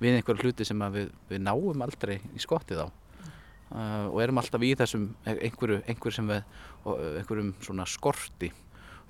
við 0.00 0.16
einhverju 0.16 0.48
hluti 0.48 0.64
sem 0.64 0.80
við, 0.94 1.10
við 1.28 1.42
náum 1.44 1.84
aldrei 1.84 2.16
í 2.32 2.40
skottið 2.40 2.84
á 2.84 2.88
uh, 2.88 4.06
og 4.10 4.18
erum 4.24 4.40
alltaf 4.40 4.64
í 4.64 4.72
þessum 4.78 5.06
einhverju, 5.28 5.80
einhverju 5.86 6.16
sem 6.16 6.30
við, 6.30 6.42
einhverjum 7.20 7.54
svona 7.60 7.86
skorti 7.88 8.52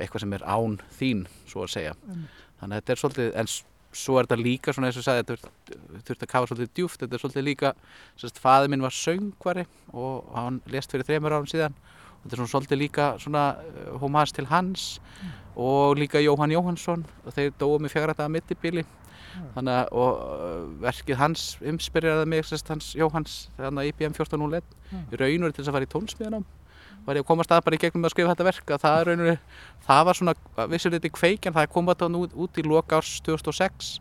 eitthvað 0.01 0.25
sem 0.25 0.37
er 0.37 0.47
án 0.49 0.79
þín, 0.97 1.27
svo 1.49 1.67
að 1.67 1.75
segja 1.75 1.97
mm. 1.99 2.23
þannig 2.61 2.75
að 2.75 2.81
þetta 2.81 2.95
er 2.95 3.03
svolítið, 3.03 3.31
en 3.43 3.51
svo 3.93 4.19
er 4.19 4.29
þetta 4.29 4.39
líka 4.41 4.75
svona 4.75 4.91
eins 4.91 4.99
og 5.01 5.07
sagði, 5.07 5.25
þetta 5.31 5.79
þurfti 6.07 6.27
að 6.27 6.33
kafa 6.33 6.51
svolítið 6.51 6.73
djúft, 6.79 7.01
þetta 7.03 7.17
er 7.17 7.23
svolítið 7.25 7.47
líka 7.47 7.73
sérst, 8.21 8.39
faði 8.43 8.71
minn 8.71 8.85
var 8.85 8.95
söngvari 8.95 9.67
og 9.91 10.31
hann 10.37 10.61
lest 10.71 10.95
fyrir 10.95 11.09
þreymur 11.09 11.37
árum 11.37 11.51
síðan. 11.51 11.75
Og 12.21 12.23
þetta 12.23 12.37
er 12.37 12.41
svona 12.43 12.53
svolítið 12.55 12.83
líka 12.83 13.11
svona 13.23 13.45
homage 14.03 14.37
til 14.37 14.47
hans 14.51 14.87
mm. 15.01 15.35
og 15.65 15.99
líka 15.99 16.23
Jóhann 16.23 16.55
Jóhannsson. 16.55 17.07
Og 17.25 17.37
þeir 17.37 17.55
dói 17.59 17.79
með 17.81 17.95
fjárrættaða 17.97 18.35
mittibili 18.37 18.87
þannig 19.55 19.77
að 19.77 19.93
og 20.01 20.23
uh, 20.23 20.63
verkið 20.83 21.21
hans 21.21 21.45
umspyrjaði 21.73 22.31
mig 22.31 22.47
sérst 22.47 22.71
hans 22.73 22.93
Jóhanns 22.99 23.37
þannig 23.59 23.83
að 23.83 23.93
IBM 23.93 24.17
1401 24.17 24.75
í 25.01 25.21
raunur 25.21 25.55
til 25.55 25.63
þess 25.63 25.71
að 25.71 25.77
fara 25.79 25.89
í 25.89 25.93
tónsmíðanám 25.95 26.47
var 27.07 27.19
ég 27.19 27.25
að 27.25 27.29
komast 27.31 27.53
að 27.55 27.65
bara 27.67 27.77
í 27.77 27.83
gegnum 27.83 28.07
að 28.07 28.15
skrifa 28.15 28.35
þetta 28.35 28.47
verk 28.47 28.73
að 28.75 28.85
það 28.85 29.03
raunur, 29.09 29.43
það 29.87 30.07
var 30.09 30.19
svona 30.19 30.35
vissir 30.71 30.95
þetta 30.95 31.09
í 31.09 31.15
kveikjan, 31.17 31.57
það 31.57 31.67
er 31.67 31.75
komað 31.75 32.03
þá 32.03 32.07
út, 32.45 32.59
í 32.61 32.65
loka 32.67 33.01
árs 33.01 33.13
2006 33.27 33.93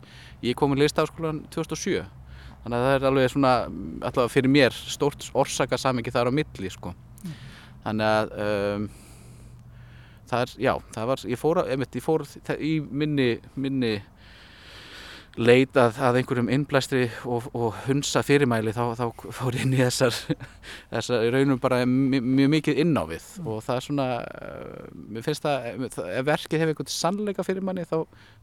ég 0.46 0.58
kom 0.58 0.74
í 0.76 0.80
listaháskólan 0.80 1.44
2007 1.54 2.04
þannig 2.60 2.76
að 2.76 2.86
það 2.86 2.94
er 2.96 3.06
alveg 3.08 3.30
svona 3.32 3.52
allavega 3.64 4.32
fyrir 4.32 4.52
mér 4.52 4.76
stórt 4.76 5.28
orsakasamingi 5.32 6.12
þar 6.12 6.28
á 6.28 6.32
milli 6.36 6.72
sko. 6.72 6.92
Þannig 7.80 8.10
að 8.10 8.34
um, 8.44 8.88
það 10.28 10.44
er, 10.44 10.54
já, 10.66 10.72
það 10.94 11.10
var 11.10 11.24
ég 11.32 11.40
fór, 11.40 11.62
einmitt, 11.64 11.96
ég 11.96 12.04
fór 12.04 12.26
í 12.60 12.72
minni, 12.84 13.30
minni 13.56 13.94
leitað 15.38 15.98
að 16.02 16.16
einhverjum 16.20 16.48
innblæstri 16.50 17.04
og, 17.28 17.44
og 17.54 17.76
hunsa 17.84 18.22
fyrirmæli 18.26 18.72
þá, 18.74 18.96
þá 18.98 19.28
fór 19.36 19.56
inn 19.62 19.76
í 19.76 19.78
þessar, 19.78 20.16
þessar 20.92 21.26
raunum 21.30 21.60
bara 21.62 21.84
mjög, 21.86 22.26
mjög 22.26 22.50
mikið 22.56 22.80
inn 22.82 22.98
á 22.98 23.04
við 23.06 23.28
mm. 23.38 23.46
og 23.46 23.60
það 23.62 23.76
er 23.78 23.86
svona, 23.86 24.06
uh, 24.26 24.88
mér 25.14 25.26
finnst 25.26 25.46
það, 25.46 25.68
ef 25.86 26.26
verkið 26.26 26.64
hefur 26.64 26.74
einhvern 26.74 26.90
sannleika 26.94 27.46
fyrir 27.46 27.66
manni 27.66 27.86
þá 27.86 27.96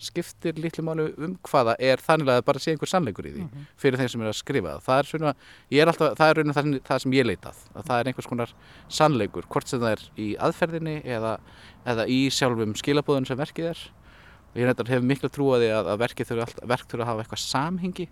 skiptir 0.08 0.62
litlu 0.64 0.86
máli 0.88 1.10
um 1.28 1.36
hvaða 1.50 1.76
er 1.90 2.04
þannig 2.04 2.32
að 2.38 2.42
bara 2.48 2.64
sé 2.64 2.72
einhver 2.72 2.92
sannleikur 2.94 3.28
í 3.28 3.36
því 3.36 3.44
mm-hmm. 3.44 3.68
fyrir 3.84 4.02
þeim 4.02 4.14
sem 4.14 4.24
er 4.24 4.32
að 4.32 4.40
skrifa 4.40 4.78
það. 4.78 4.88
Það 4.88 5.04
er 5.04 5.12
svona, 5.12 5.36
ég 5.76 5.84
er 5.84 5.92
alltaf, 5.92 6.16
það 6.22 6.32
er 6.32 6.42
raunum 6.42 6.58
það, 6.58 6.72
það 6.88 7.04
sem 7.04 7.18
ég 7.18 7.28
leitað, 7.28 7.62
að 7.74 7.92
það 7.92 8.00
er 8.00 8.12
einhvers 8.14 8.32
konar 8.32 8.56
sannleikur, 9.02 9.52
hvort 9.52 9.68
sem 9.68 9.84
það 9.84 9.98
er 9.98 10.08
í 10.24 10.32
aðferðinni 10.48 10.98
eða, 11.18 11.38
eða 11.88 12.08
í 12.08 12.24
sjálfum 12.32 12.78
skilabóðun 12.80 13.28
sem 13.28 13.40
verkið 13.40 13.74
er 13.74 13.86
og 14.58 14.64
ég 14.64 14.66
reyndar 14.66 14.90
hefur 14.90 15.06
miklu 15.06 15.30
trúaði 15.30 15.70
að, 15.70 15.92
að 15.94 16.00
verkið 16.02 16.32
þurfa, 16.32 16.48
alltaf, 16.48 16.70
verk 16.72 16.88
þurfa 16.90 17.04
að 17.06 17.12
hafa 17.12 17.24
eitthvað 17.24 17.42
samhengi 17.44 18.08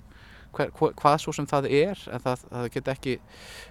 hver, 0.54 0.72
hvað 1.02 1.18
svo 1.24 1.34
sem 1.34 1.48
það 1.50 1.68
er 1.74 2.04
en 2.14 2.22
það, 2.22 2.46
það 2.52 2.70
get 2.76 2.92
ekki 2.94 3.16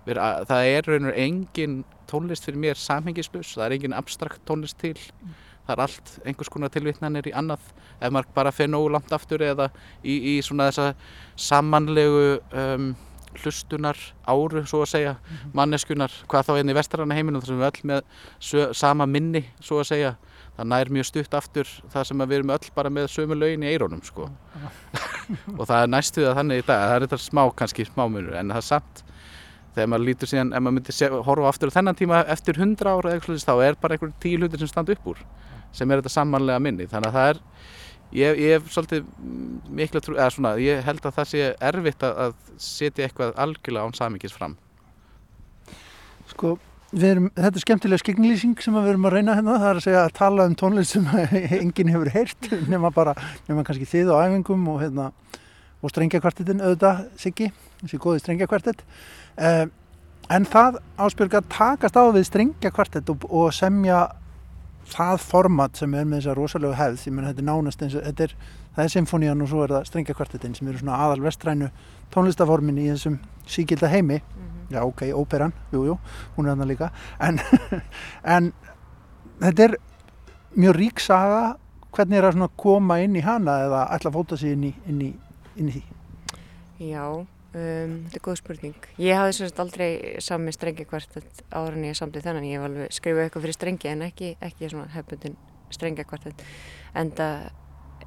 verið 0.08 0.22
að 0.24 0.48
það 0.50 0.70
er 0.72 0.90
raun 0.90 1.08
og 1.12 1.22
engin 1.24 1.78
tónlist 2.10 2.48
fyrir 2.48 2.62
mér 2.66 2.80
samhengislus, 2.80 3.54
það 3.54 3.66
er 3.68 3.76
engin 3.78 3.96
abstrakt 3.96 4.42
tónlist 4.48 4.80
til 4.82 4.96
mm. 4.98 5.38
það 5.68 5.76
er 5.76 5.84
allt 5.86 6.12
einhvers 6.26 6.52
konar 6.52 6.74
tilvittnanir 6.74 7.30
í 7.30 7.34
annað 7.38 7.70
ef 8.00 8.10
maður 8.10 8.34
bara 8.34 8.54
fer 8.58 8.70
nógu 8.70 8.90
langt 8.96 9.14
aftur 9.14 9.46
eða 9.46 9.70
í, 10.02 10.18
í 10.34 10.36
svona 10.42 10.72
þessa 10.72 10.90
samanlegu 11.46 12.26
um, 12.50 12.92
hlustunar 13.38 13.98
áru 14.26 14.62
svo 14.66 14.84
að 14.84 14.92
segja, 14.92 15.14
-hmm. 15.14 15.54
manneskunar 15.54 16.12
hvað 16.28 16.46
þá 16.46 16.52
einn 16.52 16.58
hérna 16.58 16.74
í 16.74 16.78
vestarana 16.78 17.14
heiminum 17.14 17.42
þar 17.42 17.48
sem 17.48 17.58
við 17.58 17.70
öll 17.70 17.88
með 17.90 18.74
sama 18.74 19.06
minni 19.06 19.44
svo 19.60 19.80
að 19.80 19.90
segja 19.90 20.16
það 20.54 20.68
nær 20.70 20.92
mjög 20.96 21.08
stutt 21.10 21.34
aftur 21.34 21.70
það 21.92 22.06
sem 22.10 22.24
við 22.24 22.36
erum 22.38 22.52
öll 22.54 22.70
bara 22.76 22.92
með 22.92 23.08
sömu 23.14 23.38
laugin 23.38 23.64
í 23.66 23.72
eironum 23.72 24.04
sko. 24.06 24.28
og 25.58 25.64
það 25.66 25.80
er 25.80 25.90
næstuð 25.90 26.28
að 26.30 26.38
þannig 26.40 26.62
í 26.62 26.66
dag 26.68 26.84
það 26.84 26.94
er 26.96 27.06
þetta 27.06 27.20
smá 27.24 27.42
kannski 27.58 27.88
smámunur 27.88 28.38
en 28.38 28.54
það 28.54 28.62
er 28.62 28.68
samt 28.68 29.04
þegar 29.74 29.90
maður 29.90 30.06
lítur 30.08 30.30
síðan 30.30 30.52
ef 30.54 30.62
maður 30.62 30.76
myndir 30.78 31.16
horfa 31.26 31.48
aftur 31.50 31.72
á 31.74 31.76
þennan 31.78 31.98
tíma 31.98 32.20
eftir 32.34 32.60
hundra 32.60 32.94
ára 32.94 33.10
eða 33.10 33.18
eitthvað 33.18 33.46
þá 33.48 33.54
er 33.66 33.78
bara 33.80 33.96
einhverjum 33.96 34.20
tíu 34.22 34.38
hlutir 34.38 34.62
sem 34.62 34.70
standa 34.70 34.94
upp 34.94 35.08
úr 35.14 35.24
sem 35.74 35.90
er 35.90 36.02
þetta 36.02 36.12
samanlega 36.14 36.62
minni. 36.62 36.86
Þannig 36.90 37.10
að 37.10 37.16
það 37.16 37.30
er 37.32 37.40
ég, 38.14 38.42
ég 38.44 38.52
er 38.58 38.68
svolítið 38.70 39.08
miklu 39.80 40.02
trú 40.04 40.14
eða 40.18 40.28
svona 40.36 40.54
ég 40.62 40.84
held 40.86 41.02
að 41.02 41.16
það 41.18 41.30
sé 41.32 41.48
erfitt 41.70 42.06
að, 42.06 42.20
að 42.26 42.60
setja 42.68 43.08
eitthvað 43.08 43.34
algjörlega 43.44 43.88
án 43.88 43.98
samingis 43.98 44.36
fram. 44.36 44.54
Sko 46.30 46.54
Erum, 46.94 47.30
þetta 47.34 47.58
er 47.58 47.62
skemmtilega 47.64 48.02
skegglýsing 48.02 48.60
sem 48.62 48.74
við 48.76 48.92
erum 48.92 49.06
að 49.08 49.16
reyna 49.16 49.34
hérna, 49.34 49.56
það 49.58 49.70
er 49.70 49.78
að 49.80 49.84
segja 49.86 50.02
að 50.04 50.12
tala 50.14 50.44
um 50.46 50.52
tónlist 50.58 50.94
sem 50.94 51.06
enginn 51.58 51.90
hefur 51.90 52.10
heyrt 52.14 52.48
nema 52.70 52.90
bara, 52.94 53.14
nema 53.48 53.64
kannski 53.66 53.88
þið 53.90 54.12
á 54.14 54.16
æfingum 54.28 54.68
og, 54.70 54.78
hérna, 54.84 55.08
og 55.82 55.90
strengjakvartetin 55.90 56.62
auðvitað 56.62 57.00
Siggi, 57.18 57.50
þessi 57.80 58.00
góði 58.04 58.22
strengjakvartet 58.22 58.84
uh, 58.86 59.64
en 60.38 60.46
það 60.54 60.78
áspjörg 61.08 61.38
að 61.40 61.50
takast 61.56 61.98
á 61.98 62.04
við 62.14 62.28
strengjakvartet 62.30 63.10
og, 63.10 63.26
og 63.26 63.50
semja 63.56 64.04
það 64.94 65.18
format 65.24 65.82
sem 65.82 65.98
er 65.98 66.06
með 66.06 66.22
þessa 66.22 66.38
rosalega 66.38 66.78
hefð, 66.78 67.06
ég 67.08 67.16
menn 67.16 67.30
þetta 67.32 67.42
er 67.42 67.50
nánast 67.50 67.82
eins 67.82 67.98
og 67.98 68.06
þetta 68.06 68.28
er, 68.28 68.38
það 68.76 68.86
er 68.86 68.94
symfónían 68.94 69.42
og 69.42 69.50
svo 69.50 69.66
er 69.66 69.78
það 69.80 69.90
strengjakvartetin 69.90 70.54
sem 70.54 70.70
eru 70.70 70.84
svona 70.84 71.02
aðal 71.08 71.26
vestrænu 71.26 71.74
tónlistaformin 72.14 72.82
í 72.84 72.90
þessum 72.92 73.18
síkilda 73.50 73.90
heimi 73.90 74.20
mm. 74.20 74.53
Já 74.70 74.80
ok, 74.84 75.08
óperan, 75.16 75.52
jújú 75.72 75.98
hún 76.36 76.46
er 76.46 76.54
þarna 76.54 76.70
líka 76.70 76.90
en, 77.20 77.40
en 78.36 78.52
þetta 79.42 79.68
er 79.68 79.76
mjög 80.54 80.78
rík 80.78 81.04
saga 81.04 81.44
hvernig 81.94 82.18
er 82.18 82.30
það 82.30 82.48
að 82.48 82.56
koma 82.64 82.98
inn 83.04 83.18
í 83.18 83.24
hana 83.24 83.60
eða 83.66 83.84
ætla 83.94 84.10
að 84.10 84.18
fóta 84.18 84.40
sig 84.40 84.56
inn 84.56 84.70
í, 84.70 84.74
inn 84.90 85.04
í, 85.10 85.12
inn 85.56 85.70
í 85.70 85.78
því 85.78 85.84
Já 86.90 87.06
Um, 87.54 88.00
þetta 88.08 88.18
er 88.18 88.22
góð 88.24 88.38
spurning. 88.40 88.86
Ég 88.98 89.14
hafði 89.14 89.34
semst 89.36 89.60
aldrei 89.62 89.88
sami 90.24 90.50
strengi 90.50 90.82
kvartett 90.90 91.44
ára 91.54 91.76
en 91.76 91.84
ég 91.86 91.94
samtið 91.94 92.24
þennan. 92.26 92.46
Ég 92.50 92.58
hef 92.58 92.66
alveg 92.66 92.96
skrifað 92.96 93.28
eitthvað 93.28 93.44
fyrir 93.44 93.54
strengi 93.54 93.90
en 93.92 94.02
ekki, 94.08 94.30
ekki 94.42 94.70
svona 94.72 94.90
hefbundin 94.90 95.36
strengi 95.70 96.02
kvartett. 96.08 96.42
En 96.98 97.12
það 97.14 97.44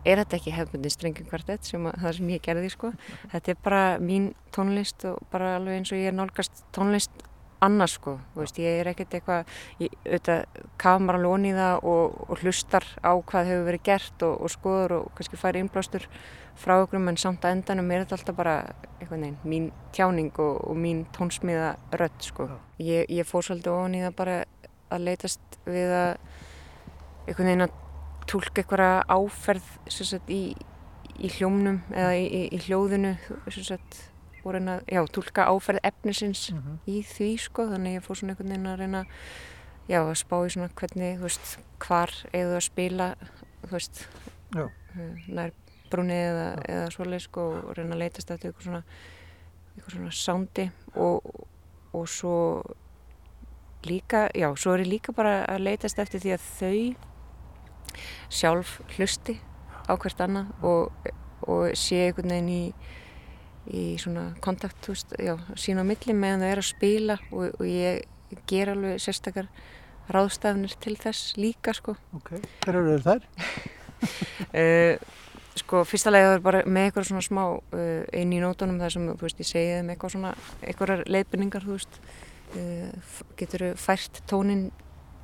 er 0.07 0.21
þetta 0.23 0.37
ekki 0.39 0.55
hefbundin 0.55 0.93
strengi 0.93 1.25
kvartett 1.27 1.67
sem 1.67 1.87
að, 1.89 1.97
það 2.03 2.17
sem 2.17 2.33
ég 2.33 2.43
gerði 2.45 2.73
sko. 2.73 2.91
Þetta 3.33 3.53
er 3.53 3.63
bara 3.63 3.81
mín 4.03 4.29
tónlist 4.55 5.07
og 5.09 5.19
bara 5.31 5.55
alveg 5.57 5.81
eins 5.81 5.91
og 5.93 5.99
ég 5.99 6.11
er 6.11 6.15
nálgast 6.17 6.63
tónlist 6.75 7.25
annars 7.63 7.95
sko. 7.97 8.17
Veist, 8.37 8.59
ég 8.61 8.81
er 8.81 8.91
ekkert 8.91 9.15
eitthvað, 9.17 9.53
ég 9.81 9.93
auðvitað 10.05 10.59
kafum 10.81 11.07
bara 11.09 11.21
lóni 11.21 11.51
í 11.51 11.55
það 11.57 11.87
og, 11.91 12.19
og 12.27 12.43
hlustar 12.43 12.85
á 13.01 13.11
hvað 13.17 13.49
hefur 13.51 13.65
verið 13.71 13.87
gert 13.87 14.27
og, 14.27 14.35
og 14.45 14.53
skoður 14.53 14.97
og 14.99 15.07
kannski 15.17 15.39
færi 15.41 15.63
innblástur 15.63 16.05
frá 16.57 16.77
okkur 16.81 17.01
en 17.01 17.17
samt 17.21 17.45
að 17.45 17.57
endanum 17.57 17.91
er 17.93 18.03
þetta 18.03 18.17
alltaf 18.17 18.37
bara 18.37 18.55
veginn, 19.01 19.37
mín 19.45 19.71
tjáning 19.93 20.31
og, 20.41 20.61
og 20.69 20.77
mín 20.77 21.05
tónsmiða 21.15 21.75
rött 22.01 22.29
sko. 22.29 22.49
Ég, 22.81 23.09
ég 23.09 23.27
fór 23.27 23.45
svolítið 23.45 23.73
ofan 23.73 23.97
í 23.97 24.05
það 24.05 24.15
bara 24.21 24.37
að 24.93 25.09
leytast 25.09 25.59
við 25.65 25.93
að 25.93 26.09
einhvern 27.27 27.49
veginn 27.49 27.67
að 27.67 27.75
tólka 28.27 28.63
einhverja 28.63 29.03
áferð 29.07 29.67
sagt, 29.89 30.29
í, 30.29 30.55
í 31.17 31.31
hljómnum 31.37 31.81
eða 31.93 32.13
í, 32.17 32.25
í, 32.27 32.41
í 32.55 32.61
hljóðinu 32.67 33.15
sagt, 33.55 33.99
og 34.43 34.55
reyna 34.55 34.79
að 34.87 35.11
tólka 35.15 35.47
áferð 35.51 35.83
efnisins 35.87 36.49
mm 36.51 36.59
-hmm. 36.59 36.79
í 36.87 37.03
því 37.03 37.29
sko 37.41 37.67
þannig 37.71 37.99
ég 37.99 38.05
fór 38.05 38.19
svona 38.19 38.33
einhvern 38.33 38.53
veginn 38.53 38.71
að 38.71 38.79
reyna 38.79 39.05
já, 39.87 40.01
að 40.01 40.17
spá 40.19 40.37
í 40.45 40.49
svona 40.49 40.69
hvernig 40.75 41.19
veist, 41.21 41.59
hvar 41.79 42.11
eða 42.33 42.55
að 42.55 42.67
spila 42.67 43.15
veist 43.71 44.07
nær 45.27 45.53
brúni 45.91 46.13
eða, 46.13 46.47
eða 46.67 46.89
svoleið 46.91 47.23
sko 47.27 47.41
og 47.41 47.77
reyna 47.77 47.95
að 47.95 48.03
leytast 48.03 48.31
eftir 48.31 48.51
eitthvað 48.51 48.65
svona 48.65 48.83
eitthvað 49.75 49.93
svona 49.93 50.11
sándi 50.11 50.71
og, 50.95 51.47
og 51.93 52.07
svo 52.09 52.63
líka, 53.87 54.27
já, 54.35 54.49
svo 54.55 54.73
er 54.73 54.83
ég 54.83 54.91
líka 54.91 55.13
bara 55.15 55.45
að 55.45 55.63
leytast 55.67 55.99
eftir 55.99 56.23
því 56.23 56.33
að 56.35 56.47
þau 56.59 57.07
sjálf 58.29 58.77
hlusti 58.95 59.37
á 59.87 59.93
hvert 59.95 60.23
annað 60.23 60.67
og, 60.67 61.11
og 61.47 61.75
sé 61.77 62.07
einhvern 62.07 62.33
veginn 62.35 62.53
í 62.53 62.63
í 63.67 63.97
svona 63.99 64.29
kontakt, 64.43 64.79
veist, 64.87 65.11
já, 65.19 65.33
sín 65.59 65.81
á 65.81 65.83
milli 65.83 66.15
meðan 66.15 66.45
það 66.45 66.53
er 66.53 66.61
að 66.61 66.69
spila 66.69 67.17
og, 67.31 67.57
og 67.59 67.65
ég 67.67 68.39
ger 68.47 68.71
alveg 68.71 69.01
sérstakar 69.03 69.49
ráðstafnir 70.07 70.75
til 70.79 70.95
þess 70.99 71.35
líka, 71.35 71.73
sko. 71.75 71.97
Ok, 72.15 72.37
hver 72.63 72.79
eru 72.79 72.97
þær? 73.03 73.27
uh, 74.55 74.95
Sko 75.57 75.79
fyrsta 75.89 76.11
lega 76.13 76.27
það 76.29 76.35
er 76.35 76.41
bara 76.45 76.59
með 76.69 76.83
eitthvað 76.87 77.05
svona 77.09 77.25
smá 77.25 77.43
uh, 77.49 78.03
inn 78.13 78.33
í 78.35 78.41
nótunum 78.43 78.77
þar 78.77 78.93
sem 78.93 79.07
þú 79.09 79.25
veist 79.25 79.39
ég 79.41 79.47
segi 79.49 79.71
þeim 79.73 79.87
eitthvað 79.89 80.13
svona 80.13 80.33
eitthvað 80.61 81.01
leiðbynningar 81.09 81.65
þú 81.65 81.77
veist 81.77 81.97
uh, 82.61 83.21
getur 83.39 83.63
fært 83.81 84.21
tónin 84.29 84.67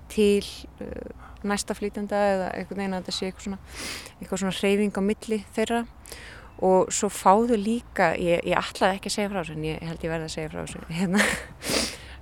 til 0.09 0.41
uh, 0.81 1.29
næsta 1.49 1.75
flýtjanda 1.77 2.21
eða 2.33 2.51
eitthvað 2.57 2.81
neina 2.81 2.99
að 2.99 3.07
þetta 3.07 3.15
sé 3.17 3.29
eitthvað 3.29 3.47
svona 3.47 3.59
eitthvað 4.19 4.43
svona 4.43 4.57
hreyfing 4.59 4.99
á 4.99 5.01
milli 5.09 5.39
þeirra. 5.55 5.81
Og 6.63 6.93
svo 6.93 7.09
fáðu 7.11 7.57
líka 7.59 8.13
ég, 8.15 8.43
ég 8.45 8.55
ætlaði 8.59 8.99
ekki 8.99 9.09
að 9.09 9.15
segja 9.17 9.31
frá 9.31 9.39
þessu 9.41 9.57
en 9.57 9.65
ég 9.67 9.81
held 9.83 10.05
ég 10.05 10.13
verði 10.13 10.29
að 10.29 10.35
segja 10.35 10.51
frá 10.53 10.61
þessu 10.61 10.83
hérna. 10.99 11.25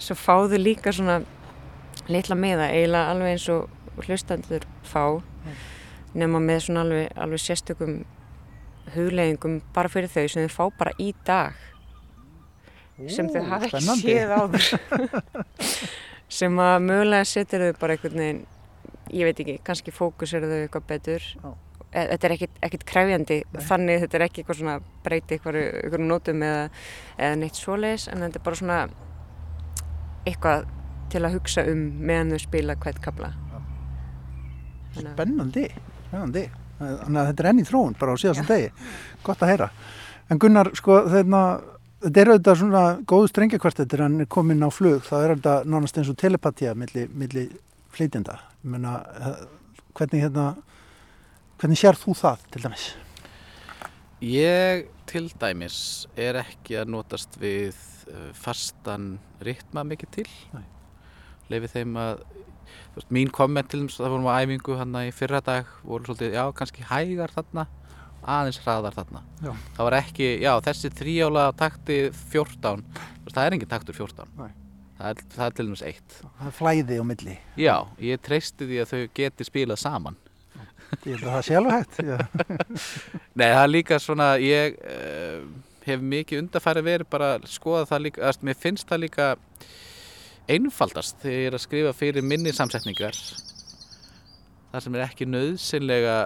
Svo 0.02 0.18
fáðu 0.18 0.62
líka 0.62 0.94
svona 0.96 1.20
litla 2.12 2.38
meða 2.40 2.72
eiginlega 2.72 3.12
alveg 3.14 3.36
eins 3.36 3.50
og 3.54 4.06
hlustandur 4.08 4.66
fá 4.88 5.04
nema 6.18 6.42
með 6.44 6.66
svona 6.66 6.86
alveg, 6.86 7.12
alveg 7.16 7.44
sérstökum 7.44 8.02
hugleggingum 8.96 9.60
bara 9.76 9.92
fyrir 9.92 10.12
þau 10.12 10.26
sem 10.32 10.48
þau 10.48 10.56
fá 10.56 10.78
bara 10.80 10.96
í 11.00 11.12
dag. 11.28 11.60
Sem 13.10 13.30
þau 13.32 13.44
hafa 13.50 13.70
ekki 13.70 13.98
séð 14.02 14.34
áður. 14.36 14.66
Sem 16.32 16.60
að 16.64 16.76
mögulega 16.86 17.28
setur 17.28 17.66
þau 17.66 17.80
bara 17.82 17.96
einhvern 17.98 18.22
veginn 18.22 18.44
ég 19.14 19.28
veit 19.28 19.44
ekki, 19.44 19.60
kannski 19.68 19.94
fókusir 19.96 20.48
þau 20.48 20.58
eitthvað 20.62 20.88
betur 20.90 21.28
Ó. 21.44 21.54
E, 21.92 22.06
þetta 22.14 22.28
er 22.28 22.36
ekkit, 22.38 22.60
ekkit 22.68 22.88
kræfjandi 22.88 23.40
Nei. 23.44 23.64
þannig 23.68 24.04
þetta 24.06 24.20
er 24.20 24.26
ekki 24.28 24.44
eitthvað 24.44 24.62
svona 24.62 24.78
breyti 25.06 25.38
eitthvað 25.38 26.06
nótum 26.06 26.44
eða, 26.48 26.68
eða 27.18 27.40
neitt 27.44 27.60
svoleis 27.60 28.08
en 28.12 28.24
þetta 28.26 28.40
er 28.40 28.46
bara 28.48 28.62
svona 28.62 28.82
eitthvað 30.26 30.68
til 31.12 31.26
að 31.28 31.36
hugsa 31.36 31.66
um 31.68 31.88
meðan 32.00 32.36
þau 32.36 32.44
spila 32.46 32.80
hvert 32.80 33.02
kabla 33.04 33.34
Spennandi 34.92 35.70
Spennandi. 36.12 36.50
Þannig 36.82 37.20
að 37.22 37.28
þetta 37.30 37.44
er 37.44 37.50
enni 37.52 37.64
þróun 37.68 37.98
bara 38.00 38.16
á 38.18 38.20
síðast 38.20 38.50
degi. 38.50 38.72
Gott 39.24 39.44
að 39.46 39.54
heyra. 39.54 39.68
En 40.32 40.40
Gunnar, 40.42 40.72
sko, 40.76 40.98
þeirna, 41.12 41.42
þetta 42.04 42.22
er 42.22 42.32
auðvitað 42.34 42.58
svona 42.64 42.84
góð 43.08 43.28
strengjakvartetir 43.32 44.04
en 44.08 44.24
er 44.26 44.30
komin 44.32 44.66
á 44.66 44.70
flug. 44.74 45.04
Það 45.08 45.26
er 45.26 45.34
auðvitað 45.36 45.70
nánast 45.72 46.02
eins 46.02 46.12
og 46.12 46.18
telepatía 46.20 46.74
millir 46.76 47.14
milli 47.16 47.46
flytjenda. 47.96 48.40
Menna, 48.62 49.00
hvernig, 49.98 50.22
hérna, 50.22 50.46
hvernig 51.62 51.80
sér 51.82 51.98
þú 51.98 52.14
það 52.18 52.44
til 52.54 52.66
dæmis? 52.66 52.90
Ég 54.22 54.86
til 55.10 55.26
dæmis 55.42 55.80
er 56.20 56.38
ekki 56.44 56.78
að 56.82 56.92
notast 56.94 57.40
við 57.42 57.74
uh, 58.12 58.30
fastan 58.38 59.16
ritma 59.42 59.86
mikið 59.88 60.14
til. 60.20 60.28
Leifið 61.50 61.74
þeim 61.80 61.98
að 62.00 62.22
veist, 62.96 63.10
mín 63.10 63.34
komment 63.34 63.72
til 63.72 63.84
þess 63.86 64.00
að 64.00 64.06
það 64.06 64.16
vorum 64.16 64.30
á 64.30 64.34
æfingu 64.40 64.80
hann 64.80 64.98
í 65.02 65.12
fyrra 65.16 65.42
dag 65.44 65.70
voru 65.84 66.08
svolítið, 66.08 66.38
já, 66.38 66.44
kannski 66.56 66.88
hægar 66.88 67.34
þarna 67.34 67.68
aðeins 68.22 68.62
hraðar 68.62 68.98
þarna 69.00 69.24
já. 69.42 69.52
það 69.76 69.88
var 69.88 69.98
ekki, 69.98 70.28
já, 70.44 70.52
þessi 70.68 70.92
þrjála 71.00 71.46
takti 71.58 72.02
14, 72.32 72.84
það 73.32 73.46
er 73.46 73.58
engin 73.58 73.72
taktur 73.72 73.98
14 73.98 74.61
það 75.02 75.12
er, 75.12 75.24
það 75.36 75.46
er 75.46 75.56
til 75.58 75.68
dæmis 75.68 75.86
eitt. 75.88 76.18
Það 76.24 76.50
er 76.50 76.58
flæði 76.58 77.00
á 77.02 77.06
milli. 77.12 77.38
Já, 77.60 77.76
ég 78.06 78.22
treysti 78.22 78.68
því 78.70 78.84
að 78.84 78.92
þau 78.92 79.02
geti 79.22 79.48
spilað 79.48 79.82
saman. 79.82 80.20
Ég 81.06 81.16
held 81.16 81.24
að 81.24 81.36
það 81.38 81.46
sé 81.48 81.56
alveg 81.56 81.76
hægt 81.78 82.00
nei, 83.40 83.46
það 83.48 83.62
er 83.62 83.70
líka 83.72 84.00
svona 84.04 84.26
ég 84.44 84.74
uh, 84.84 85.46
hef 85.86 86.04
mikið 86.04 86.42
undarfæri 86.44 86.84
verið 86.84 87.10
bara 87.14 87.30
að 87.38 87.48
skoða 87.52 87.86
það 87.90 88.04
líka, 88.06 88.26
að, 88.28 88.42
mér 88.48 88.60
finnst 88.60 88.90
það 88.90 89.04
líka 89.06 89.30
einfaldast 90.52 91.22
þegar 91.24 91.38
ég 91.38 91.48
er 91.48 91.58
að 91.58 91.64
skrifa 91.64 91.96
fyrir 91.96 92.28
minni 92.28 92.52
samsetningar 92.56 93.18
þar 94.74 94.84
sem 94.84 94.98
er 94.98 95.06
ekki 95.06 95.30
nöðsynlega 95.30 96.18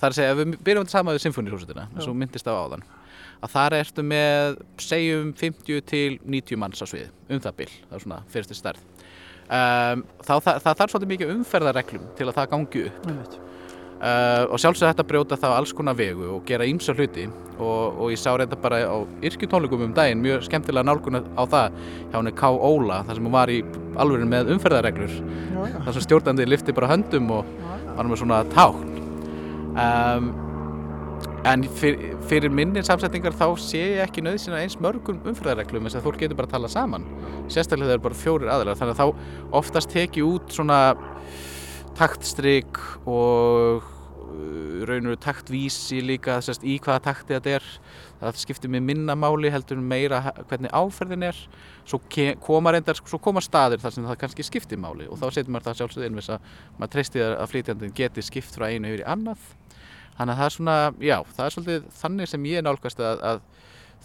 þar 0.00 0.08
að 0.08 0.18
segja, 0.18 0.32
ef 0.32 0.40
við 0.40 0.56
byrjum 0.64 0.86
þetta 0.86 0.96
sama 0.96 1.16
við 1.16 1.26
symfónirhúsutina 1.26 1.88
eins 1.92 2.08
og 2.08 2.16
myndist 2.16 2.48
á 2.48 2.56
áðan 2.56 2.86
að 3.42 3.52
þar 3.52 3.78
ertu 3.80 4.04
með, 4.06 4.60
segjum 4.80 5.32
50 5.36 5.86
til 5.90 6.18
90 6.24 6.60
manns 6.62 6.82
á 6.82 6.86
svið 6.88 7.10
um 7.30 7.42
það 7.42 7.58
bil, 7.62 7.72
það 7.88 7.98
er 7.98 8.06
svona 8.06 8.22
fyrirstu 8.32 8.58
starf 8.58 8.84
um, 9.46 10.04
þá, 10.22 10.32
það, 10.34 10.62
það 10.62 10.78
þarf 10.78 10.92
svolítið 10.92 11.12
mikið 11.14 11.34
umferðarreglum 11.34 12.06
til 12.18 12.28
að 12.28 12.38
það 12.38 12.54
gangi 12.54 12.86
upp. 12.90 13.36
Uh, 13.96 14.42
og 14.52 14.60
sjálfsög 14.60 14.90
þetta 14.90 15.04
brjóta 15.08 15.38
þá 15.40 15.46
alls 15.54 15.70
konar 15.72 15.96
vegu 15.96 16.26
og 16.34 16.42
gera 16.48 16.66
ímsa 16.68 16.92
hluti. 16.96 17.24
Og, 17.56 17.96
og 17.96 18.10
ég 18.12 18.20
sá 18.20 18.28
reynda 18.36 18.58
bara 18.60 18.82
á 18.84 18.96
yrkjutónleikum 19.24 19.86
um 19.86 19.94
daginn 19.96 20.20
mjög 20.20 20.44
skemmtilega 20.44 20.84
nálguna 20.84 21.22
á 21.32 21.42
það 21.48 21.78
hjá 22.10 22.18
henni 22.18 22.34
K. 22.36 22.50
Óla 22.52 23.00
þar 23.06 23.16
sem 23.16 23.28
hún 23.28 23.36
var 23.38 23.52
í 23.52 23.62
alveg 23.96 24.26
með 24.28 24.52
umferðarreglur. 24.56 25.14
Þar 25.78 25.96
sem 25.96 26.04
stjórnandi 26.04 26.48
lifti 26.48 26.76
bara 26.76 26.90
höndum 26.92 27.32
og 27.38 27.48
var 27.96 28.10
með 28.10 28.20
svona 28.20 28.42
tákn. 28.52 28.92
Um, 29.76 30.28
en 31.46 31.64
fyr, 31.78 31.98
fyrir 32.26 32.52
minni 32.52 32.82
samsetningar 32.84 33.34
þá 33.36 33.46
sé 33.62 33.80
ég 33.80 34.04
ekki 34.06 34.24
nöðsina 34.24 34.60
eins 34.62 34.78
mörgum 34.82 35.20
umferðarreglum 35.30 35.86
þess 35.86 36.00
að 36.00 36.06
fólk 36.08 36.22
getur 36.22 36.38
bara 36.38 36.50
að 36.50 36.56
tala 36.56 36.70
saman. 36.72 37.04
Sérstaklega 37.52 37.92
það 37.92 37.98
eru 37.98 38.06
bara 38.06 38.22
fjórir 38.22 38.52
aðlar 38.52 38.78
þannig 38.80 38.96
að 38.96 39.02
þá 39.02 39.52
oftast 39.60 39.92
teki 39.92 40.24
út 40.26 40.56
svona 40.56 40.80
taktstrygg 41.96 42.80
og 43.08 43.84
uh, 43.86 44.80
raun 44.88 45.12
og 45.12 45.20
taktvísi 45.22 46.00
líka 46.04 46.40
sérst, 46.44 46.66
í 46.66 46.80
hvaða 46.82 47.04
takti 47.06 47.36
þetta 47.36 47.54
er. 47.60 47.68
Það 48.20 48.40
skiptir 48.40 48.72
með 48.72 48.86
minnamáli 48.88 49.52
heldur 49.52 49.78
meira 49.80 50.22
hvernig 50.48 50.74
áferðin 50.74 51.28
er. 51.28 51.38
Svo 51.86 52.00
koma 52.42 52.74
reyndar, 52.74 52.98
svo 53.06 53.20
koma 53.22 53.44
staðir 53.44 53.84
þar 53.84 53.94
sem 53.94 54.08
það 54.08 54.18
kannski 54.24 54.48
skiptir 54.48 54.82
máli 54.82 55.06
og 55.06 55.20
þá 55.22 55.28
setur 55.30 55.54
maður 55.54 55.70
það 55.70 55.78
sjálfsögð 55.82 56.08
inn 56.08 56.18
þess 56.18 56.34
að 56.34 56.50
maður 56.80 56.96
treystir 56.96 57.36
að 57.36 57.54
flytjandin 57.54 57.96
geti 58.02 58.26
skipt 58.26 58.58
frá 58.58 58.66
einu 58.72 58.90
yfir 58.90 59.04
í 59.04 59.08
annað 59.14 59.46
þannig 60.16 60.32
að 60.32 60.40
það 60.40 60.46
er 60.46 60.56
svona, 60.56 60.76
já, 61.00 61.16
það 61.36 61.44
er 61.46 61.54
svolítið 61.56 61.86
þannig 62.00 62.32
sem 62.32 62.48
ég 62.50 62.64
nálgast 62.66 63.02
að, 63.04 63.22
að 63.30 63.44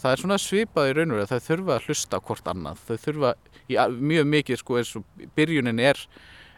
það 0.01 0.11
er 0.11 0.23
svona 0.23 0.37
svipað 0.41 0.89
í 0.89 0.93
raun 0.97 1.13
og 1.13 1.17
veru 1.17 1.25
að 1.25 1.31
þau 1.31 1.47
þurfa 1.47 1.77
að 1.77 1.87
hlusta 1.87 2.21
hvort 2.27 2.51
annað, 2.51 2.83
þau 2.87 3.01
þurfa 3.05 3.33
í, 3.67 3.79
mjög 4.11 4.29
mikið 4.35 4.61
sko 4.61 4.79
eins 4.81 4.93
og 4.99 5.25
byrjunin 5.37 5.83
er 5.83 6.03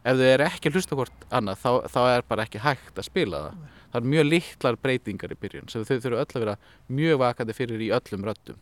ef 0.03 0.19
þau 0.19 0.27
eru 0.27 0.47
ekki 0.47 0.69
að 0.69 0.77
hlusta 0.77 0.99
hvort 0.99 1.25
annað 1.31 1.63
þá, 1.63 1.71
þá 1.93 2.01
er 2.09 2.27
bara 2.27 2.45
ekki 2.47 2.61
hægt 2.63 2.99
að 2.99 3.07
spila 3.07 3.45
það. 3.45 3.63
Það 3.93 3.99
er 3.99 4.09
mjög 4.09 4.25
litlar 4.25 4.77
breytingar 4.81 5.33
í 5.33 5.37
byrjun 5.37 5.69
sem 5.69 5.83
þau 5.85 5.97
þurfa 6.01 6.23
öll 6.23 6.33
að 6.33 6.43
vera 6.43 6.55
mjög 6.97 7.19
vakandi 7.21 7.55
fyrir 7.57 7.83
í 7.85 7.91
öllum 7.93 8.25
röttum 8.25 8.57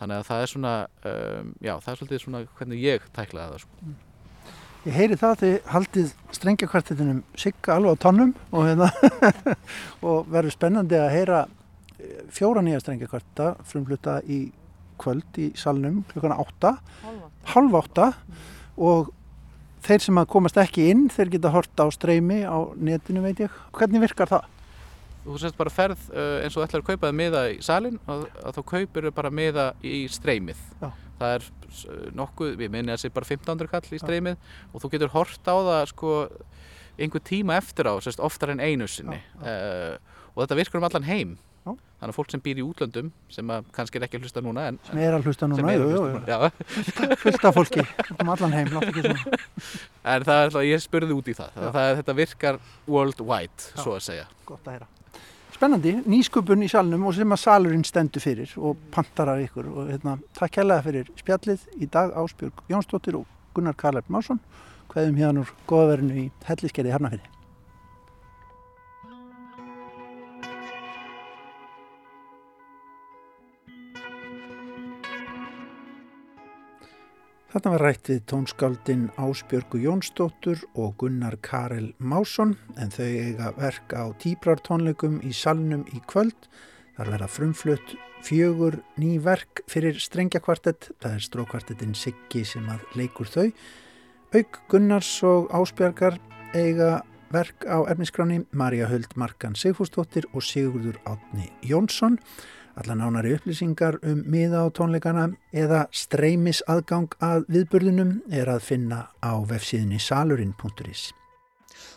þannig 0.00 0.16
að 0.18 0.26
það 0.28 0.42
er 0.42 0.50
svona, 0.52 0.72
um, 1.10 1.52
já, 1.62 1.74
það 1.78 1.92
er 1.92 2.00
svolítið 2.00 2.24
svona 2.24 2.42
hvernig 2.58 2.82
ég 2.82 3.06
tæklaði 3.14 3.54
það 3.54 3.64
sko. 3.64 3.94
Ég 4.84 4.92
heyri 4.92 5.16
það 5.16 5.30
að 5.30 5.38
þið 5.40 5.68
haldið 5.72 6.08
strengjakvartetinum 6.36 7.20
sigga 7.40 7.78
alveg 7.78 7.94
á 7.96 8.02
tónnum 8.04 8.32
og, 8.50 8.66
hérna, 8.66 8.88
og 10.10 10.26
verður 10.28 10.52
spennandi 10.52 10.98
að 11.00 11.12
heyra 11.14 11.38
eh, 11.96 12.18
fjóra 12.28 12.60
nýja 12.60 12.82
strengjakvarta 12.82 13.46
frumfluta 13.64 14.18
í 14.28 14.42
kvöld 15.00 15.40
í 15.40 15.46
salnum 15.56 16.02
klukkana 16.10 16.36
átta, 16.42 16.74
halv 17.54 17.78
átta 17.80 18.10
og 18.76 19.08
þeir 19.88 20.04
sem 20.04 20.20
að 20.20 20.28
komast 20.36 20.60
ekki 20.60 20.90
inn, 20.92 21.08
þeir 21.08 21.32
geta 21.32 21.54
hort 21.56 21.80
á 21.80 21.88
streymi 21.88 22.42
á 22.44 22.68
netinu 22.76 23.24
veit 23.24 23.40
ég. 23.40 23.56
Hvernig 23.72 24.04
virkar 24.04 24.30
það? 24.34 24.53
Þú 25.24 25.38
sést 25.40 25.56
bara 25.56 25.72
ferð 25.72 26.08
uh, 26.12 26.42
eins 26.44 26.56
og 26.58 26.66
ætlar 26.66 26.82
að 26.82 26.90
kaupa 26.90 27.08
það 27.08 27.16
miða 27.16 27.44
í 27.48 27.60
salin 27.64 27.96
og 28.12 28.26
þá 28.52 28.60
kaupir 28.74 29.08
þau 29.08 29.14
bara 29.16 29.30
miða 29.32 29.70
í 29.80 30.04
streymið. 30.12 30.60
Já. 30.82 30.90
Það 31.14 31.36
er 31.36 31.46
nokkuð, 32.18 32.56
við 32.60 32.72
minni 32.74 32.92
að 32.92 32.98
það 32.98 33.04
sé 33.04 33.12
bara 33.14 33.30
1500 33.30 33.72
kall 33.72 33.96
í 33.96 34.02
streymið 34.02 34.36
ja. 34.36 34.66
og 34.72 34.82
þú 34.82 34.90
getur 34.92 35.14
hort 35.14 35.48
á 35.48 35.56
það 35.56 35.86
sko 35.94 36.18
einhver 36.98 37.24
tíma 37.24 37.56
eftir 37.58 37.88
á, 37.88 37.94
sérst 38.04 38.22
oftar 38.22 38.52
en 38.52 38.62
einu 38.62 38.88
sinni. 38.90 39.22
Uh, 39.40 39.96
og 40.34 40.44
þetta 40.44 40.60
virkar 40.60 40.82
um 40.82 40.88
allan 40.90 41.08
heim. 41.08 41.34
Þannig 41.64 42.12
að 42.12 42.16
fólk 42.18 42.32
sem 42.34 42.40
býr 42.44 42.58
í 42.60 42.64
útlöndum 42.66 43.06
sem 43.32 43.50
kannski 43.72 43.96
er 43.96 44.04
ekki 44.04 44.18
að 44.18 44.26
hlusta 44.26 44.42
núna 44.44 44.66
en, 44.68 44.78
sem 44.84 44.98
er 45.00 45.14
að 45.16 45.28
hlusta 45.30 45.46
núna, 45.48 45.72
jú, 45.72 45.86
jú, 45.88 46.02
jú. 46.28 46.50
fullt 47.22 47.46
af 47.48 47.56
fólki 47.56 47.84
um 48.18 48.32
allan 48.34 48.52
heim 48.52 48.68
en 48.74 50.26
það 50.26 50.42
er, 50.42 50.58
ég 50.68 50.84
spurði 50.84 51.16
út 51.16 51.30
í 51.32 51.36
það, 51.38 51.56
það 51.78 51.94
þetta 52.02 52.16
virkar 52.18 52.60
worldwide, 52.84 53.70
svo 53.78 53.96
að 53.96 54.04
segja. 54.10 54.28
Gott 54.44 54.68
að 54.68 54.76
heyra 54.76 54.90
spennandi, 55.54 55.92
nýsköpun 56.10 56.64
í 56.66 56.70
salnum 56.70 57.04
og 57.06 57.14
sem 57.14 57.30
að 57.34 57.42
salurinn 57.44 57.84
stendur 57.86 58.22
fyrir 58.24 58.54
og 58.58 58.80
pantarar 58.94 59.42
ykkur 59.44 59.68
og 59.70 59.92
hérna, 59.92 60.16
takk 60.34 60.58
hella 60.62 60.80
fyrir 60.82 61.10
spjallið 61.20 61.68
í 61.78 61.90
dag 61.94 62.14
Ásbjörg 62.18 62.64
Jónsdóttir 62.72 63.20
og 63.20 63.28
Gunnar 63.54 63.78
Karleip 63.78 64.10
Másson 64.10 64.42
hvaðum 64.90 65.20
hérna 65.20 65.44
úr 65.44 65.54
goðaverinu 65.70 66.24
í 66.24 66.26
helliskerði 66.48 66.96
Hernafjörði 66.96 67.33
Þarna 77.54 77.70
var 77.70 77.82
rætt 77.86 78.08
við 78.10 78.22
tónskáldin 78.26 79.02
Ásbjörgu 79.14 79.78
Jónsdóttur 79.78 80.64
og 80.74 80.96
Gunnar 80.98 81.36
Karel 81.38 81.92
Másson 82.02 82.56
en 82.82 82.90
þau 82.90 83.04
eiga 83.06 83.52
verk 83.54 83.94
á 83.94 84.10
tíbrartónleikum 84.18 85.20
í 85.22 85.30
salnum 85.30 85.84
í 85.94 86.00
kvöld. 86.10 86.48
Það 86.96 87.12
verið 87.12 87.26
að 87.28 87.34
frumflutt 87.36 87.94
fjögur 88.26 88.80
ný 88.98 89.12
verk 89.22 89.62
fyrir 89.70 90.02
strengjakvartett. 90.02 90.90
Það 90.98 91.14
er 91.14 91.24
strókvartettin 91.28 91.94
Siggi 91.94 92.42
sem 92.42 92.66
að 92.74 92.82
leikur 92.98 93.30
þau. 93.30 93.46
Auk 94.34 94.58
Gunnars 94.74 95.12
og 95.22 95.46
Ásbjörgar 95.54 96.18
eiga 96.58 97.04
verk 97.30 97.70
á 97.70 97.86
efniskráni 97.86 98.48
Marja 98.50 98.90
Höld 98.90 99.14
Markan 99.14 99.54
Sigfúsdóttir 99.54 100.26
og 100.34 100.42
Sigurður 100.42 100.98
Átni 101.06 101.52
Jónsson. 101.62 102.18
Alla 102.74 102.94
nánari 102.98 103.36
upplýsingar 103.36 104.00
um 104.02 104.24
miða 104.26 104.64
á 104.66 104.68
tónleikana 104.74 105.28
eða 105.54 105.84
streymis 105.94 106.64
aðgang 106.66 107.14
að 107.22 107.46
viðburðunum 107.54 108.16
er 108.34 108.50
að 108.50 108.64
finna 108.66 108.98
á 109.22 109.38
vefsíðinni 109.46 110.00
salurinn.is. 110.02 111.12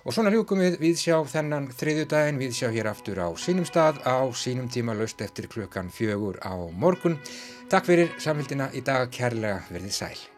Og 0.06 0.14
svona 0.14 0.32
ljúkum 0.32 0.62
við 0.62 0.78
við 0.80 1.02
sjá 1.02 1.18
þennan 1.34 1.68
þriðju 1.74 2.06
daginn, 2.14 2.40
við 2.40 2.56
sjá 2.60 2.70
hér 2.72 2.92
aftur 2.94 3.20
á 3.26 3.28
sínum 3.42 3.66
stað 3.68 4.00
á 4.06 4.22
sínum 4.38 4.70
tíma 4.70 4.96
löst 4.96 5.22
eftir 5.26 5.50
klukkan 5.50 5.90
fjögur 5.90 6.40
á 6.46 6.54
morgun. 6.72 7.20
Takk 7.68 7.90
fyrir 7.90 8.16
samfélgina 8.22 8.72
í 8.78 8.86
dag, 8.86 9.10
kærlega 9.12 9.66
verðið 9.74 9.96
sæl. 9.98 10.37